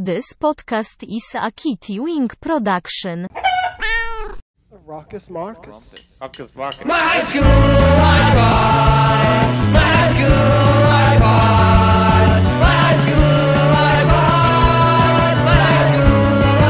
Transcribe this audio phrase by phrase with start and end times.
[0.00, 3.26] This podcast is a Kitty Wing production.
[4.86, 6.16] Raucous Marcus.
[6.20, 6.84] Hocus Pocus.
[6.84, 8.38] My high school iPod.
[9.74, 10.28] My high school
[11.02, 12.42] iPod.
[12.62, 13.26] My high school
[13.98, 15.34] iPod.
[15.44, 16.14] My high school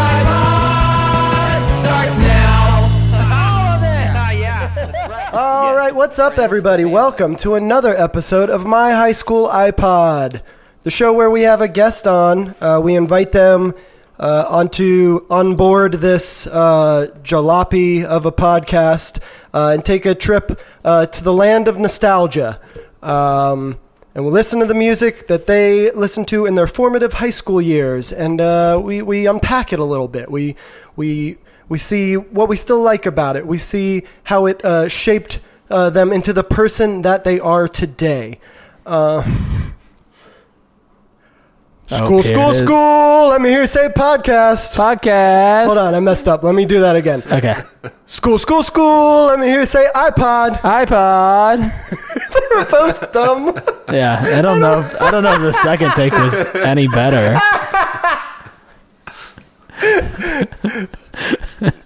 [0.08, 2.64] iPod starts now.
[3.12, 4.32] Oh, there.
[4.40, 5.30] yeah.
[5.34, 6.86] All right, what's up, everybody?
[6.86, 10.40] Welcome to another episode of My High School iPod,
[10.88, 12.54] the show where we have a guest on.
[12.62, 13.74] Uh, we invite them
[14.18, 19.20] uh, onto on board this uh, jalopy of a podcast
[19.52, 22.58] uh, and take a trip uh, to the land of nostalgia.
[23.02, 23.78] Um,
[24.14, 27.60] and we'll listen to the music that they listened to in their formative high school
[27.60, 30.30] years, and uh, we, we unpack it a little bit.
[30.30, 30.56] We
[30.96, 31.36] we
[31.68, 33.46] we see what we still like about it.
[33.46, 38.40] We see how it shaped them into the person that they are today.
[41.90, 43.28] School, Okay, school, school.
[43.28, 44.76] Let me hear you say podcast.
[44.76, 45.66] Podcast.
[45.66, 46.42] Hold on, I messed up.
[46.42, 47.22] Let me do that again.
[47.32, 47.62] Okay.
[48.04, 49.26] School, school, school.
[49.28, 50.60] Let me hear you say iPod.
[50.60, 51.60] iPod.
[52.50, 53.58] We're both dumb.
[53.90, 54.86] Yeah, I don't know.
[55.00, 57.38] I don't know if the second take was any better.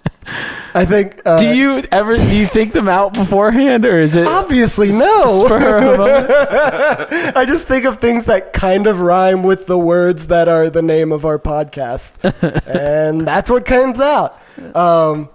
[0.73, 1.21] I think.
[1.25, 5.47] Uh, Do you ever do you think them out beforehand, or is it Obviously, no.
[7.35, 10.81] I just think of things that kind of rhyme with the words that are the
[10.81, 12.13] name of our podcast,
[12.67, 14.39] and that's what comes out.
[14.75, 15.29] Um,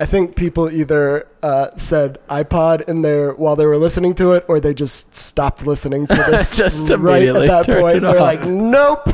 [0.00, 4.44] I think people either uh, said iPod in there while they were listening to it,
[4.48, 8.00] or they just stopped listening to this Just right at that point.
[8.00, 9.08] They're like, nope.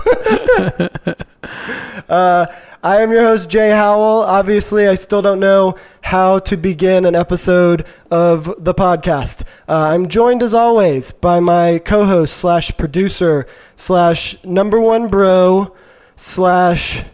[2.09, 2.47] uh,
[2.83, 4.23] I am your host, Jay Howell.
[4.23, 9.43] Obviously, I still don't know how to begin an episode of the podcast.
[9.69, 15.77] Uh, I'm joined, as always, by my co-host slash producer slash number one bro
[16.17, 17.05] slash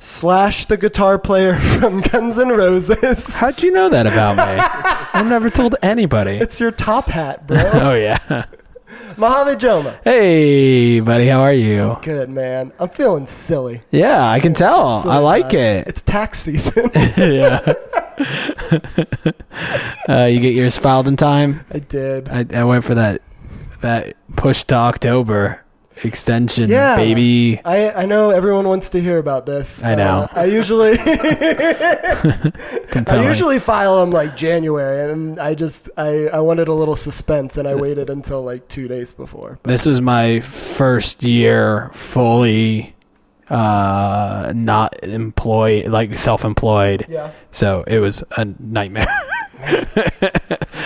[0.00, 3.36] slash the guitar player from Guns N' Roses.
[3.36, 4.60] How'd you know that about me?
[5.12, 6.32] I've never told anybody.
[6.32, 7.58] It's your top hat, bro.
[7.74, 8.46] Oh yeah.
[9.16, 9.98] Mohammed Joma.
[10.04, 11.98] Hey, buddy, how are you?
[12.02, 12.72] Good man.
[12.78, 13.82] I'm feeling silly.
[13.90, 15.02] Yeah, I can tell.
[15.02, 15.58] Silly I like guy.
[15.58, 15.88] it.
[15.88, 16.90] It's tax season.
[16.94, 17.60] yeah.
[20.08, 21.64] uh, you get yours filed in time.
[21.70, 22.28] I did.
[22.28, 23.22] I, I went for that
[23.82, 25.62] that push to October
[26.04, 26.96] extension, Yeah.
[26.96, 27.60] baby.
[27.64, 29.82] I, I know everyone wants to hear about this.
[29.82, 30.22] I know.
[30.22, 30.98] Uh, I usually
[33.06, 37.56] I usually file them like January, and I just I, I wanted a little suspense,
[37.56, 39.58] and I waited until like two days before.
[39.64, 42.94] this is my first year fully
[43.48, 49.06] uh not employed like self-employed Yeah, so it was a nightmare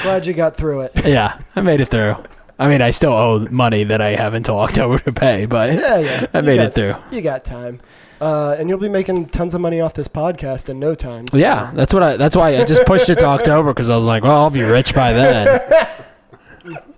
[0.03, 0.93] glad you got through it.
[1.07, 2.17] yeah i made it through
[2.61, 5.99] i mean i still owe money that i haven't until october to pay but Yeah,
[5.99, 6.27] yeah.
[6.35, 7.81] i You made got- it through You got time,
[8.21, 11.25] uh, and you'll be making tons of money off this podcast in no time.
[11.33, 13.97] so- yeah that's what i that's why i just pushed it to october because i
[13.97, 15.61] was like well i'll be rich by then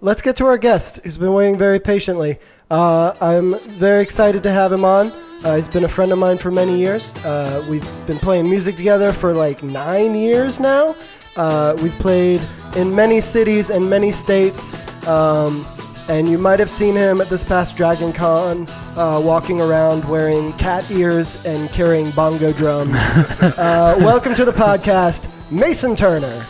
[0.00, 2.40] Let's get to our guest, who's been waiting very patiently.
[2.68, 5.12] Uh, I'm very excited to have him on.
[5.44, 7.14] Uh, he's been a friend of mine for many years.
[7.24, 10.96] Uh, we've been playing music together for like nine years now.
[11.36, 12.40] Uh, we've played
[12.76, 14.74] in many cities and many states.
[15.06, 15.66] Um,
[16.08, 20.52] and you might have seen him at this past Dragon Con uh, walking around wearing
[20.54, 22.94] cat ears and carrying bongo drums.
[22.96, 26.44] uh, welcome to the podcast, Mason Turner.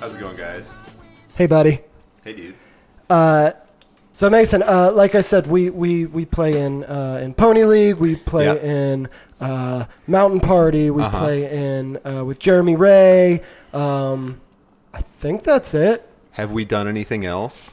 [0.00, 0.72] How's it going, guys?
[1.34, 1.80] Hey, buddy.
[2.22, 2.54] Hey, dude.
[3.08, 3.52] Uh,
[4.12, 7.96] so Mason, uh, like I said, we, we, we play in uh, in Pony League.
[7.96, 8.54] We play Yeah.
[8.56, 9.08] in
[9.40, 10.90] uh, Mountain Party.
[10.90, 11.18] We Uh-huh.
[11.18, 13.42] play in uh, with Jeremy Ray.
[13.74, 14.40] Um,
[14.92, 16.08] I think that's it.
[16.32, 17.72] Have we done anything else?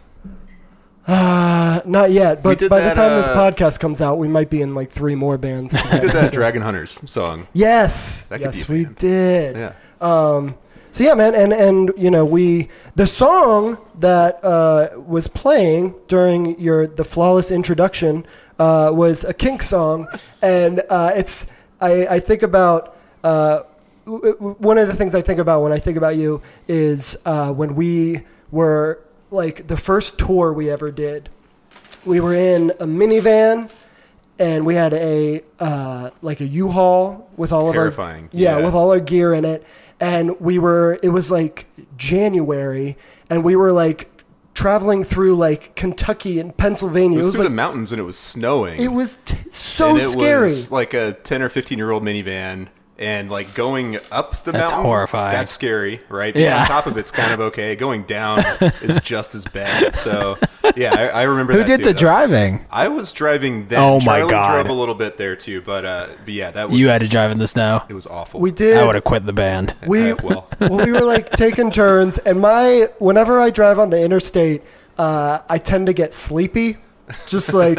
[1.08, 4.50] Uh, not yet, but by the that, time this uh, podcast comes out, we might
[4.50, 5.74] be in like three more bands.
[5.92, 7.48] We did that Dragon Hunters song.
[7.54, 9.56] Yes, That yes, we did.
[9.56, 9.74] Yeah.
[10.00, 10.56] Um,
[10.92, 16.60] so yeah, man, and and you know we the song that uh, was playing during
[16.60, 18.26] your the flawless introduction
[18.60, 20.08] uh, was a Kink song,
[20.42, 21.48] and uh, it's
[21.80, 22.96] I I think about.
[24.18, 27.76] One of the things I think about when I think about you is uh, when
[27.76, 28.22] we
[28.52, 29.00] were
[29.30, 31.30] like the first tour we ever did.
[32.06, 33.70] We were in a minivan
[34.40, 38.26] and we had a uh, like a U-Haul with all terrifying.
[38.26, 38.66] of our yeah, Yeah.
[38.66, 39.66] with all our gear in it,
[40.00, 41.68] and we were it was like
[41.98, 42.98] January,
[43.30, 44.10] and we were like
[44.54, 47.20] traveling through like Kentucky and Pennsylvania.
[47.20, 48.80] It was, through like the mountains and it was snowing.
[48.82, 50.44] it was t- so and it scary.
[50.50, 52.68] was like a 10 or 15 year old minivan,
[53.02, 55.36] And like going up the That's mountain, horrifying.
[55.36, 56.36] That's scary, right?
[56.36, 56.62] Yeah.
[56.62, 57.76] On top of it's kind of okay.
[57.76, 58.40] Going down
[58.82, 59.96] is just as bad.
[59.96, 60.38] So
[60.76, 61.54] yeah, I, I remember.
[61.54, 62.00] Who that did too, the though.
[62.00, 62.66] driving?
[62.70, 63.80] I was driving then.
[63.80, 64.52] Oh, my Charlie God.
[64.54, 67.08] drove a little bit there too, but uh, but yeah, that was You had to
[67.08, 67.82] drive in the snow.
[67.90, 68.40] It was awful.
[68.40, 68.78] We did.
[68.78, 69.74] I would have quit the band.
[69.88, 70.48] We Uh, well.
[70.60, 74.62] well, we were like taking turns, and my whenever I drive on the interstate,
[75.00, 76.78] uh, I tend to get sleepy.
[77.28, 77.76] Just like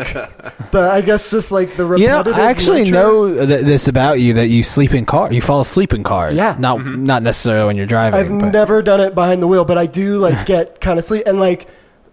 [0.70, 2.34] the, I guess, just like the You know, repetitive.
[2.34, 2.92] I actually nature.
[2.92, 5.32] know th- this about you that you sleep in car.
[5.32, 6.36] You fall asleep in cars.
[6.36, 6.56] Yeah.
[6.58, 8.18] Not not necessarily when you're driving.
[8.20, 11.04] I've but- never done it behind the wheel, but I do like get kind of
[11.04, 11.68] sleep and like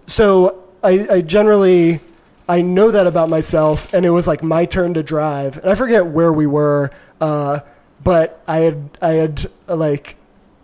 [0.07, 1.99] so I, I generally
[2.47, 5.75] I know that about myself and it was like my turn to drive and I
[5.75, 6.89] forget where we were
[7.21, 7.59] uh,
[8.03, 10.15] but I had I had uh, like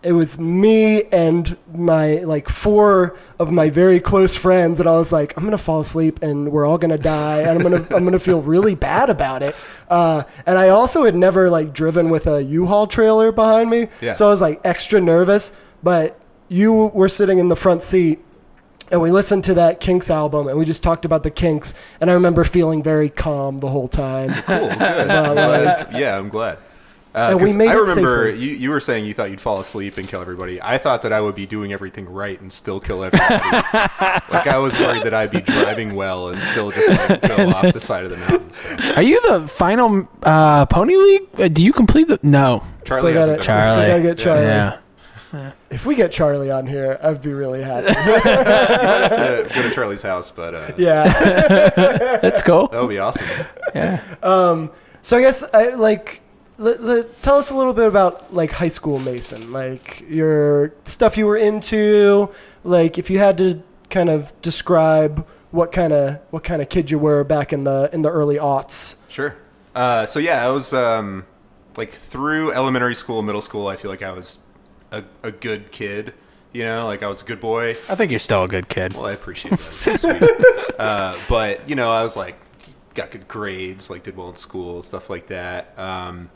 [0.05, 5.11] it was me and my like four of my very close friends and I was
[5.11, 8.19] like I'm gonna fall asleep and we're all gonna die and I'm gonna I'm gonna
[8.19, 9.55] feel really bad about it
[9.89, 14.13] uh, and I also had never like driven with a U-Haul trailer behind me Yeah.
[14.13, 15.51] so I was like extra nervous
[15.83, 16.19] but
[16.49, 18.19] you were sitting in the front seat
[18.91, 22.11] and we listened to that Kinks album and we just talked about the Kinks and
[22.11, 24.67] I remember feeling very calm the whole time cool.
[24.67, 24.77] Good.
[25.09, 26.59] Uh, like- yeah, I'm glad.
[27.15, 28.35] Uh, And we 'cause made I remember safer.
[28.37, 30.61] you, you were saying you thought you'd fall asleep and kill everybody.
[30.61, 33.35] I thought that I would be doing everything right and still kill everybody.
[34.29, 37.71] like I was worried that I'd be driving well and still just like go off
[37.73, 38.51] the side of the mountain.
[38.51, 38.95] So.
[38.97, 41.21] Are you the final uh, Pony League?
[41.39, 42.19] Uh, Do you complete the?
[42.21, 42.63] No.
[42.83, 43.41] Charlie Still gotta- it.
[43.43, 43.81] Charlie.
[43.83, 44.45] Still gotta get Charlie.
[44.45, 45.51] Yeah.
[45.69, 50.31] if we get Charlie on here I'd be really happy Uh, go to Charlie's house,
[50.31, 51.69] but uh, yeah
[52.21, 52.67] That's cool.
[52.67, 53.25] that would be awesome.
[53.73, 54.01] Yeah.
[54.23, 54.71] Um,
[55.01, 56.21] So I guess I like
[56.57, 61.17] let, let- tell us a little bit about like high school Mason, like your stuff
[61.17, 62.29] you were into,
[62.63, 66.91] like if you had to kind of describe what kind of what kind of kid
[66.91, 68.95] you were back in the in the early aughts.
[69.07, 69.35] Sure.
[69.73, 71.25] Uh, so yeah, I was um,
[71.77, 73.67] like through elementary school, middle school.
[73.67, 74.39] I feel like I was
[74.91, 76.13] a, a good kid.
[76.53, 77.71] You know, like I was a good boy.
[77.89, 78.93] I think you're still a good kid.
[78.93, 79.99] Well, I appreciate that.
[79.99, 82.37] So uh, but you know, I was like,
[82.93, 85.77] got good grades, like did well in school, stuff like that.
[85.77, 86.29] Um,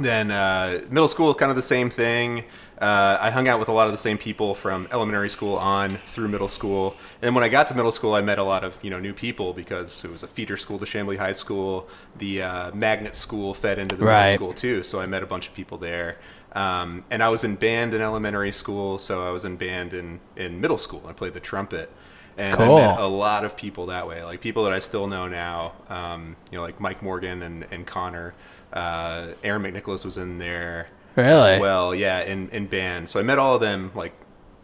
[0.00, 2.44] then uh, middle school, kind of the same thing.
[2.80, 5.90] Uh, I hung out with a lot of the same people from elementary school on
[6.08, 6.96] through middle school.
[7.22, 9.14] And when I got to middle school, I met a lot of you know new
[9.14, 11.88] people because it was a feeder school to Chamblee High School.
[12.16, 14.24] The uh, magnet school fed into the Right.
[14.24, 16.18] middle school too, so I met a bunch of people there.
[16.52, 20.20] Um, and I was in band in elementary school, so I was in band in,
[20.36, 21.04] in middle school.
[21.08, 21.90] I played the trumpet.
[22.36, 22.76] And Cool.
[22.76, 25.74] I met a lot of people that way, like people that I still know now.
[25.88, 28.34] Um, you know, like Mike Morgan and, and Connor.
[28.74, 31.52] Uh, Aaron McNicholas was in there Really?
[31.52, 31.94] as well.
[31.94, 33.08] Yeah, in, in band.
[33.08, 34.12] So I met all of them like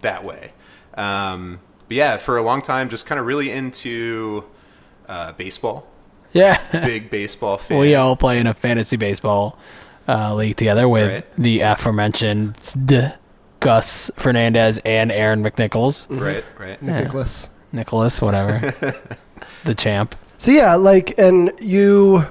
[0.03, 0.53] that way.
[0.95, 4.45] Um, but yeah, for a long time, just kind of really into
[5.09, 5.87] uh, baseball.
[6.33, 6.61] Yeah.
[6.85, 7.79] Big baseball fan.
[7.79, 9.57] we all play in a fantasy baseball
[10.09, 11.37] uh, league together with Right.
[11.39, 12.57] the aforementioned
[13.61, 16.07] Gus Fernandez and Aaron McNichols.
[16.09, 16.81] Right, right.
[16.83, 17.49] Nicholas.
[17.73, 18.75] Nicholas, whatever.
[19.65, 20.17] the champ.
[20.39, 22.27] So yeah, like, and you,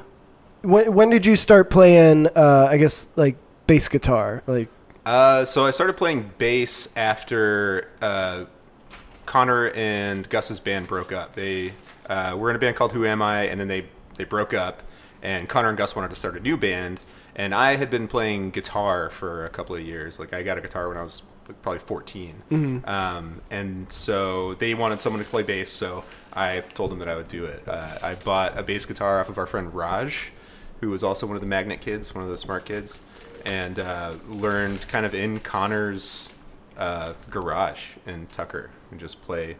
[0.61, 2.27] when when did you start playing?
[2.27, 4.69] Uh, I guess like bass guitar, like.
[5.05, 8.45] Uh, so I started playing bass after uh,
[9.25, 11.35] Connor and Gus's band broke up.
[11.35, 11.73] They
[12.07, 13.85] uh, were in a band called Who Am I, and then they
[14.17, 14.83] they broke up.
[15.21, 16.99] And Connor and Gus wanted to start a new band,
[17.35, 20.17] and I had been playing guitar for a couple of years.
[20.17, 21.23] Like I got a guitar when I was
[21.61, 25.69] probably 14, um, and so they wanted someone to play bass.
[25.69, 26.03] So
[26.33, 27.67] I told them that I would do it.
[27.67, 30.31] Uh, I bought a bass guitar off of our friend Raj,
[30.81, 32.99] who was also one of the magnet kids, one of the smart kids,
[33.45, 36.33] and uh, learned kind of in Connor's
[36.77, 39.57] uh, garage in Tucker and just play,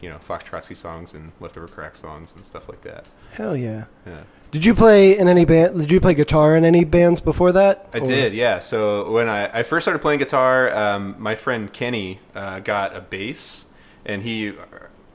[0.00, 3.06] you know, Fox Trotsky songs and leftover crack songs and stuff like that.
[3.32, 3.84] Hell yeah!
[4.06, 4.22] Yeah.
[4.50, 5.78] Did you play in any band?
[5.78, 7.86] Did you play guitar in any bands before that?
[7.92, 8.60] I Or- did, yeah.
[8.60, 13.00] So when I, I first started playing guitar, um, my friend Kenny uh, got a
[13.02, 13.66] bass,
[14.06, 14.52] and he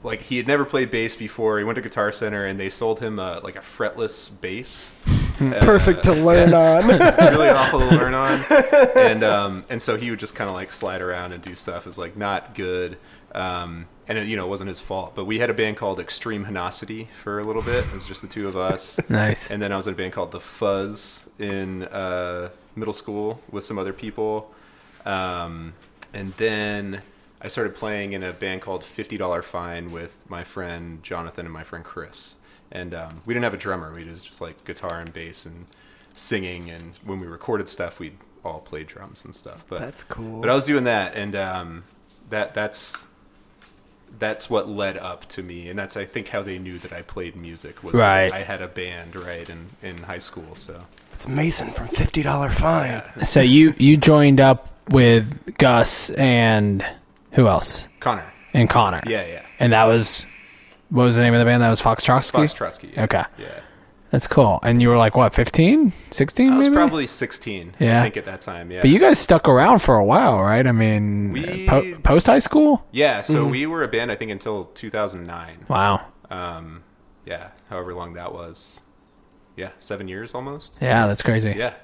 [0.04, 1.58] like he had never played bass before.
[1.58, 4.92] He went to Guitar Center, and they sold him a, like a fretless bass.
[5.60, 6.86] Perfect to learn on.
[6.86, 8.44] really awful to learn on.
[8.96, 11.84] And um, and so he would just kind of like slide around and do stuff.
[11.86, 12.96] Was like not good.
[13.34, 15.14] Um, and it, you know, it wasn't his fault.
[15.14, 17.84] But we had a band called Extreme Henosity for a little bit.
[17.86, 19.00] It was just the two of us.
[19.08, 19.50] Nice.
[19.50, 23.64] And then I was in a band called The Fuzz in uh, middle school with
[23.64, 24.52] some other people.
[25.04, 25.72] Um,
[26.12, 27.02] and then
[27.40, 31.52] I started playing in a band called Fifty Dollar Fine with my friend Jonathan and
[31.52, 32.36] my friend Chris.
[32.74, 33.92] And um, we didn't have a drummer.
[33.94, 35.66] We just just like guitar and bass and
[36.16, 36.70] singing.
[36.70, 39.64] And when we recorded stuff, we'd all play drums and stuff.
[39.68, 40.40] But That's cool.
[40.40, 41.84] But I was doing that, and um,
[42.30, 43.06] that that's
[44.18, 47.02] that's what led up to me, and that's I think how they knew that I
[47.02, 48.32] played music was Right.
[48.32, 50.54] I had a band right in in high school.
[50.54, 53.02] So It's Mason from Fifty Dollar Fine.
[53.24, 56.84] So you you joined up with Gus and
[57.32, 57.88] who else?
[58.00, 59.02] Connor, And Connor.
[59.06, 60.24] yeah, yeah, And that was
[60.94, 61.62] what was the name of the band?
[61.62, 62.38] That was Fox Trotsky.
[62.38, 62.92] Fox Trotsky.
[62.94, 63.04] Yeah.
[63.04, 63.22] Okay.
[63.38, 63.60] yeah.
[64.10, 64.60] That's cool.
[64.62, 66.74] And you were like what, 15, 16 I was maybe?
[66.76, 67.74] probably 16.
[67.80, 67.98] Yeah.
[67.98, 68.70] I think at that time.
[68.70, 68.80] Yeah.
[68.82, 70.64] But you guys stuck around for a while, right?
[70.64, 72.86] I mean, We- po- post high school.
[72.92, 73.22] yeah.
[73.22, 73.50] So Mm-hmm.
[73.50, 75.64] we were a band I think until 2009.
[75.68, 76.06] Wow.
[76.30, 76.84] Um,
[77.26, 77.48] yeah.
[77.68, 78.82] However long that was.
[79.56, 80.78] Yeah, seven years almost.
[80.80, 81.54] Yeah, that's crazy.
[81.56, 81.74] Yeah.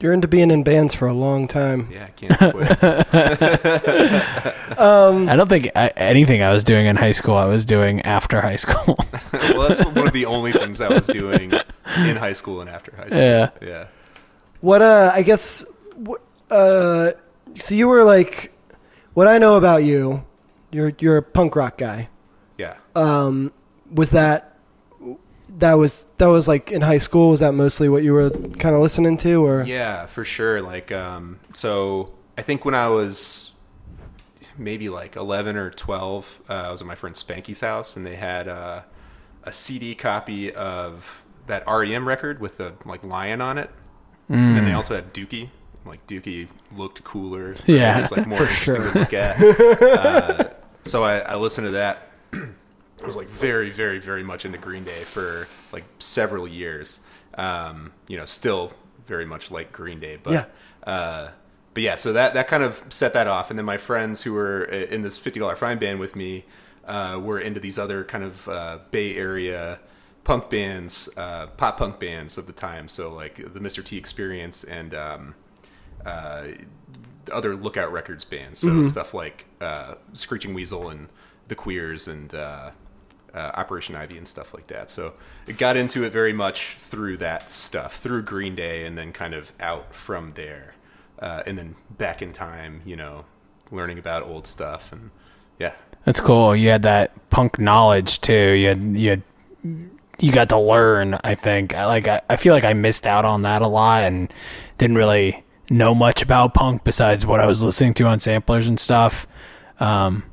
[0.00, 1.88] You're into being in bands for a long time.
[1.90, 2.06] Yeah.
[2.06, 2.78] I can't quit.
[4.78, 8.40] I don't think I, anything I was doing in high school I was doing after
[8.40, 8.98] high school.
[9.32, 11.52] well, that's one of the only things I was doing
[11.96, 13.18] in high school and after high school.
[13.18, 13.50] Yeah.
[13.62, 13.86] Yeah.
[14.60, 15.64] What uh I guess
[16.06, 16.20] wh-
[16.50, 17.12] uh
[17.56, 18.52] so you were like
[19.14, 20.24] what I know about you,
[20.70, 22.08] you're you're a punk rock guy.
[22.58, 22.74] Yeah.
[22.94, 23.52] Um
[23.90, 24.53] was that
[25.58, 28.74] that was that was like in high school was that mostly what you were kind
[28.74, 30.60] of listening to or Yeah, for sure.
[30.60, 33.52] Like, um, so I think when I was
[34.56, 38.16] maybe like 11 or 12, uh, I was at my friend Spanky's house, and they
[38.16, 38.82] had uh,
[39.44, 43.70] a CD copy of that REM record with the like lion on it,
[44.28, 45.50] and then they also had Dookie.
[45.84, 47.56] Like Dookie looked cooler.
[47.66, 48.92] Yeah, it was like more interesting sure.
[48.92, 49.82] to look at.
[49.82, 50.50] uh,
[50.82, 52.10] so I, I listened to that.
[53.06, 57.00] Was like very, very, very much into Green Day for like several years.
[57.36, 58.72] Um, you know, still
[59.06, 60.44] very much like Green Day, but Yeah.
[60.90, 61.30] uh,
[61.74, 61.96] but yeah.
[61.96, 65.02] So that that kind of set that off, and then my friends who were in
[65.02, 66.44] this fifty dollar fine band with me
[66.86, 69.80] uh, were into these other kind of uh, Bay Area
[70.24, 72.88] punk bands, uh, pop punk bands of the time.
[72.88, 73.84] So like the Mr.
[73.84, 75.34] T Experience and um,
[76.06, 76.44] uh,
[77.32, 78.60] other Lookout Records bands.
[78.60, 81.08] So stuff like uh, Screeching Weasel and
[81.48, 82.34] the Queers and
[83.34, 84.88] uh, Operation Ivy and stuff like that.
[84.88, 85.14] So
[85.46, 89.34] it got into it very much through that stuff, through Green Day, and then kind
[89.34, 90.74] of out from there,
[91.18, 93.24] uh, and then back in time, you know,
[93.70, 95.10] learning about old stuff and
[95.58, 95.72] yeah.
[96.04, 96.54] That's cool.
[96.54, 98.52] You had that punk knowledge too.
[98.52, 99.22] You had you had
[100.20, 101.18] you got to learn.
[101.24, 101.74] I think.
[101.74, 102.08] I like.
[102.08, 104.32] I, I feel like I missed out on that a lot and
[104.78, 108.78] didn't really know much about punk besides what I was listening to on samplers and
[108.78, 109.26] stuff.
[109.80, 110.24] Um,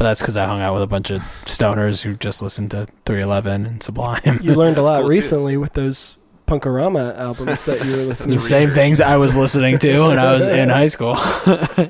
[0.00, 2.86] but that's because I hung out with a bunch of stoners who just listened to
[3.04, 4.40] 311 and Sublime.
[4.42, 5.10] you learned a lot cool, too.
[5.10, 6.16] recently with those
[6.48, 8.34] Punkorama albums that you were listening to.
[8.36, 8.48] the to.
[8.48, 11.16] same things I was listening to when I was in high school.
[11.18, 11.88] uh,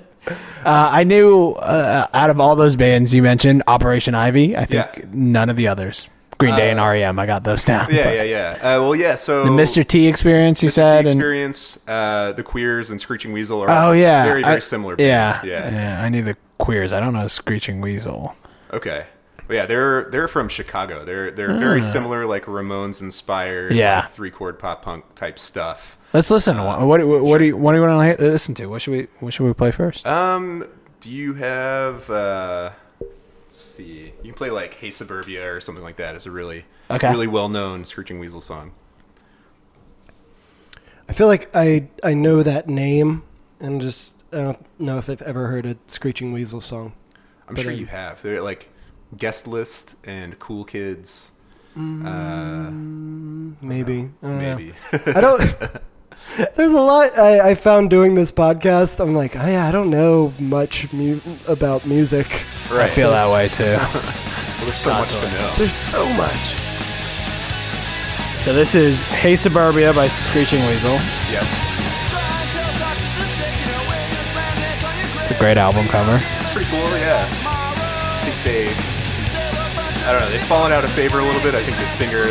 [0.64, 4.56] I knew uh, out of all those bands you mentioned, Operation Ivy.
[4.56, 5.04] I think Yeah.
[5.12, 6.08] none of the others.
[6.40, 7.18] Green Day and REM.
[7.18, 7.88] I got those down.
[7.94, 8.52] Yeah, yeah, yeah.
[8.76, 9.14] Uh, well, yeah.
[9.14, 9.86] So The Mr.
[9.86, 10.72] T experience you Mr.
[10.72, 14.56] T said, and experience, uh, the Queers and Screeching Weasel are oh yeah, very, very
[14.56, 15.46] I- similar Yeah, bands.
[15.46, 16.00] Yeah.
[16.02, 16.92] I knew the Queers.
[16.92, 18.34] I don't know Screeching Weasel.
[18.72, 19.06] Okay.
[19.46, 21.04] But yeah, they're they're from Chicago.
[21.04, 23.74] They're they're very similar, like Ramones inspired, Ah.
[23.74, 24.02] Yeah.
[24.06, 25.98] three chord pop punk type stuff.
[26.12, 26.86] Let's listen to one.
[26.86, 28.66] What, what, what do you what do you want to listen to?
[28.66, 30.06] What should we what should we play first?
[30.06, 30.68] Um,
[31.00, 32.08] do you have?
[32.08, 32.70] Uh,
[33.56, 34.12] see.
[34.22, 36.14] You can play like "Hey Suburbia" or something like that.
[36.14, 37.10] It's a really Okay.
[37.10, 38.72] really well known Screeching Weasel song.
[41.08, 43.22] I feel like I I know that name
[43.60, 46.92] and just I don't know if I've ever heard a Screeching Weasel song.
[47.48, 48.22] I'm sure I- you have.
[48.22, 48.68] They're like
[49.16, 51.32] Guest List and Cool Kids.
[51.76, 54.10] Uh, Maybe.
[54.22, 54.74] I don't maybe.
[54.92, 55.40] I don't.
[56.56, 59.00] There's a lot I, I found doing this podcast.
[59.00, 62.26] I'm like, I, I don't know much mu- about music.
[62.70, 62.90] right.
[62.90, 63.78] I feel that way too.
[64.60, 65.54] Well, there's so much to know.
[65.56, 66.54] There's so much.
[68.44, 70.92] so this is Hey Suburbia by Screeching Weasel.
[71.32, 71.48] Yes.
[75.22, 76.18] It's a great album cover.
[76.52, 77.26] Pretty cool, yeah.
[77.40, 78.68] I think they,
[80.06, 81.54] I don't know, they've fallen out of favor a little bit.
[81.54, 82.26] I think the singer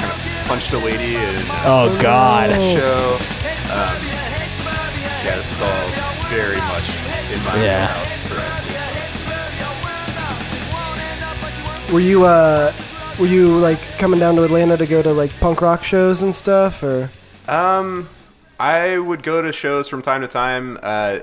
[0.00, 2.50] kind of punched a lady in a Oh God.
[2.50, 3.16] show.
[3.72, 3.96] Um,
[5.24, 5.88] yeah, this is all
[6.28, 6.88] very much
[7.32, 7.86] in my Yeah.
[7.86, 8.60] house for us.
[11.92, 12.72] Were you uh,
[13.18, 16.34] were you like coming down to Atlanta to go to like punk rock shows and
[16.34, 17.10] stuff, or
[17.46, 18.08] Um,
[18.58, 21.18] I would go to shows from time to time uh,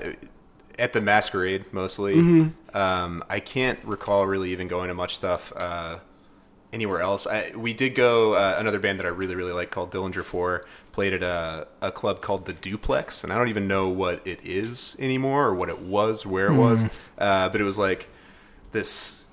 [0.78, 2.14] at the Masquerade mostly.
[2.74, 5.96] Um, I can't recall really even going to much stuff uh,
[6.72, 7.26] anywhere else.
[7.26, 10.64] I, we did go uh, another band that I really really like called Dillinger Four
[10.92, 14.40] played at a, a club called the Duplex, and I don't even know what it
[14.44, 16.84] is anymore or what it was, where it was,
[17.18, 18.08] uh, but it was like
[18.72, 19.24] this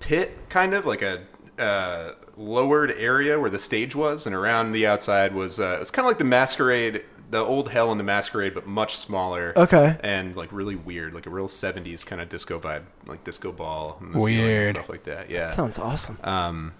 [0.00, 1.24] pit kind of like a
[1.58, 6.06] uh, lowered area where the stage was and around the outside was uh, it's kind
[6.06, 9.52] of like the masquerade the old Hell in the Masquerade, but much smaller.
[9.56, 9.96] Okay.
[10.02, 13.98] And like really weird, like a real '70s kind of disco vibe, like disco ball,
[14.00, 14.74] and the ceiling and Weird.
[14.74, 15.30] stuff like that.
[15.30, 15.54] Yeah.
[15.54, 16.18] Sounds awesome.
[16.24, 16.72] Um,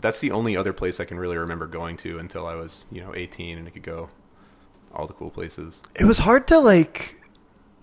[0.00, 3.00] that's the only other place I can really remember going to until I was, you
[3.00, 4.10] know, 18 and I could go
[4.92, 5.80] all the cool places.
[5.94, 7.16] It was hard to like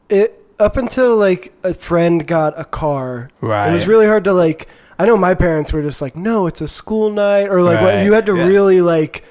[0.10, 3.32] it up until like a friend got a car.
[3.42, 3.72] Right.
[3.72, 4.68] It was really hard to like.
[5.00, 8.06] I know my parents were just like, no, it's a school night, or like what
[8.06, 8.46] you had to yeah.
[8.46, 9.24] really like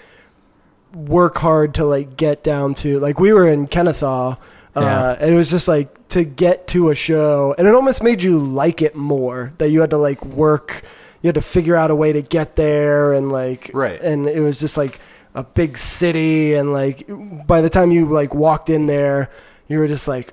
[0.95, 2.99] work hard to like get down to.
[3.01, 4.37] Like we were in Kennesaw,
[4.77, 5.17] uh, Yeah.
[5.21, 8.39] and it was just like to get to a show, and it almost made you
[8.39, 10.83] like it more that you had to like work.
[11.23, 14.01] You had to figure out a way to get there, and like Right.
[14.01, 14.99] and it was just like
[15.35, 17.07] a big city and like
[17.47, 19.31] by the time you like walked in there
[19.69, 20.33] you were just like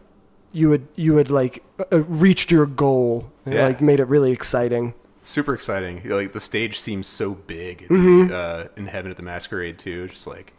[0.54, 1.62] you would you would like
[1.94, 3.68] uh, reached your goal and Yeah.
[3.68, 4.96] like made it really exciting
[5.28, 6.02] Super exciting.
[6.06, 8.28] Like the stage seems so big at Mm-hmm.
[8.30, 10.54] the, uh, in Heaven at the Masquerade too, just like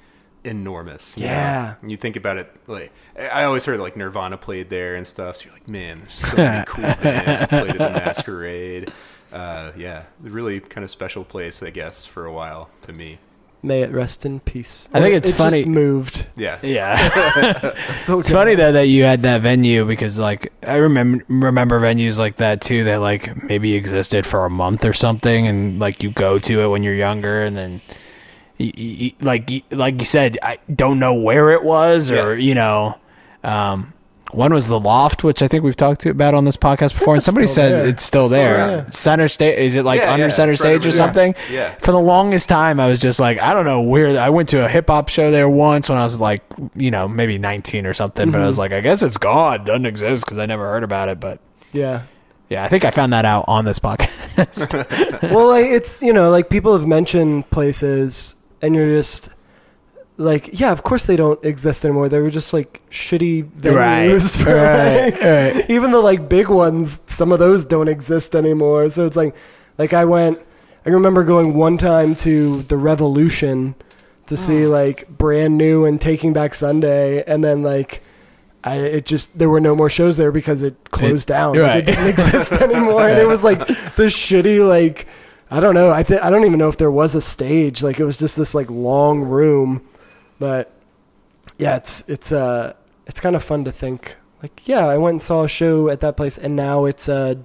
[0.44, 1.16] enormous.
[1.16, 1.74] you Yeah.
[1.86, 5.38] You think about it, like I always heard like Nirvana played there and stuff.
[5.38, 8.92] So you're like, man, there's so many cool bands played at the Masquerade.
[9.32, 13.18] Uh, yeah, really kind of special place, I guess, for a while to me.
[13.62, 16.56] May it rest in peace I think it's it funny- just moved Yeah.
[16.62, 17.74] Yeah.
[18.08, 22.36] It's funny though that you had that venue because like I remember remember venues like
[22.36, 26.38] that too that like maybe existed for a month or something and like you go
[26.38, 27.80] to it when you're younger and then
[28.60, 32.44] y y y- like like you said I don't know where it was or Yeah.
[32.48, 32.98] you know
[33.44, 33.92] um
[34.32, 37.22] one was the loft which I think we've talked about on this podcast before and
[37.22, 37.88] somebody said there.
[37.88, 38.66] it's still It's still there.
[38.82, 38.92] there.
[38.92, 41.34] center stage is it like Yeah, under yeah, center it's right stage or something?
[41.50, 41.74] Yeah.
[41.76, 44.64] for the longest time I was just like I don't know where I went to
[44.64, 46.42] a hip hop show there once when I was like
[46.74, 48.60] you know maybe 19 or something but I was mm-hmm.
[48.60, 49.64] like I guess it's gone.
[49.64, 51.40] Doesn't exist because I never heard about it but
[51.72, 52.02] yeah.
[52.48, 54.08] yeah I think I found that out on this podcast.
[55.30, 59.28] Well like it's you know like people have mentioned places and you're just
[60.20, 64.36] like yeah of course they don't exist anymore they were just like shitty Right, venues
[64.42, 65.70] for right, like, right.
[65.70, 69.34] even the like big ones some of those don't exist anymore so it's like
[69.78, 70.40] like i went
[70.84, 73.76] i remember going one time to the revolution
[74.26, 74.70] to see Oh.
[74.70, 78.02] like brand new and taking back sunday and then like
[78.64, 81.54] I, it just there were no more shows there because it closed down.
[81.54, 81.76] Like, right.
[81.78, 83.60] It didn't exist anymore, and it was like
[83.94, 85.06] this shitty like
[85.48, 85.90] I don't know.
[85.92, 87.84] I think I don't even know if there was a stage.
[87.84, 89.80] Like it was just this like long room,
[90.38, 90.70] but
[91.58, 92.74] yeah, it's it's uh
[93.06, 96.00] it's kind of fun to think like yeah, I went and saw a show at
[96.00, 97.38] that place, and now it's a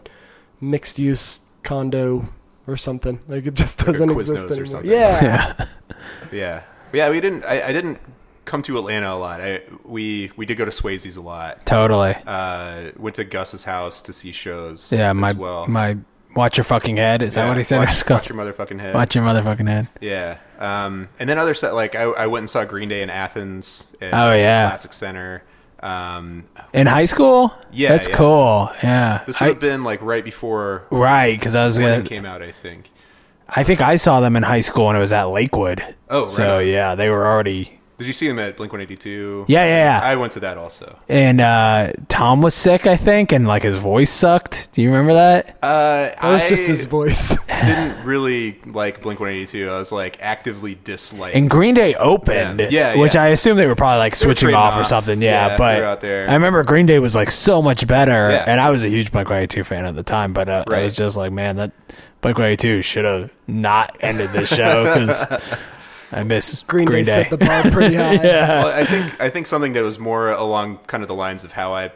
[0.61, 2.29] mixed use condo
[2.67, 3.19] or something.
[3.27, 4.65] Like it just doesn't Quiznos exist anymore.
[4.67, 4.91] something.
[4.91, 5.53] Yeah.
[5.57, 5.65] yeah
[6.31, 7.09] Yeah, yeah.
[7.09, 7.43] We didn't.
[7.45, 7.99] I, I didn't
[8.45, 9.39] come to Atlanta a lot.
[9.41, 11.65] I we we did go to Swayze's a lot.
[11.65, 14.91] totally Uh, went to Gus's house to see shows.
[14.91, 15.67] yeah as my well.
[15.67, 15.97] my
[16.35, 18.21] watch your fucking head is that what he said Watch, called?
[18.21, 18.93] watch your motherfucking head.
[18.95, 20.37] watch your motherfucking head Yeah.
[20.59, 23.87] Um, and then other set like I, I went and saw Green Day in Athens.
[24.01, 24.67] At Oh, yeah.
[24.69, 25.43] Classic Center.
[25.81, 28.15] Um, in high school Yeah, that's yeah.
[28.15, 32.03] cool yeah this would have been like right before right because I was when gonna
[32.03, 32.89] it came out, I think.
[33.49, 35.83] I think I saw them in high school and it was at Lakewood.
[36.09, 37.79] Oh, so yeah, they were already.
[37.99, 39.45] Did you see them at Blink One Eighty Two?
[39.47, 40.05] Yeah, yeah, yeah.
[40.07, 40.97] I went to that also.
[41.07, 44.69] and uh, Tom was sick, I think, and like his voice sucked.
[44.73, 45.57] Do you remember that?
[45.61, 47.37] Uh, That was just his voice.
[47.47, 49.69] didn't really like Blink One Eighty Two.
[49.69, 51.35] I was like actively disliked.
[51.35, 53.23] And Green Day opened, Yeah, yeah, which yeah.
[53.23, 55.21] I assume they were probably like They switching trading off or something.
[55.21, 56.29] Yeah, Yeah, but out there.
[56.29, 59.29] I remember Green Day was like so much better, and I was a huge Blink
[59.29, 60.33] One Eighty Two fan at the time.
[60.33, 61.71] But uh, I was just like, man, that
[62.21, 65.23] Blink One Eighty Two should have not ended this show because
[66.13, 68.13] I miss Green, Green, Day, set the bar pretty high.
[68.13, 71.43] yeah, well, I think I think something that was more along kind of the lines
[71.43, 71.91] of how I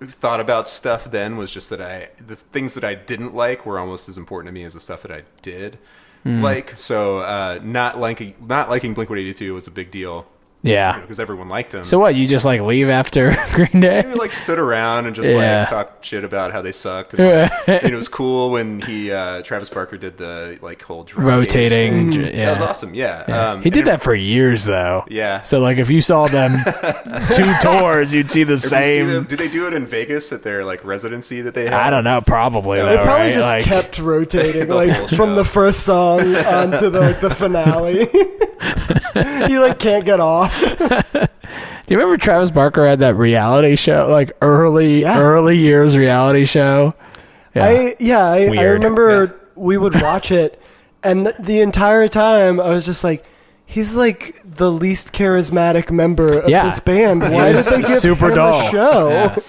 [0.00, 3.78] thought about stuff then was just that I the things that I didn't like were
[3.78, 5.78] almost as important to me as the stuff that I did
[6.24, 6.42] Hmm.
[6.42, 6.76] like.
[6.76, 10.26] So uh, not liking not liking Blink One Eighty Two was a big deal
[10.62, 10.98] yeah.
[11.00, 11.84] because everyone liked them.
[11.84, 12.14] So what?
[12.14, 14.02] You just like leave after Green Day?
[14.06, 15.60] we like stood around and just Yeah.
[15.60, 17.14] like talked shit about how they sucked.
[17.14, 21.04] And, like, and it was cool when he uh, Travis Barker did the like whole
[21.04, 22.38] drum Rotating, gauge j- thing.
[22.38, 22.44] yeah.
[22.46, 22.94] That was awesome.
[22.94, 23.50] Yeah, Yeah.
[23.52, 25.04] Um, he did and that for years though.
[25.08, 25.42] Yeah.
[25.42, 26.58] So like if you saw them
[27.32, 29.24] two tours, you'd see the Have you seen them- same.
[29.24, 31.74] Do they do it in Vegas at their like residency that they have?
[31.74, 33.32] I don't know, probably They though, They probably right?
[33.34, 38.06] just Like, kept rotating, like from the first song on to the, like the finale.
[39.48, 40.58] You like can't get off.
[41.86, 45.18] Do you remember Travis Barker had that reality show, like early, Yeah.
[45.18, 46.94] early years reality show?
[47.54, 47.64] Yeah.
[47.64, 48.74] I yeah, I, I Weird.
[48.74, 50.60] remember we would watch it,
[51.02, 53.24] and th- the entire time I was just like,
[53.64, 56.68] he's like the least charismatic member of Yeah.
[56.68, 57.22] this band.
[57.22, 58.68] Why did was they give super him dull.
[58.68, 59.42] a show?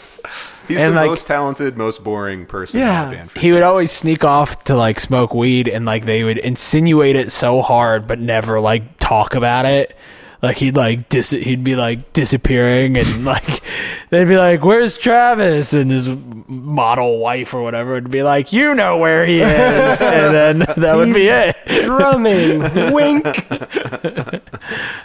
[0.69, 0.75] Yeah.
[0.77, 3.03] He's And, the like- most talented, most boring person Yeah.
[3.05, 3.31] in the band.
[3.31, 7.15] For he would always sneak off to like smoke weed and like they would insinuate
[7.15, 9.95] it so hard but never like talk about it
[10.41, 13.61] like he'd like dis- he'd be like disappearing and like
[14.09, 16.07] they'd be like where's Travis and his
[16.47, 20.95] model wife or whatever would be like you know where he is and then that
[20.95, 22.59] would be it Drumming,
[22.93, 23.25] wink.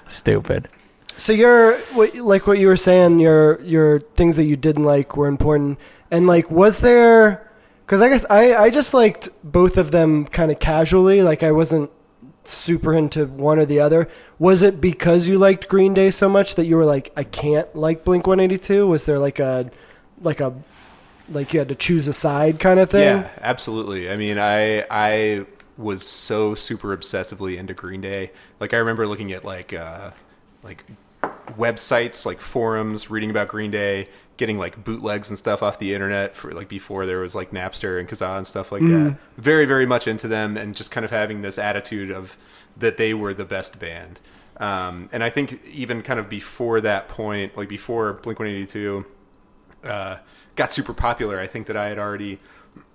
[0.09, 0.69] stupid
[1.17, 1.79] So your
[2.17, 5.79] like what you were saying, your your things that you didn't like were important,
[6.11, 7.51] and like was there?
[7.87, 11.23] Because I guess I I just liked both of them kind of casually.
[11.23, 11.91] Like I wasn't
[12.45, 14.09] super into one or the other.
[14.39, 17.75] Was it because you liked Green Day so much that you were like I can't
[17.75, 18.87] like Blink One Eighty Two?
[18.87, 19.71] Was there like a
[20.21, 20.55] like a
[21.31, 23.03] like you had to choose a side kind of thing?
[23.03, 24.11] Yeah, absolutely.
[24.11, 25.47] I mean, I I
[25.77, 28.31] was so super obsessively into Green Day.
[28.61, 30.11] Like I remember looking at like uh,
[30.63, 30.85] like
[31.59, 36.37] websites, like forums, reading about Green Day, getting like bootlegs and stuff off the internet
[36.37, 39.17] for like before there was like Napster and Kazaa and stuff like that.
[39.37, 42.37] Very very much into them and just kind of having this attitude of
[42.77, 44.19] that they were the best band.
[44.57, 48.67] Um, and I think even kind of before that point, like before Blink One Eighty
[48.67, 49.05] Two
[49.85, 50.17] uh,
[50.57, 52.41] got super popular, I think that I had already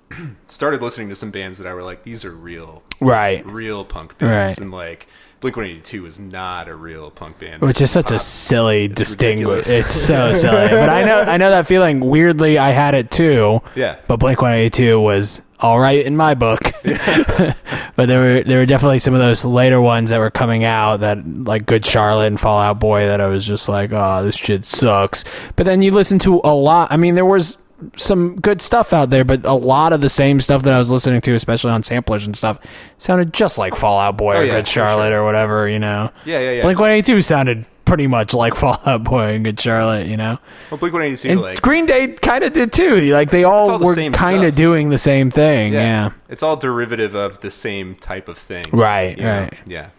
[0.47, 4.17] started listening to some bands that I were like, these are real, right real punk
[4.17, 4.63] bands, Right.
[4.63, 5.07] and like
[5.39, 8.86] Blink One Eighty Two is not a real punk band, which is such a silly
[8.86, 9.86] It's distinguish ridiculous.
[9.88, 13.62] it's so silly but I know I know that feeling weirdly I had it too
[13.75, 13.97] Yeah.
[14.08, 16.60] but Blink 182 was all right in my book.
[16.84, 21.02] but there were there were definitely some of those later ones that were coming out
[21.02, 24.36] that like Good Charlotte and Fall Out Boy that I was just like, oh, this
[24.36, 25.23] shit sucks.
[25.56, 26.91] But then you listen to a lot.
[26.91, 27.58] I mean, there was
[27.98, 30.92] some good stuff out there, but a lot of the same stuff that I was
[30.92, 32.60] listening to, especially on samplers and stuff,
[32.98, 35.22] sounded just like Fall Out Boy Oh, or yeah, Good Charlotte sure.
[35.22, 36.12] or whatever, you know.
[36.26, 36.62] Yeah, yeah, yeah.
[36.62, 40.38] Blink 182 sounded pretty much like Fall Out Boy and Good Charlotte, you know.
[40.70, 42.98] well, Blink One Eighty Two, And like Green Day kind of did too.
[43.12, 45.74] Like they all, all the were kind of doing the same thing.
[45.74, 46.12] Yeah.
[46.28, 49.39] it's all derivative of the same type of thing, Right, you know?
[49.42, 49.54] right.
[49.65, 49.89] Yeah,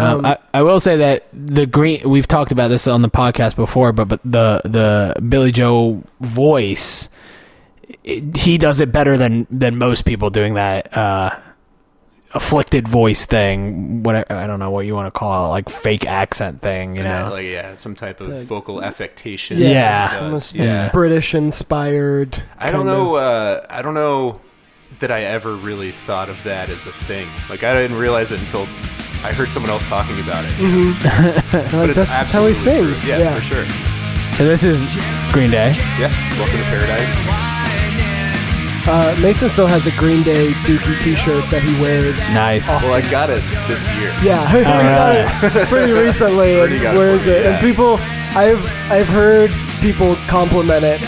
[0.00, 2.08] Um, I, I will say that the green.
[2.08, 7.08] We've talked about this on the podcast before, but but the the Billie Joe voice,
[8.04, 10.96] it, he does it better than than most people doing that.
[10.96, 11.38] Uh,
[12.32, 16.06] afflicted voice thing what i don't know what you want to call it like fake
[16.06, 19.58] accent thing you know like yeah, some type of Like- vocal affectation.
[19.58, 20.08] Yeah, Yeah.
[20.10, 20.90] he does, almost yeah.
[20.92, 22.40] British inspired.
[22.56, 23.14] I don't kind of- know.
[23.16, 24.40] Uh, I don't know
[25.00, 27.28] that I ever really thought of that as a thing.
[27.48, 28.62] Like I didn't realize it until
[29.24, 30.58] I heard someone else talking about it.
[30.60, 30.92] you know?
[31.52, 33.00] Like, But it's that's just how he absolutely sings.
[33.00, 33.08] true.
[33.10, 33.34] Yeah, yeah.
[33.34, 33.66] for sure.
[34.36, 34.78] so this is
[35.32, 37.10] green day Yeah, welcome to paradise.
[38.86, 42.16] Uh, Mason still has a Green Day Dookie T-shirt that he wears.
[42.32, 44.08] nice Well, I got it this year.
[44.24, 47.46] Yeah, he got it pretty recently and Pretty got it wears for me, it.
[47.46, 47.98] And people,
[48.34, 50.98] I've I've heard people compliment it.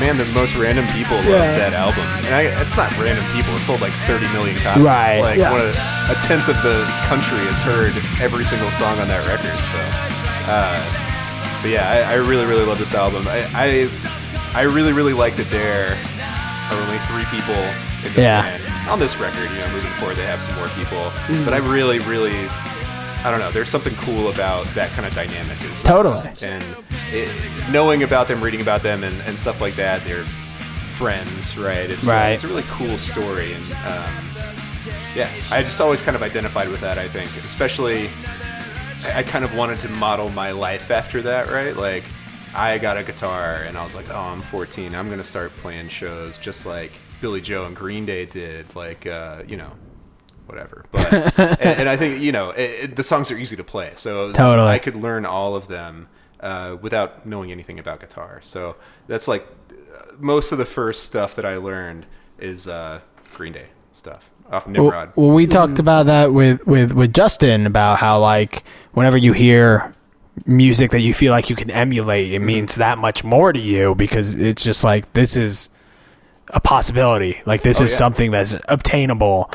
[0.00, 2.08] Man, the most random people love that album.
[2.24, 3.52] And I, it's not random people.
[3.52, 4.82] It sold like 30 million copies.
[4.82, 5.20] Right.
[5.20, 5.52] Like Yeah.
[5.52, 5.76] one of,
[6.08, 9.52] a tenth of the country has heard every single song on that record.
[9.52, 9.80] So,
[10.48, 10.80] uh,
[11.60, 13.28] but yeah, I, I really, really love this album.
[13.28, 13.88] I, I,
[14.56, 17.60] I really, really like that there are only three people
[18.00, 18.40] in this Yeah.
[18.56, 18.88] band.
[18.88, 21.12] On this record, you know, moving forward, they have some more people.
[21.28, 21.44] Mm.
[21.44, 22.48] But I really, really,
[23.22, 23.50] I don't know.
[23.50, 25.62] There's something cool about that kind of dynamic.
[25.62, 26.26] Is, Totally.
[26.42, 26.64] and
[27.12, 30.24] it, knowing about them, reading about them, and, and stuff like that, they're
[30.96, 31.90] friends, right?
[31.90, 32.30] It's, uh, Right.
[32.30, 34.30] it's a really cool story, and um,
[35.14, 36.98] yeah, I just always kind of identified with that.
[36.98, 38.08] I think, especially,
[39.04, 41.76] I, I kind of wanted to model my life after that, right?
[41.76, 42.04] Like,
[42.54, 45.88] I got a guitar, and I was like, oh, I'm 14, I'm gonna start playing
[45.88, 49.72] shows just like Billie Joe and Green Day did, like, uh, you know.
[50.50, 53.64] Whatever, but and, and I think you know it, it, the songs are easy to
[53.64, 54.68] play, so Totally.
[54.68, 56.08] I could learn all of them
[56.40, 58.40] uh, without knowing anything about guitar.
[58.42, 59.46] So that's like
[60.18, 62.06] most of the first stuff that I learned
[62.38, 63.00] is uh,
[63.34, 65.12] Green Day stuff off Nimrod.
[65.14, 69.32] Well, well, we talked about that with, with, with Justin about how like whenever you
[69.32, 69.94] hear
[70.46, 72.34] music that you feel like you can emulate, Mm-hmm.
[72.42, 75.68] it means that much more to you because it's just like this is
[76.48, 77.40] a possibility.
[77.46, 77.96] Like this Oh, is yeah.
[77.98, 79.50] something that's obtainable.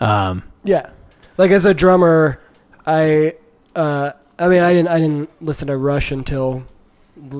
[0.00, 0.90] Um, Yeah,
[1.36, 2.40] like as a drummer,
[2.86, 3.34] I
[3.74, 6.64] uh, I mean I didn't I didn't listen to Rush until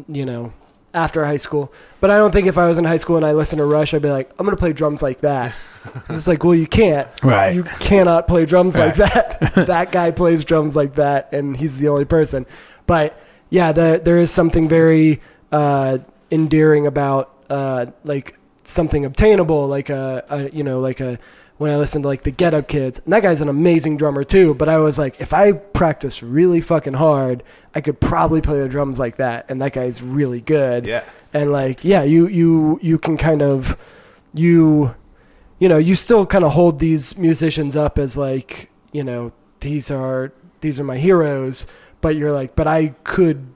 [0.09, 0.53] you know
[0.95, 1.73] after high school.
[2.01, 3.95] But I don't think if I was in high school and I listened to Rush,
[3.95, 5.55] I'd be like, I'm gonna play drums like that.
[6.09, 7.09] it's like, well, you can't.
[7.23, 7.55] Right.
[7.55, 9.55] You cannot play drums like that.
[9.67, 12.47] that guy plays drums like that, and he's the only person.
[12.87, 13.19] But
[13.51, 15.21] yeah, the, there is something very
[15.53, 15.99] uh,
[16.31, 21.19] endearing about uh, like something obtainable, like a, a you know like a
[21.61, 24.25] when I listened to like the Get Up Kids, and that guy's an amazing drummer
[24.25, 24.55] too.
[24.55, 27.43] But I was like, if I practice really fucking hard,
[27.75, 30.87] I could probably play the drums like that, and that guy's really good.
[30.87, 31.05] Yeah.
[31.33, 33.77] And like, yeah, you you you can kind of
[34.33, 34.95] you
[35.59, 39.91] you know you still kind of hold these musicians up as like you know these
[39.91, 41.67] are these are my heroes
[42.01, 43.47] but you're like, but I could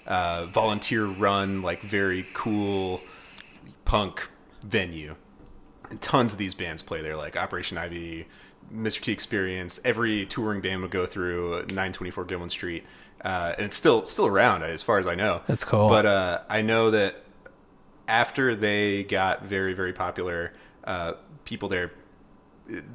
[0.07, 3.01] uh, volunteer run, like very cool
[3.85, 4.29] punk
[4.63, 5.17] venue.
[6.01, 8.27] Tons of these bands play there, like Operation Ivy,
[8.73, 9.01] Mr.
[9.01, 9.81] T Experience.
[9.85, 12.85] Every touring band would go through 924 Gilman Street,
[13.25, 15.43] uh, and it's still still around as far as I know.
[15.47, 15.89] That's cool.
[15.89, 17.17] But uh, I know that
[18.09, 20.53] after they got very very popular,
[20.85, 21.93] uh, people there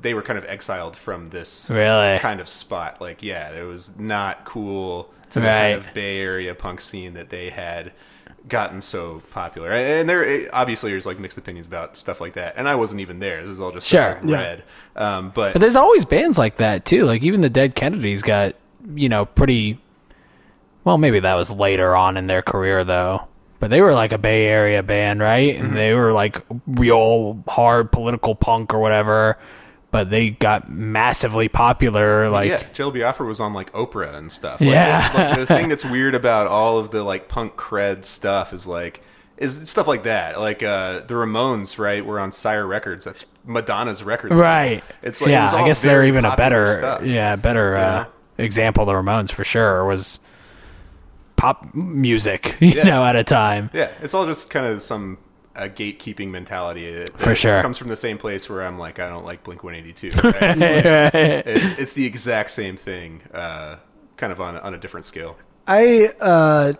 [0.01, 2.17] they were kind of exiled from this Really?
[2.19, 3.01] kind of spot.
[3.01, 7.29] Like, yeah, it was not cool to the kind of Bay Area punk scene that
[7.29, 7.91] they had
[8.47, 9.71] gotten so popular.
[9.71, 12.55] And there obviously there's like mixed opinions about stuff like that.
[12.57, 13.41] And I wasn't even there.
[13.43, 14.19] This is all just Sure.
[14.23, 14.41] Yeah.
[14.41, 14.63] read.
[14.95, 17.05] Um, but, But there's always bands like that too.
[17.05, 18.55] Like even the Dead Kennedys got,
[18.93, 19.79] you know, pretty
[20.83, 23.27] well, maybe that was later on in their career though.
[23.59, 25.55] But they were like a Bay Area band, right?
[25.55, 29.39] And they were like real hard political punk or whatever.
[29.95, 34.59] But they got massively popular like yeah, Jello Biafra was on like Oprah and stuff.
[34.59, 35.09] Like, Yeah.
[35.15, 38.99] like, the thing that's weird about all of the like punk cred stuff is like
[39.37, 40.37] is stuff like that.
[40.37, 43.05] Like uh the Ramones, right, were on Sire Records.
[43.05, 44.31] That's Madonna's record.
[44.31, 44.41] label.
[44.41, 44.83] Right.
[45.01, 47.05] It's like it yeah, was I guess they're even a better stuff.
[47.05, 48.05] yeah, better uh,
[48.37, 50.19] example of the Ramones for sure was
[51.37, 52.83] pop music, you Yeah.
[52.83, 53.69] know, at a time.
[53.73, 55.19] Yeah, it's all just kind of some
[55.55, 56.93] uh, gatekeeping mentality.
[56.93, 57.61] That, For that sure.
[57.61, 60.09] comes from the same place where I'm like, I don't like Blink 182.
[60.09, 60.35] Right?
[60.35, 60.55] It's, like-
[61.45, 63.77] it- it's the exact same thing, uh,
[64.17, 65.37] kind of on on a different scale.
[65.67, 66.73] I uh,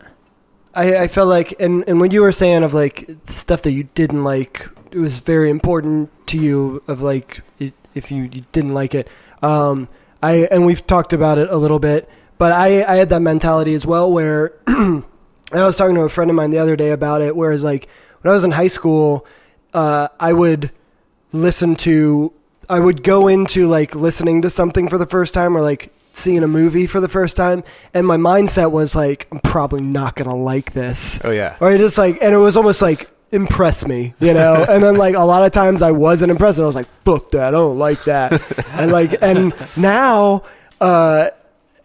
[0.73, 3.83] I I felt like, and and when you were saying of like stuff that you
[3.95, 6.83] didn't like, it was very important to you.
[6.87, 7.41] Of like,
[7.93, 9.07] if you, you didn't like it,
[9.41, 9.87] um,
[10.21, 13.73] I and we've talked about it a little bit, but I I had that mentality
[13.73, 14.53] as well where.
[15.51, 17.87] I was talking to a friend of mine the other day about it, whereas like
[18.25, 19.23] when I was in high school,
[19.71, 20.71] uh, I would
[21.31, 22.33] listen to
[22.67, 26.41] I would go into like listening to something for the first time or like seeing
[26.41, 30.27] a movie for the first time and my mindset was like I'm probably not going
[30.27, 31.19] to like this.
[31.23, 34.63] Oh yeah, Or just like and it was almost like impress me, you know?
[34.69, 37.29] and then like a lot of times I wasn't impressed and I was like fuck
[37.29, 38.41] that, I don't like that.
[38.69, 40.41] and like and now
[40.81, 41.29] uh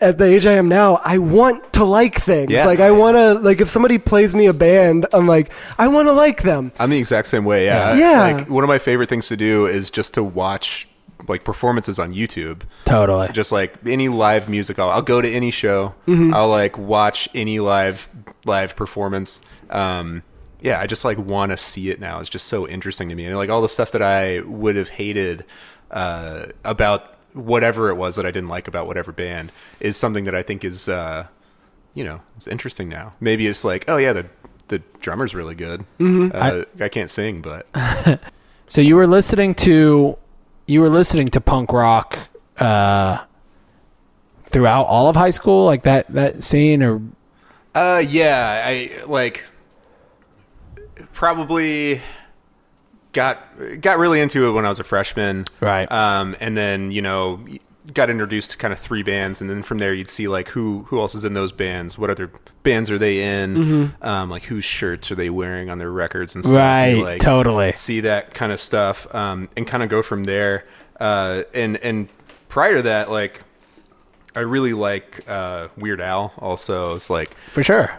[0.01, 2.51] at the age I am now, I want to like things.
[2.51, 2.65] Yeah.
[2.67, 6.09] Like I want to like if somebody plays me a band, I'm like I want
[6.09, 6.73] to like them.
[6.79, 7.67] I'm the exact same way.
[7.67, 8.37] Yeah, Yeah.
[8.37, 10.89] Like one of my favorite things to do is just to watch
[11.29, 12.63] like performances on YouTube.
[12.87, 13.29] Totally.
[13.33, 15.95] Just like any live music, I'll, I'll go to any show.
[16.09, 18.09] I'll like watch any live
[18.45, 19.43] live performance.
[19.69, 20.23] Um,
[20.63, 22.21] yeah, I just like want to see it now.
[22.21, 24.89] It's just so interesting to me, and like all the stuff that I would have
[24.91, 25.45] hated
[25.91, 30.35] uh, about whatever it was that I didn't like about whatever band is something that
[30.35, 31.27] I think is, uh,
[31.95, 33.15] you know, it's interesting now.
[33.21, 34.27] Maybe it's like, oh yeah, the
[34.69, 35.85] the drummer's really good.
[36.01, 37.67] Uh, I, can't sing, but
[38.71, 40.17] So you were listening to
[40.67, 42.17] you were listening to punk rock
[42.59, 43.25] uh,
[44.45, 47.03] throughout all of high school, like that that scene, or
[47.75, 49.43] Uh, yeah, I like
[51.13, 52.01] probably
[53.13, 53.39] got
[53.81, 55.91] got really into it when I was a freshman, Right.
[55.91, 57.41] Um, and then you know
[57.95, 60.85] got introduced to kind of three bands, and then from there you'd see like who
[60.89, 62.31] who else is in those bands, what other
[62.63, 64.05] bands are they in, Mm-hmm.
[64.07, 66.53] um, like whose shirts are they wearing on their records and stuff.
[66.53, 67.73] You, Right, like, totally.
[67.73, 70.67] see that kind of stuff, um, and kind of go from there.
[71.01, 72.09] Uh, and and
[72.49, 73.41] prior to that, like
[74.37, 76.33] I really like uh, Weird Al.
[76.39, 77.91] Also, it's like For sure.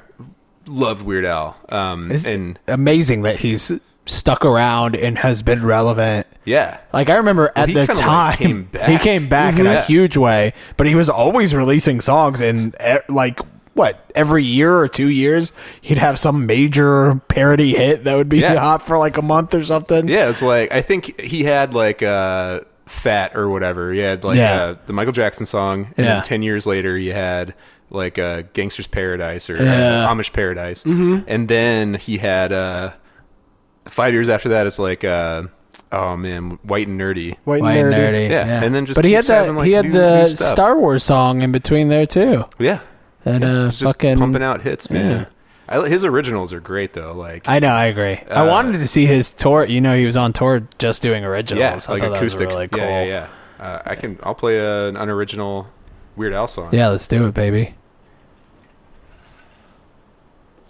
[0.68, 1.58] loved Weird Al.
[1.70, 3.72] Um, and amazing that he's
[4.06, 6.26] stuck around and has been relevant.
[6.46, 9.82] yeah, Like I remember at the kinda, like, time came he came back in a
[9.84, 12.76] huge way, but he was always releasing songs and
[13.08, 13.40] like
[13.74, 18.40] what every year or two years he'd have some major parody hit that would be
[18.40, 18.56] Yeah.
[18.58, 20.08] hot for like a month or something.
[20.08, 23.94] Yeah, it's like I think he had like uh Fat or whatever.
[23.94, 24.62] He had like Yeah.
[24.64, 26.14] uh, the Michael Jackson song, and Yeah.
[26.16, 27.54] then ten years later he had
[27.90, 30.06] like uh, Gangster's Paradise or Yeah.
[30.06, 32.90] uh, Amish Paradise, and then he had uh
[33.86, 35.44] five years after that it's like uh
[35.92, 37.38] oh man, White and Nerdy.
[37.44, 38.28] White, White and and nerdy.
[38.28, 38.30] nerdy.
[38.30, 39.36] Yeah, and then just but he had keeps that.
[39.46, 40.28] having, like, he had new- the new.
[40.28, 42.46] Star Wars song in between there too.
[42.60, 42.80] Yeah,
[43.24, 45.12] That uh, just fucking pumping out hits, man.
[45.22, 45.26] Yeah.
[45.80, 47.14] I, his originals are great though.
[47.14, 48.20] Like I know, I agree.
[48.30, 49.66] I Uh, wanted to see his tour.
[49.66, 51.60] You know, he was on tour just doing originals.
[51.62, 52.54] yeah, I like thought acoustics.
[52.54, 52.80] really cool.
[52.80, 53.28] Yeah, yeah,
[53.60, 53.66] yeah.
[53.66, 54.20] Uh, I can.
[54.24, 55.68] I'll play a, an unoriginal
[56.16, 56.70] Weird Al song.
[56.74, 57.76] Yeah, let's do it, baby.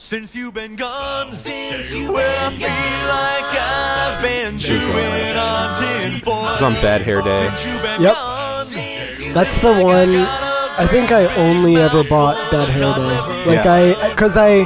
[0.03, 2.67] Since you've been gone, since you well, I feel
[3.05, 6.49] like I've been chewing on tin foil.
[6.53, 7.29] It's on Bad Hair Day.
[7.47, 8.13] Since you've been Yep.
[8.15, 10.11] gone, since you've That's been the gone, one.
[10.13, 13.45] gotta I think I only ever bought Bad Hair Day.
[13.55, 13.73] Like Yeah.
[14.03, 14.65] I, because I,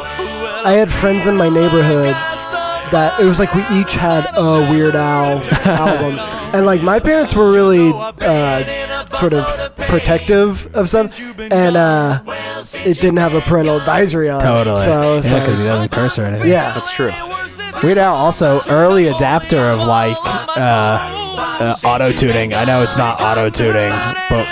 [0.64, 2.16] I had friends in my neighborhood
[2.92, 6.20] that it was like we each had a Weird Al album,
[6.54, 8.64] and like my parents were really uh,
[9.12, 11.10] sort of protective of some,
[11.52, 12.22] and uh,
[12.86, 14.82] it didn't have a parental advisory on Totally.
[14.82, 14.86] it.
[14.86, 16.50] So I was yeah, like, because he doesn't curse or anything.
[16.50, 17.12] yeah, That's true.
[17.84, 20.56] Weird Al also early adapter of like uh,
[21.60, 22.54] uh, auto tuning.
[22.54, 23.90] I know it's not auto tuning,
[24.30, 24.46] but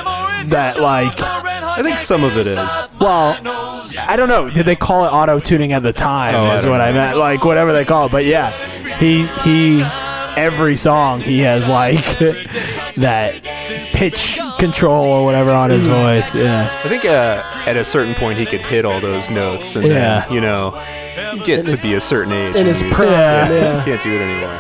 [0.49, 2.57] that like I think some of it is.
[2.99, 3.33] well,
[3.99, 4.49] I don't know.
[4.49, 6.35] Did they call it auto tuning at the time?
[6.35, 7.17] Oh, I is don't what I meant.
[7.17, 8.11] Like whatever they call it.
[8.11, 8.51] But yeah,
[8.97, 9.81] he he
[10.35, 12.03] every song he has like
[12.97, 13.39] that
[13.93, 16.33] pitch control or whatever on his voice.
[16.35, 16.63] Yeah.
[16.83, 20.21] I think uh, at a certain point he could hit all those notes, and Yeah.
[20.25, 20.73] then, you know,
[21.35, 22.51] you get to be a certain age.
[22.55, 23.77] in and his you- prime, yeah.
[23.85, 24.59] you can't do it anymore.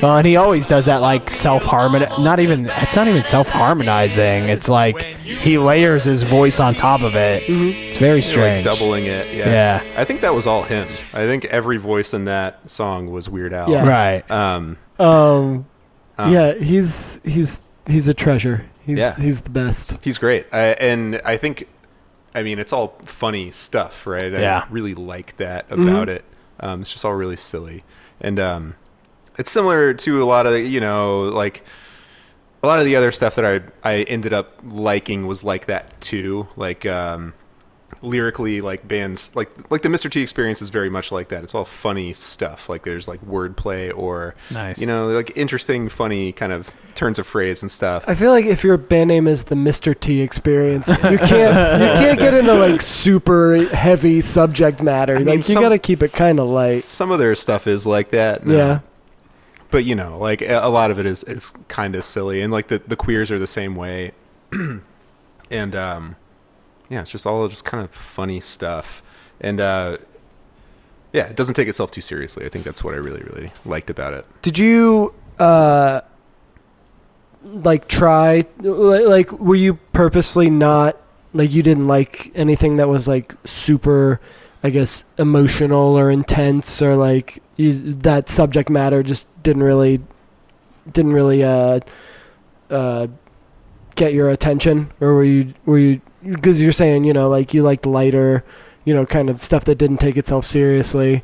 [0.00, 2.02] Well, and he always does that like self harmon.
[2.20, 4.44] Not even it's not even self harmonizing.
[4.48, 7.42] It's like he layers his voice on top of it.
[7.48, 8.64] It's very You're, strange.
[8.64, 9.26] Like doubling it.
[9.34, 9.48] Yeah.
[9.48, 9.82] Yeah.
[10.00, 10.84] I think that was all him.
[11.12, 13.70] I think every voice in that song was Weird Al.
[13.70, 13.88] Yeah.
[13.88, 14.30] Right.
[14.30, 15.66] Um, um,
[16.16, 18.64] Um, yeah, he's he's he's a treasure.
[18.86, 19.16] He's Yeah.
[19.16, 19.98] he's the best.
[20.02, 20.46] he's great.
[20.52, 21.66] I, and I think,
[22.36, 24.32] I mean, it's all funny stuff, right?
[24.34, 24.64] I Yeah.
[24.70, 26.24] really like that about it.
[26.60, 27.82] Um, it's just all really silly.
[28.20, 28.74] And um,
[29.38, 31.64] it's similar to a lot of, you know, like
[32.62, 36.00] a lot of the other stuff that I, I ended up liking was like that
[36.00, 36.48] too.
[36.56, 37.34] Like, um,
[38.02, 40.10] lyrically like bands like like the Mr.
[40.10, 41.42] T experience is very much like that.
[41.42, 42.68] It's all funny stuff.
[42.68, 44.78] Like there's like wordplay or Nice.
[44.80, 48.04] you know, like interesting, funny kind of turns of phrase and stuff.
[48.06, 49.98] I feel like if your band name is the Mr.
[49.98, 55.16] T Experience, you can't you can't get into like super heavy subject matter.
[55.16, 56.84] mean, like you some- got to keep it kind of light.
[56.84, 58.46] Some of their stuff is like that.
[58.46, 58.54] no.
[58.56, 58.80] Yeah.
[59.70, 62.68] But you know, like a lot of it is is kind of silly, and like
[62.68, 64.12] the the queers are the same way,
[65.50, 66.16] and um,
[66.88, 69.02] yeah, it's just all just kind of funny stuff,
[69.40, 69.98] and uh,
[71.12, 72.44] yeah, it doesn't take itself too seriously.
[72.44, 74.26] I think that's what I really really liked about it.
[74.42, 76.00] Did you uh
[77.44, 80.96] like try like were you purposely not
[81.32, 84.20] like you didn't like anything that was like super
[84.62, 90.00] I guess emotional or intense or like you, that subject matter just didn't really
[90.90, 91.80] didn't really uh
[92.70, 93.06] uh
[93.94, 97.62] get your attention or were you were you because you're saying you know like you
[97.62, 98.42] liked lighter
[98.84, 101.22] you know kind of stuff that didn't take itself seriously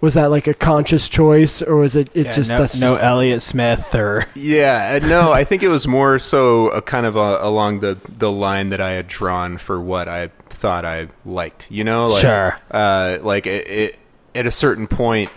[0.00, 2.88] was that like a conscious choice or was it it Yeah, just no, that's no
[2.88, 7.06] just, Elliott Smith or Yeah, uh, no, I think it was more so a kind
[7.06, 11.08] of a, along the the line that I had drawn for what I thought I
[11.24, 11.70] liked.
[11.70, 12.58] You know, like, Sure.
[12.70, 13.98] Uh, like it, it,
[14.34, 15.30] at a certain point,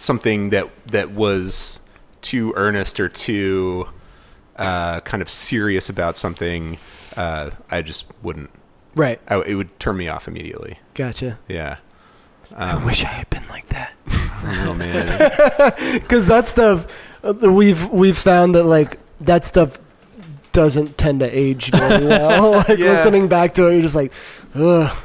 [0.00, 1.80] something that that was
[2.22, 3.88] too earnest or too
[4.56, 6.78] uh, kind of serious about something,
[7.16, 8.50] uh, I just wouldn't.
[8.96, 10.78] right I, it would turn me off immediately.
[10.94, 11.76] gotcha Yeah.
[12.56, 13.94] I wish I had been like that.
[14.42, 15.18] Oh man.
[16.00, 16.86] because that stuff
[17.22, 19.78] uh, we've we've found that like that stuff
[20.52, 22.92] doesn't tend to age very well like Yeah.
[22.92, 24.12] listening back to it you're just like
[24.54, 24.96] ugh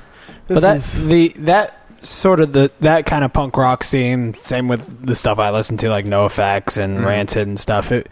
[0.48, 4.34] this But that is the that sort of the that kind of punk rock scene,
[4.36, 7.06] same with the stuff I listen to like NOFX and Mhm.
[7.06, 7.92] Rancid and stuff.
[7.92, 8.10] It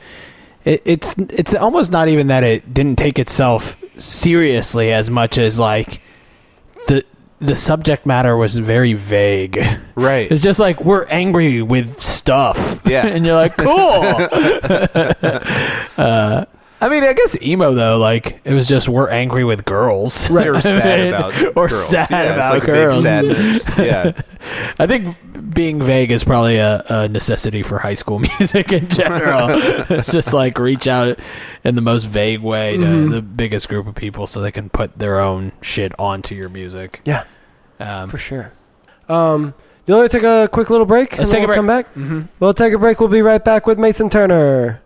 [0.65, 5.59] it, it's it's almost not even that it didn't take itself seriously as much as
[5.59, 6.01] like
[6.87, 7.03] the
[7.41, 9.59] the subject matter was very vague.
[9.95, 10.31] Right.
[10.31, 12.81] It's just like we're angry with stuff.
[12.85, 13.05] Yeah.
[13.07, 13.67] and you're like, cool.
[15.97, 16.45] uh,
[16.85, 20.47] I mean, I guess emo though, like it was just we're angry with girls, Right.
[20.47, 21.87] Or sad about or girls.
[21.87, 23.01] sad Yeah, it's about like a big girls.
[23.01, 23.63] sadness.
[23.77, 24.21] Yeah.
[24.79, 25.15] I think
[25.53, 29.47] being vague is probably a, a necessity for high school music in general.
[29.89, 31.17] it's just like reach out
[31.63, 33.11] in the most vague way to Mhm.
[33.11, 36.99] the biggest group of people so they can put their own shit onto your music.
[37.05, 37.23] Yeah,
[37.79, 38.51] Um, for sure.
[39.09, 39.53] Um,
[39.85, 41.17] you want to take a quick little break?
[41.17, 41.87] Let's and take a we'll Come back.
[41.93, 42.99] hmm We'll take a break.
[42.99, 44.81] We'll be right back with Mason Turner.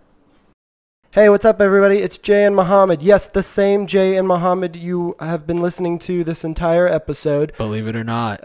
[1.17, 1.97] Hey, what's up, everybody?
[1.97, 3.01] It's Jay and Muhammad.
[3.01, 7.53] Yes, the same Jay and Muhammad you have been listening to this entire episode.
[7.57, 8.39] Believe it or not.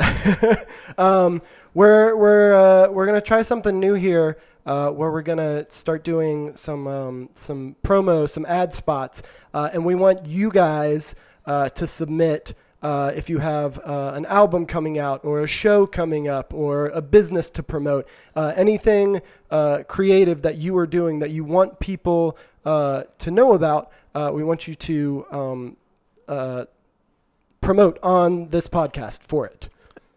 [0.98, 1.42] um,
[1.74, 6.56] we're we're uh, we're gonna try something new here, uh, where we're gonna start doing
[6.56, 9.20] some um, some promo, some ad spots,
[9.52, 11.14] uh, and we want you guys
[11.44, 12.54] uh, to submit.
[12.82, 16.86] Uh, if you have uh, an album coming out, or a show coming up, or
[16.86, 19.20] a business to promote, uh, anything
[19.52, 24.30] uh, creative that you are doing that you want people uh, to know about, uh,
[24.32, 25.76] we want you to um,
[26.28, 26.64] uh,
[27.60, 29.68] promote on this podcast for it.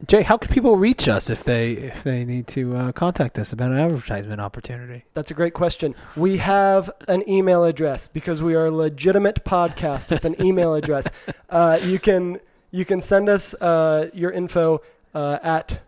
[0.07, 3.53] Jay, how can people reach us if they if they need to uh, contact us
[3.53, 5.05] about an advertisement opportunity?
[5.13, 5.95] That's a great question.
[6.17, 11.07] We have an email address because we are a legitimate podcast with an email address.
[11.47, 12.39] Uh, you can
[12.71, 14.81] you can send us uh, your info
[15.13, 15.79] uh, at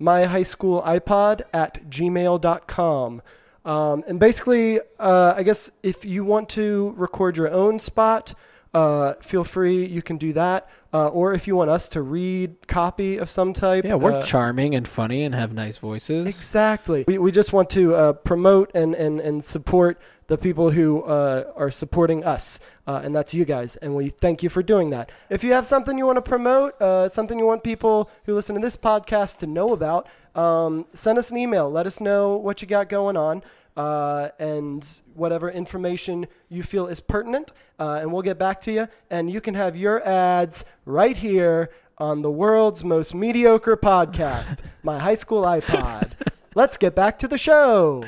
[0.00, 3.22] myhighschoolypod at gmail.com.
[3.64, 8.34] Um, and basically, uh, I guess if you want to record your own spot,
[8.74, 9.86] uh, feel free.
[9.86, 10.68] You can do that.
[10.92, 14.24] Uh, or if you want us to read copy of some type, Yeah, we're uh,
[14.24, 16.26] charming and funny and have nice voices.
[16.26, 17.04] Exactly.
[17.08, 21.52] We, we just want to uh, promote and, and, and support the people who uh,
[21.56, 23.76] are supporting us, uh, and that's you guys.
[23.76, 25.10] And we thank you for doing that.
[25.30, 28.54] If you have something you want to promote, uh, something you want people who listen
[28.54, 31.70] to this podcast to know about, um, send us an email.
[31.70, 33.42] Let us know what you got going on.
[33.76, 37.50] Uh, and whatever information you feel is pertinent,
[37.80, 38.86] uh, and we'll get back to you.
[39.10, 45.00] And you can have your ads right here on the world's most mediocre podcast, My
[45.00, 46.12] High School iPod.
[46.54, 48.04] Let's get back to the show.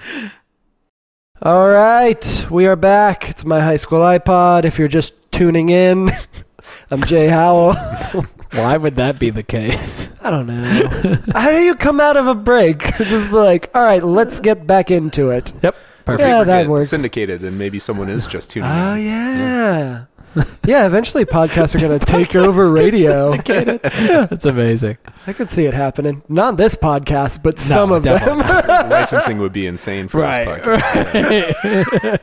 [1.43, 3.28] All right, we are back.
[3.28, 4.64] It's My High School iPod.
[4.64, 6.11] If you're just tuning in,
[6.91, 7.74] I'm Jay Howell.
[8.53, 10.09] Why would that be the case?
[10.22, 11.18] I don't know.
[11.34, 12.80] How do you come out of a break?
[12.97, 15.53] just like, all right, let's get back into it.
[15.62, 15.76] Yep.
[16.07, 16.26] Perfect.
[16.26, 16.89] Yeah, that works.
[16.89, 18.76] Syndicated, and maybe someone is just tuning in.
[18.76, 19.05] Oh in.
[19.05, 20.05] yeah.
[20.66, 23.37] yeah, eventually podcasts are going to take over radio.
[23.43, 24.99] That's amazing.
[25.26, 26.22] I could see it happening.
[26.28, 28.39] Not this podcast, but some of them.
[28.91, 31.53] Licensing would be insane for Right, this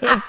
[0.09, 0.24] podcast.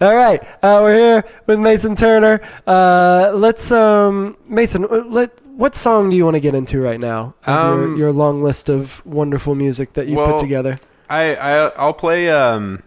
[0.00, 2.40] All right, uh, we're here with Mason Turner.
[2.66, 4.84] Uh, let's, um, Mason.
[4.84, 7.34] uh, Let what song do you want to get into right now?
[7.46, 10.80] of your, Um, your long list of wonderful music that you put together.
[11.08, 12.82] I, I I'll play um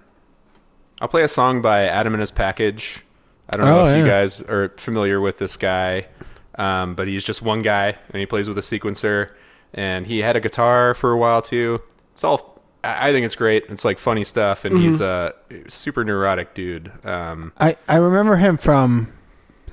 [1.02, 3.02] I'll play a song by Atom and His Package.
[3.50, 6.08] I don't know Oh, if you guys are familiar with this guy,
[6.56, 9.32] um, but he's just one guy and he plays with a sequencer.
[9.74, 11.82] And he had a guitar for a while too.
[12.14, 13.66] It's all I think it's great.
[13.68, 15.34] It's like funny stuff, and he's a
[15.68, 16.92] super neurotic dude.
[17.04, 19.12] Um, I, I remember him from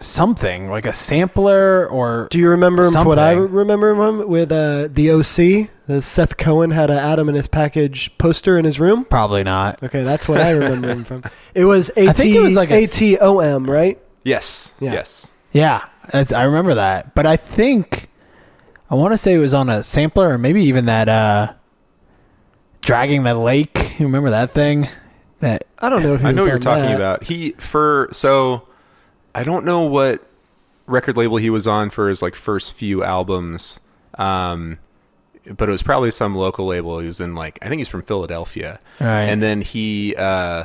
[0.02, 2.92] something like a sampler or Do you remember him?
[2.92, 5.70] from What I remember him with uh, the OC.
[5.86, 9.04] The Seth Cohen had a Atom and his package poster in his room.
[9.04, 9.82] probably not.
[9.82, 11.24] Okay, that's what I remember him from.
[11.54, 13.68] It was A I think it T was like a A s- T O M,
[13.70, 13.98] right?
[14.24, 14.92] yes, Yeah.
[14.92, 15.30] yes.
[15.52, 17.14] Yeah, that's, I remember that.
[17.14, 18.08] But I think
[18.90, 21.52] I want to say it was on a sampler or maybe even that uh
[22.80, 23.96] dragging the lake.
[23.98, 24.88] You remember that thing?
[25.40, 26.94] That I don't know if he I was know what you're on talking that.
[26.96, 27.24] about.
[27.24, 28.66] He for so
[29.34, 30.22] I don't know what
[30.86, 33.80] record label he was on for his like first few albums.
[34.14, 34.78] Um
[35.50, 36.98] but it was probably some local label.
[37.00, 38.78] He was in like I think he's from Philadelphia.
[39.00, 39.22] Right.
[39.22, 40.64] And then he uh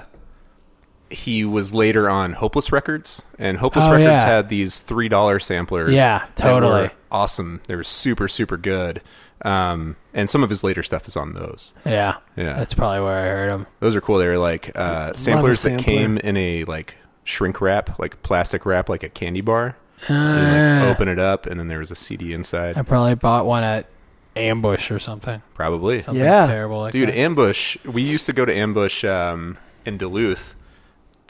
[1.09, 4.25] he was later on Hopeless Records, and Hopeless Oh, Records yeah.
[4.25, 5.93] had these three dollar samplers.
[5.93, 6.89] Yeah, totally.
[7.09, 7.61] awesome.
[7.67, 9.01] They were super super good.
[9.43, 11.73] Um, and some of his later stuff is on those.
[11.85, 12.53] yeah, Yeah.
[12.55, 13.67] that's probably where I heard him.
[13.79, 14.17] Those are cool.
[14.17, 16.95] They were like uh, samplers that came in a like
[17.27, 19.75] shrink wrap, like plastic wrap, like a candy bar.
[20.09, 22.77] Uh, and like open it up, and then there was a CD inside.
[22.77, 23.87] I probably bought one at
[24.35, 25.41] Ambush or something.
[25.55, 26.45] Probably, Something Yeah.
[26.47, 27.09] terrible like dude.
[27.09, 27.17] that.
[27.17, 27.77] Ambush.
[27.83, 30.53] We used to go to Ambush um, in Duluth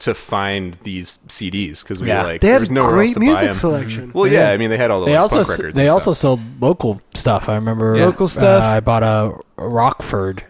[0.00, 2.22] to find these CDs because we Yeah.
[2.22, 3.52] were like They there had was nowhere else great music buy music 'em.
[3.54, 4.10] selection.
[4.14, 4.50] Well, yeah.
[4.50, 5.74] I mean, they had all the they like, also punk s- records.
[5.76, 7.48] they and also sold local stuff.
[7.48, 8.04] I remember Yeah.
[8.04, 8.62] Local stuff.
[8.62, 10.44] Uh, I bought a Rockford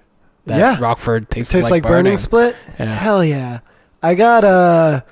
[0.47, 0.77] That Yeah.
[0.81, 2.17] Rockford tastes, Tastes like, burning.
[2.19, 2.57] split.
[2.81, 2.87] Yeah.
[2.99, 3.59] Hell yeah!
[4.03, 5.03] I got uh,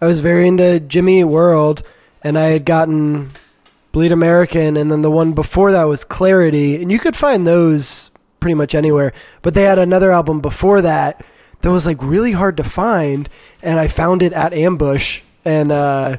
[0.00, 1.82] I was very into Jimmy World,
[2.22, 3.30] and I had gotten
[3.92, 8.10] Bleed American, and then the one before that was Clarity, and you could find those
[8.40, 9.12] pretty much anywhere.
[9.42, 11.24] But they had another album before that
[11.62, 13.28] that was like really hard to find,
[13.62, 16.18] and I found it at Ambush, and uh,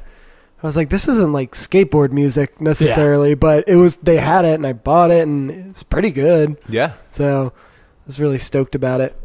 [0.63, 3.97] I was like, this isn't like skateboard music necessarily, but it was.
[3.97, 6.57] They had it, and I bought it, and it's pretty good.
[6.67, 6.93] Yeah.
[7.11, 9.15] So I was really stoked about it.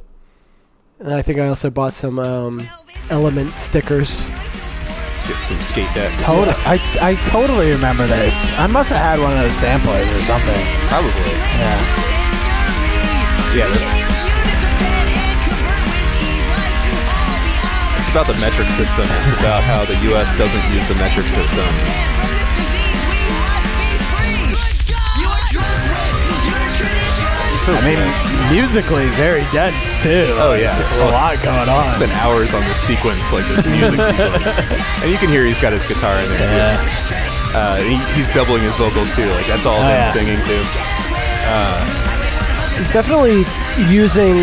[1.02, 2.62] And I think I also bought some um,
[3.10, 4.22] Element stickers.
[4.28, 6.14] Let's get some skate decks.
[6.22, 6.54] Totally.
[6.64, 8.34] I, I totally remember this.
[8.58, 10.62] I must have had one of those samplers or something.
[10.86, 11.10] Probably.
[11.58, 11.78] Yeah.
[13.54, 13.66] Yeah.
[13.66, 14.22] that's-
[17.98, 19.06] It's about the metric system.
[19.10, 20.28] It's about how the U.S.
[20.38, 21.66] doesn't use the metric system.
[27.66, 28.00] I mean,
[28.50, 30.26] musically very dense too.
[30.40, 30.74] Oh, yeah.
[30.98, 31.94] a lot going on.
[31.96, 34.46] Spent hours on this sequence, like this music sequence,
[35.02, 36.50] and you can hear he's got his guitar in there.
[36.50, 37.54] Yeah.
[37.54, 39.26] Uh, he, he's doubling his vocals too.
[39.30, 40.12] Like that's all Oh, him yeah.
[40.12, 40.62] singing too.
[42.78, 43.44] He's definitely
[43.92, 44.36] using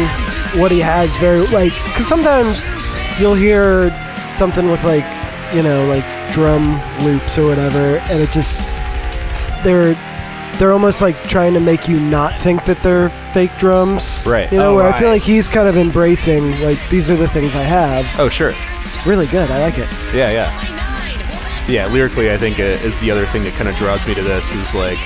[0.61, 2.70] what he has very like because sometimes
[3.20, 3.89] you'll hear
[4.36, 5.03] something with like
[5.53, 8.55] you know like drum loops or whatever, and it just
[9.63, 9.95] they're
[10.58, 14.52] they're almost like trying to make you not think that they're fake drums, Right.
[14.52, 17.28] You know, Oh, where I feel like he's kind of embracing like these are the
[17.28, 18.06] things I have.
[18.20, 18.52] Oh sure.
[18.86, 19.50] It's really good.
[19.52, 19.88] I like it.
[20.14, 21.66] Yeah, yeah.
[21.68, 24.24] Yeah, lyrically, I think uh, is the other thing that kind of draws me to
[24.24, 24.97] this is like,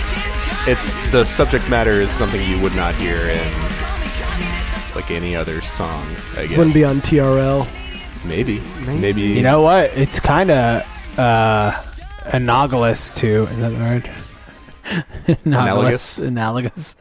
[0.66, 3.52] it's the subject matter is something you would not hear in
[4.96, 6.08] like any other song.
[6.38, 7.68] I guess Wouldn't be on TRL.
[8.26, 8.62] maybe,
[9.00, 9.22] maybe.
[9.24, 9.92] You know what?
[9.98, 11.84] It's kind of uh,
[12.28, 14.10] analogous to is that the word?
[15.46, 16.96] analogous, analogous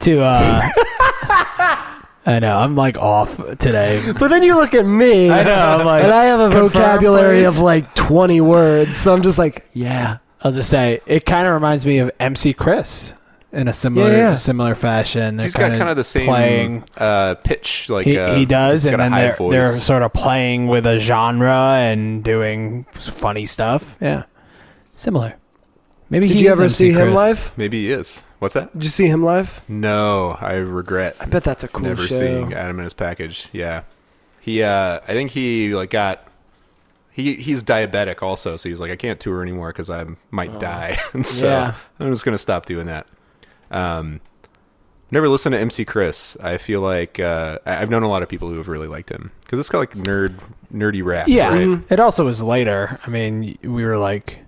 [0.00, 0.22] to.
[0.22, 0.68] Uh,
[2.28, 4.12] I know I'm like off today.
[4.18, 6.68] But then you look at me, I know, I'm like, and I have a confirm,
[6.70, 7.46] vocabulary please.
[7.46, 10.18] of like 20 words, so I'm just like, yeah.
[10.42, 13.12] I'll just say it kind of reminds me of MC Chris
[13.52, 14.36] in a similar Yeah, yeah.
[14.36, 15.38] similar fashion.
[15.38, 16.84] He's They're got kind of the same playing.
[16.96, 19.52] uh, pitch, like He, uh, he does, and then they're, voice.
[19.52, 23.96] they're sort of playing with a genre and doing funny stuff.
[24.00, 24.24] Yeah,
[24.96, 25.36] similar.
[26.08, 27.14] Maybe Did he you is ever MC see him Chris.
[27.14, 27.52] live?
[27.56, 28.22] Maybe he is.
[28.38, 28.72] What's that?
[28.74, 29.60] Did you see him live?
[29.66, 31.16] No, I regret.
[31.18, 32.18] I bet that's a cool never show.
[32.18, 33.48] seeing Atom in his package.
[33.52, 33.82] Yeah,
[34.40, 34.62] he.
[34.62, 36.22] uh I think he like got.
[37.10, 41.00] He he's diabetic also, so he's like, I can't tour anymore because I might die.
[41.14, 41.50] and so Oh.
[41.50, 41.74] Yeah.
[41.98, 43.06] I'm just gonna stop doing that.
[43.70, 44.20] Um,
[45.10, 46.36] never listened to MC Chris.
[46.42, 49.10] I feel like uh, I- I've known a lot of people who have really liked
[49.10, 50.34] him because it's kind of like nerd
[50.72, 51.26] nerdy rap.
[51.28, 51.80] Yeah, right?
[51.88, 53.00] it also was later.
[53.06, 54.40] I mean, we were like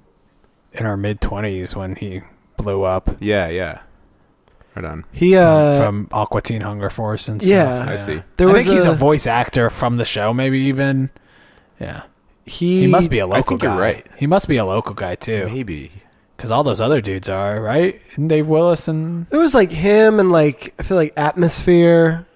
[0.81, 2.23] in our mid twenties when he
[2.57, 3.81] blew up yeah, yeah.
[4.75, 5.05] Right on.
[5.13, 7.51] He, uh, from Aqua Teen Hunger Force and stuff.
[7.51, 7.87] Yeah.
[7.89, 8.23] I see.
[8.37, 11.11] there I was think he's a, a voice actor from the show, maybe even.
[11.81, 12.03] Yeah,
[12.45, 13.79] he, he must be a local think you're guy.
[13.81, 14.07] right.
[14.17, 15.93] He must be a local guy too, Maybe.
[16.37, 18.01] because all those other dudes are right.
[18.17, 22.27] And Dave Willis and It was like him and like, I feel like Atmosphere.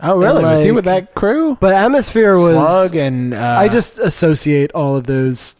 [0.00, 0.42] oh really?
[0.44, 1.56] was he with that crew?
[1.60, 2.50] But Atmosphere was.
[2.50, 5.56] Slug and uh, I just associate all of those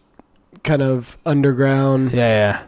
[0.65, 2.63] kind of underground, yeah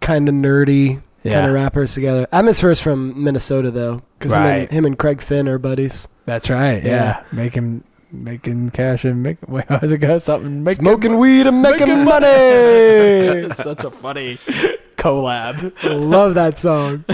[0.00, 1.34] kind of nerdy Yeah.
[1.34, 2.26] kind of rappers together.
[2.32, 4.62] Atmosphere is from Minnesota though, because him, Right.
[4.62, 6.08] and- him and Craig Finn are buddies.
[6.26, 6.82] that's right.
[6.82, 7.20] Yeah, Yeah.
[7.32, 10.18] making making cash and make wait, how's it go?
[10.18, 12.26] Something making Smoking weed and making making money.
[12.26, 14.38] It's such a funny
[14.96, 15.72] collab.
[15.84, 17.04] Love that song.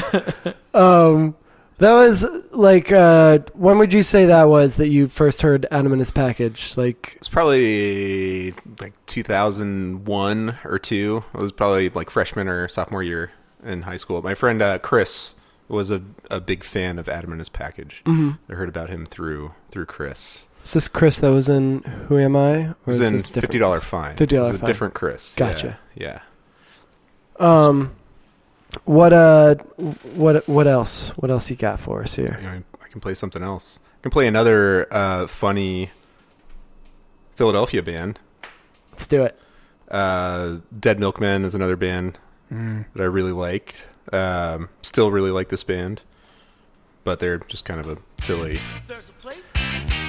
[0.73, 1.35] Um,
[1.79, 5.93] that was like, uh, when would you say that was that you first heard Atom
[5.93, 6.77] and his package?
[6.77, 11.25] Like, It's probably like 2001 or two.
[11.35, 13.31] It was probably like freshman or sophomore year
[13.65, 14.23] in high school.
[14.23, 15.35] My friend uh, Chris
[15.69, 16.01] was a,
[16.31, 18.03] a big fan of Atom and his package.
[18.07, 18.53] Mm-hmm.
[18.53, 20.47] I heard about him through through Chris.
[20.65, 22.69] is this Chris that was in Who Am I?
[22.69, 24.17] Or was is in this fifty dollar fine.
[24.17, 24.67] $50 It was a fine.
[24.67, 25.35] different Chris.
[25.35, 25.79] Gotcha.
[25.97, 26.21] Yeah.
[27.39, 27.95] Um,
[28.85, 29.55] what uh,
[30.15, 31.09] what what else?
[31.11, 32.39] What else you got for us here?
[32.41, 33.79] You know, I can play something else.
[34.01, 35.91] I can play another uh, funny
[37.35, 38.19] Philadelphia band.
[38.93, 39.39] Let's do it.
[39.91, 42.19] Uh, Dead Milkmen is another band
[42.53, 42.85] Mm.
[42.95, 43.85] that I really liked.
[44.13, 46.03] Um, still really like this band,
[47.03, 48.61] but they're just kind of a silly,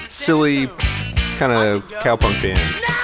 [0.08, 0.68] silly
[1.38, 2.97] kind of cowpunk band.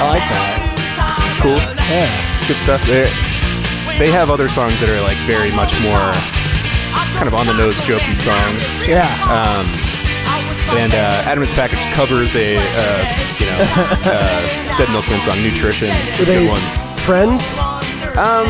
[0.00, 0.56] I like that.
[1.28, 1.60] It's cool,
[1.92, 2.08] Yeah.
[2.48, 2.80] good stuff.
[2.86, 3.08] They
[3.98, 6.00] they have other songs that are like very much more
[7.16, 8.64] kind of on the nose, jokey songs.
[8.88, 9.04] Yeah.
[9.28, 9.66] Um,
[10.78, 13.02] And uh, Atom's Package covers a uh,
[13.42, 13.58] you know
[14.06, 15.88] uh, Dead Milkmen song, Nutrition.
[16.18, 16.62] Were they Good one.
[17.04, 17.42] friends?
[18.16, 18.46] Um,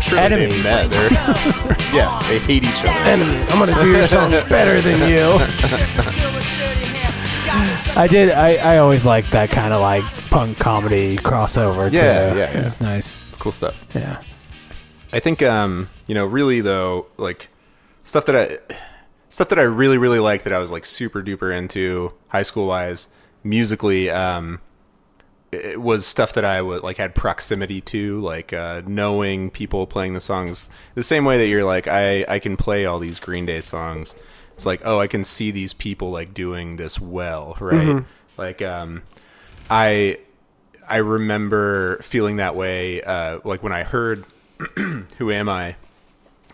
[0.00, 0.64] sure they've Enemies.
[0.64, 0.88] met.
[0.90, 1.10] They're
[1.94, 2.88] yeah, they hate each other.
[3.06, 3.38] Enemy.
[3.52, 5.38] I'm gonna do your song better than you.
[7.98, 8.30] I did.
[8.30, 11.90] I, I always liked that kind of like punk comedy crossover.
[11.92, 12.38] Yeah, too.
[12.38, 12.60] yeah, yeah.
[12.60, 13.20] It was nice.
[13.28, 13.76] It's cool stuff.
[13.94, 14.22] Yeah.
[15.12, 17.48] I think um, you know, really though, like
[18.04, 18.74] stuff that I
[19.30, 22.66] stuff that I really really liked that I was like super duper into high school
[22.66, 23.08] wise
[23.44, 24.60] musically um
[25.52, 30.14] it was stuff that I would like had proximity to like uh knowing people playing
[30.14, 33.46] the songs the same way that you're like I I can play all these Green
[33.46, 34.14] Day songs
[34.58, 38.02] it's like oh I can see these people like doing this well right?
[38.36, 39.02] Like um
[39.70, 40.18] I
[40.88, 44.24] I remember feeling that way uh like when I heard
[45.18, 45.76] who am I?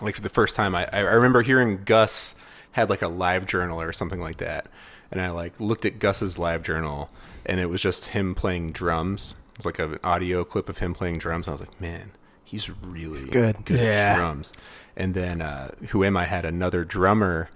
[0.03, 2.35] Like for the first time I, I remember hearing gus
[2.73, 4.67] had like a live journal or something like that.
[5.11, 7.09] And i like looked at gus's live journal
[7.47, 9.35] and it was just him playing drums.
[9.57, 11.47] It's like an audio clip of him playing drums.
[11.47, 12.11] And i was like man
[12.45, 13.65] he's really good.
[13.65, 14.13] good Yeah.
[14.13, 14.53] at drums.
[14.95, 17.49] And then uh, who am i had another drummer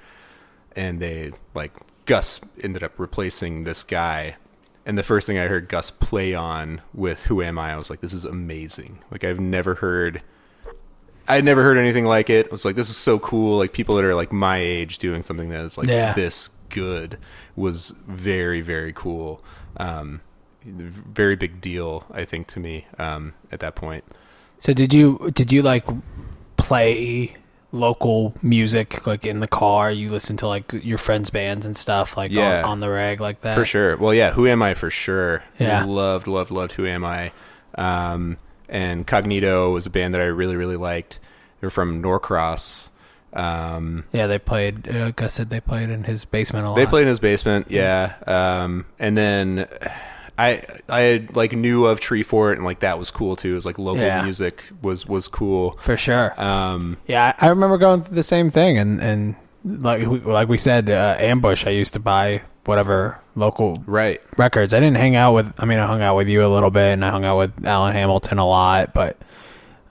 [0.78, 1.72] and they like
[2.06, 4.36] gus ended up replacing this guy
[4.86, 7.90] and the first thing i heard gus play on with who am i i was
[7.90, 10.22] like this is amazing like i've never heard
[11.30, 12.46] I'd never heard anything like it.
[12.46, 13.58] I was like, this is so cool.
[13.58, 16.14] Like people that are like my age doing something that is like Yeah.
[16.14, 17.18] this good
[17.54, 19.44] was very, very cool.
[19.76, 20.22] Um,
[20.64, 24.04] very big deal, I think, to me um, at that point.
[24.58, 25.84] So did you did you like
[26.56, 27.34] play
[27.72, 29.90] local music like in the car?
[29.90, 32.58] You listen to like your friends' bands and stuff like Yeah.
[32.60, 33.54] on, on the reg like that.
[33.54, 33.96] For sure.
[33.96, 34.32] Well, yeah.
[34.32, 35.42] Who am I for sure?
[35.58, 35.84] Yeah.
[35.84, 36.72] Loved, loved, loved.
[36.72, 37.32] Who am I?
[37.76, 38.36] Um,
[38.68, 41.18] and Cognito was a band that I really, really liked.
[41.60, 42.90] They're from Norcross.
[43.32, 44.88] Um, Yeah, they played.
[44.88, 46.76] Uh, Gus said they played in his basement a lot.
[46.76, 48.14] They played in his basement, yeah.
[48.26, 49.68] Um, and then
[50.38, 53.52] I I had, like knew of Tree Fort and like that was cool too.
[53.52, 54.22] It was like local Yeah.
[54.22, 55.76] music was was cool.
[55.80, 56.40] for sure.
[56.40, 59.34] Um, Yeah, I I remember going through the same thing, and and
[59.64, 61.66] like we, like we said, uh, Ambush.
[61.66, 64.20] I used to buy whatever local right.
[64.36, 64.72] records.
[64.72, 65.52] I didn't hang out with.
[65.58, 67.64] I mean, I hung out with you a little bit, and I hung out with
[67.66, 69.16] Alan Hamilton a lot, but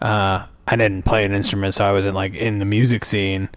[0.02, 3.50] uh, I didn't play an instrument, so I wasn't like in the music scene.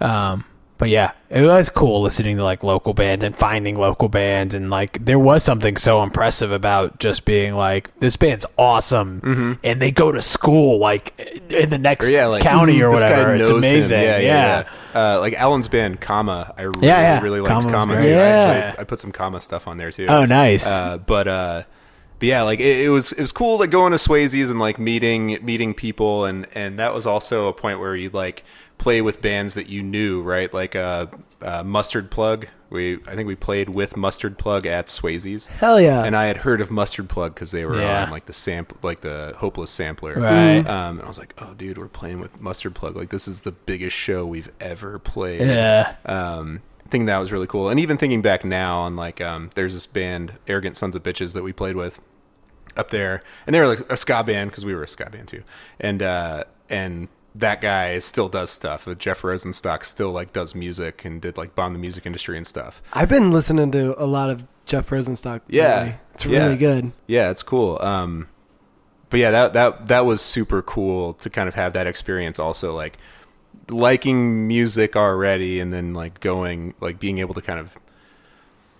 [0.00, 0.44] Um,
[0.78, 4.70] but yeah, it was cool listening to like local bands and finding local bands, and
[4.70, 9.90] like there was something so impressive about just being like, this band's awesome, and they
[9.90, 11.18] go to school like
[11.50, 13.34] in the next Or yeah, like county or whatever.
[13.34, 13.56] It's him.
[13.56, 14.00] amazing.
[14.02, 14.20] Yeah, yeah.
[14.20, 14.64] yeah.
[14.94, 15.14] yeah.
[15.14, 16.54] Uh, like Alan's band, Comma.
[16.56, 17.20] I really, Yeah, yeah.
[17.20, 18.08] really liked Comma Comma too.
[18.08, 18.16] Yeah.
[18.16, 20.06] I, actually, I put some Comma stuff on there too.
[20.08, 20.66] Oh, nice.
[20.66, 21.62] Uh, but uh,
[22.18, 24.78] but yeah, like it, it was it was cool like going to Swayze's and like
[24.78, 28.44] meeting meeting people and and that was also a point where you like
[28.78, 30.52] play with bands that you knew, right?
[30.52, 31.06] Like uh,
[31.42, 32.46] uh Mustard Plug.
[32.70, 35.46] We I think we played with Mustard Plug at Swayze's.
[35.46, 36.04] Hell yeah.
[36.04, 38.04] And I had heard of Mustard Plug because they were Yeah.
[38.04, 40.14] on like the sample, like the Hopeless Sampler.
[40.14, 40.58] Right.
[40.58, 42.94] Um, and I was like, oh, dude, we're playing with Mustard Plug.
[42.94, 45.40] Like, this is the biggest show we've ever played.
[45.40, 45.94] Yeah.
[46.04, 47.68] Um, I think that was really cool.
[47.70, 51.32] And even thinking back now on like, um, there's this band, Arrogant Sons of Bitches,
[51.32, 52.00] that we played with
[52.76, 55.28] up there, and they were like a ska band because we were a ska band
[55.28, 55.42] too.
[55.80, 58.88] And uh, and that guy still does stuff.
[58.88, 62.46] Uh, Jeff Rosenstock still like does music and did like bomb the music industry and
[62.46, 62.82] stuff.
[62.92, 65.42] I've been listening to a lot of Jeff Rosenstock.
[65.48, 65.76] Yeah.
[65.78, 65.94] lately.
[66.14, 66.42] It's Yeah.
[66.42, 66.92] really good.
[67.06, 67.78] Yeah, it's cool.
[67.80, 68.28] Um,
[69.10, 72.38] but yeah, that that that was super cool to kind of have that experience.
[72.38, 72.98] Also, like
[73.70, 77.76] liking music already, and then like going, like being able to kind of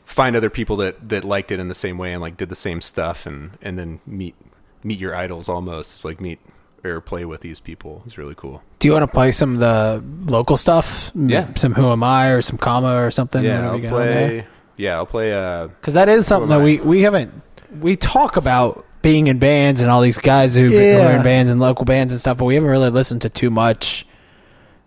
[0.05, 2.57] find other people that that liked it in the same way and like did the
[2.57, 4.35] same stuff, and and then meet
[4.83, 5.93] meet your idols almost.
[5.93, 6.39] It's like meet
[6.85, 8.03] or play with these people.
[8.07, 8.63] It's really cool.
[8.79, 11.11] Do you want to play some of the local stuff?
[11.15, 11.53] Yeah.
[11.55, 13.45] Some Who Am I or some Comma or something?
[13.45, 14.47] yeah, I'll play.
[14.77, 15.33] Yeah, I'll play.
[15.33, 17.33] Uh, Because that is something that we, we haven't.
[17.81, 21.51] We talk about being in bands and all these guys who, who are in bands
[21.51, 24.07] and local bands and stuff, but we haven't really listened to too much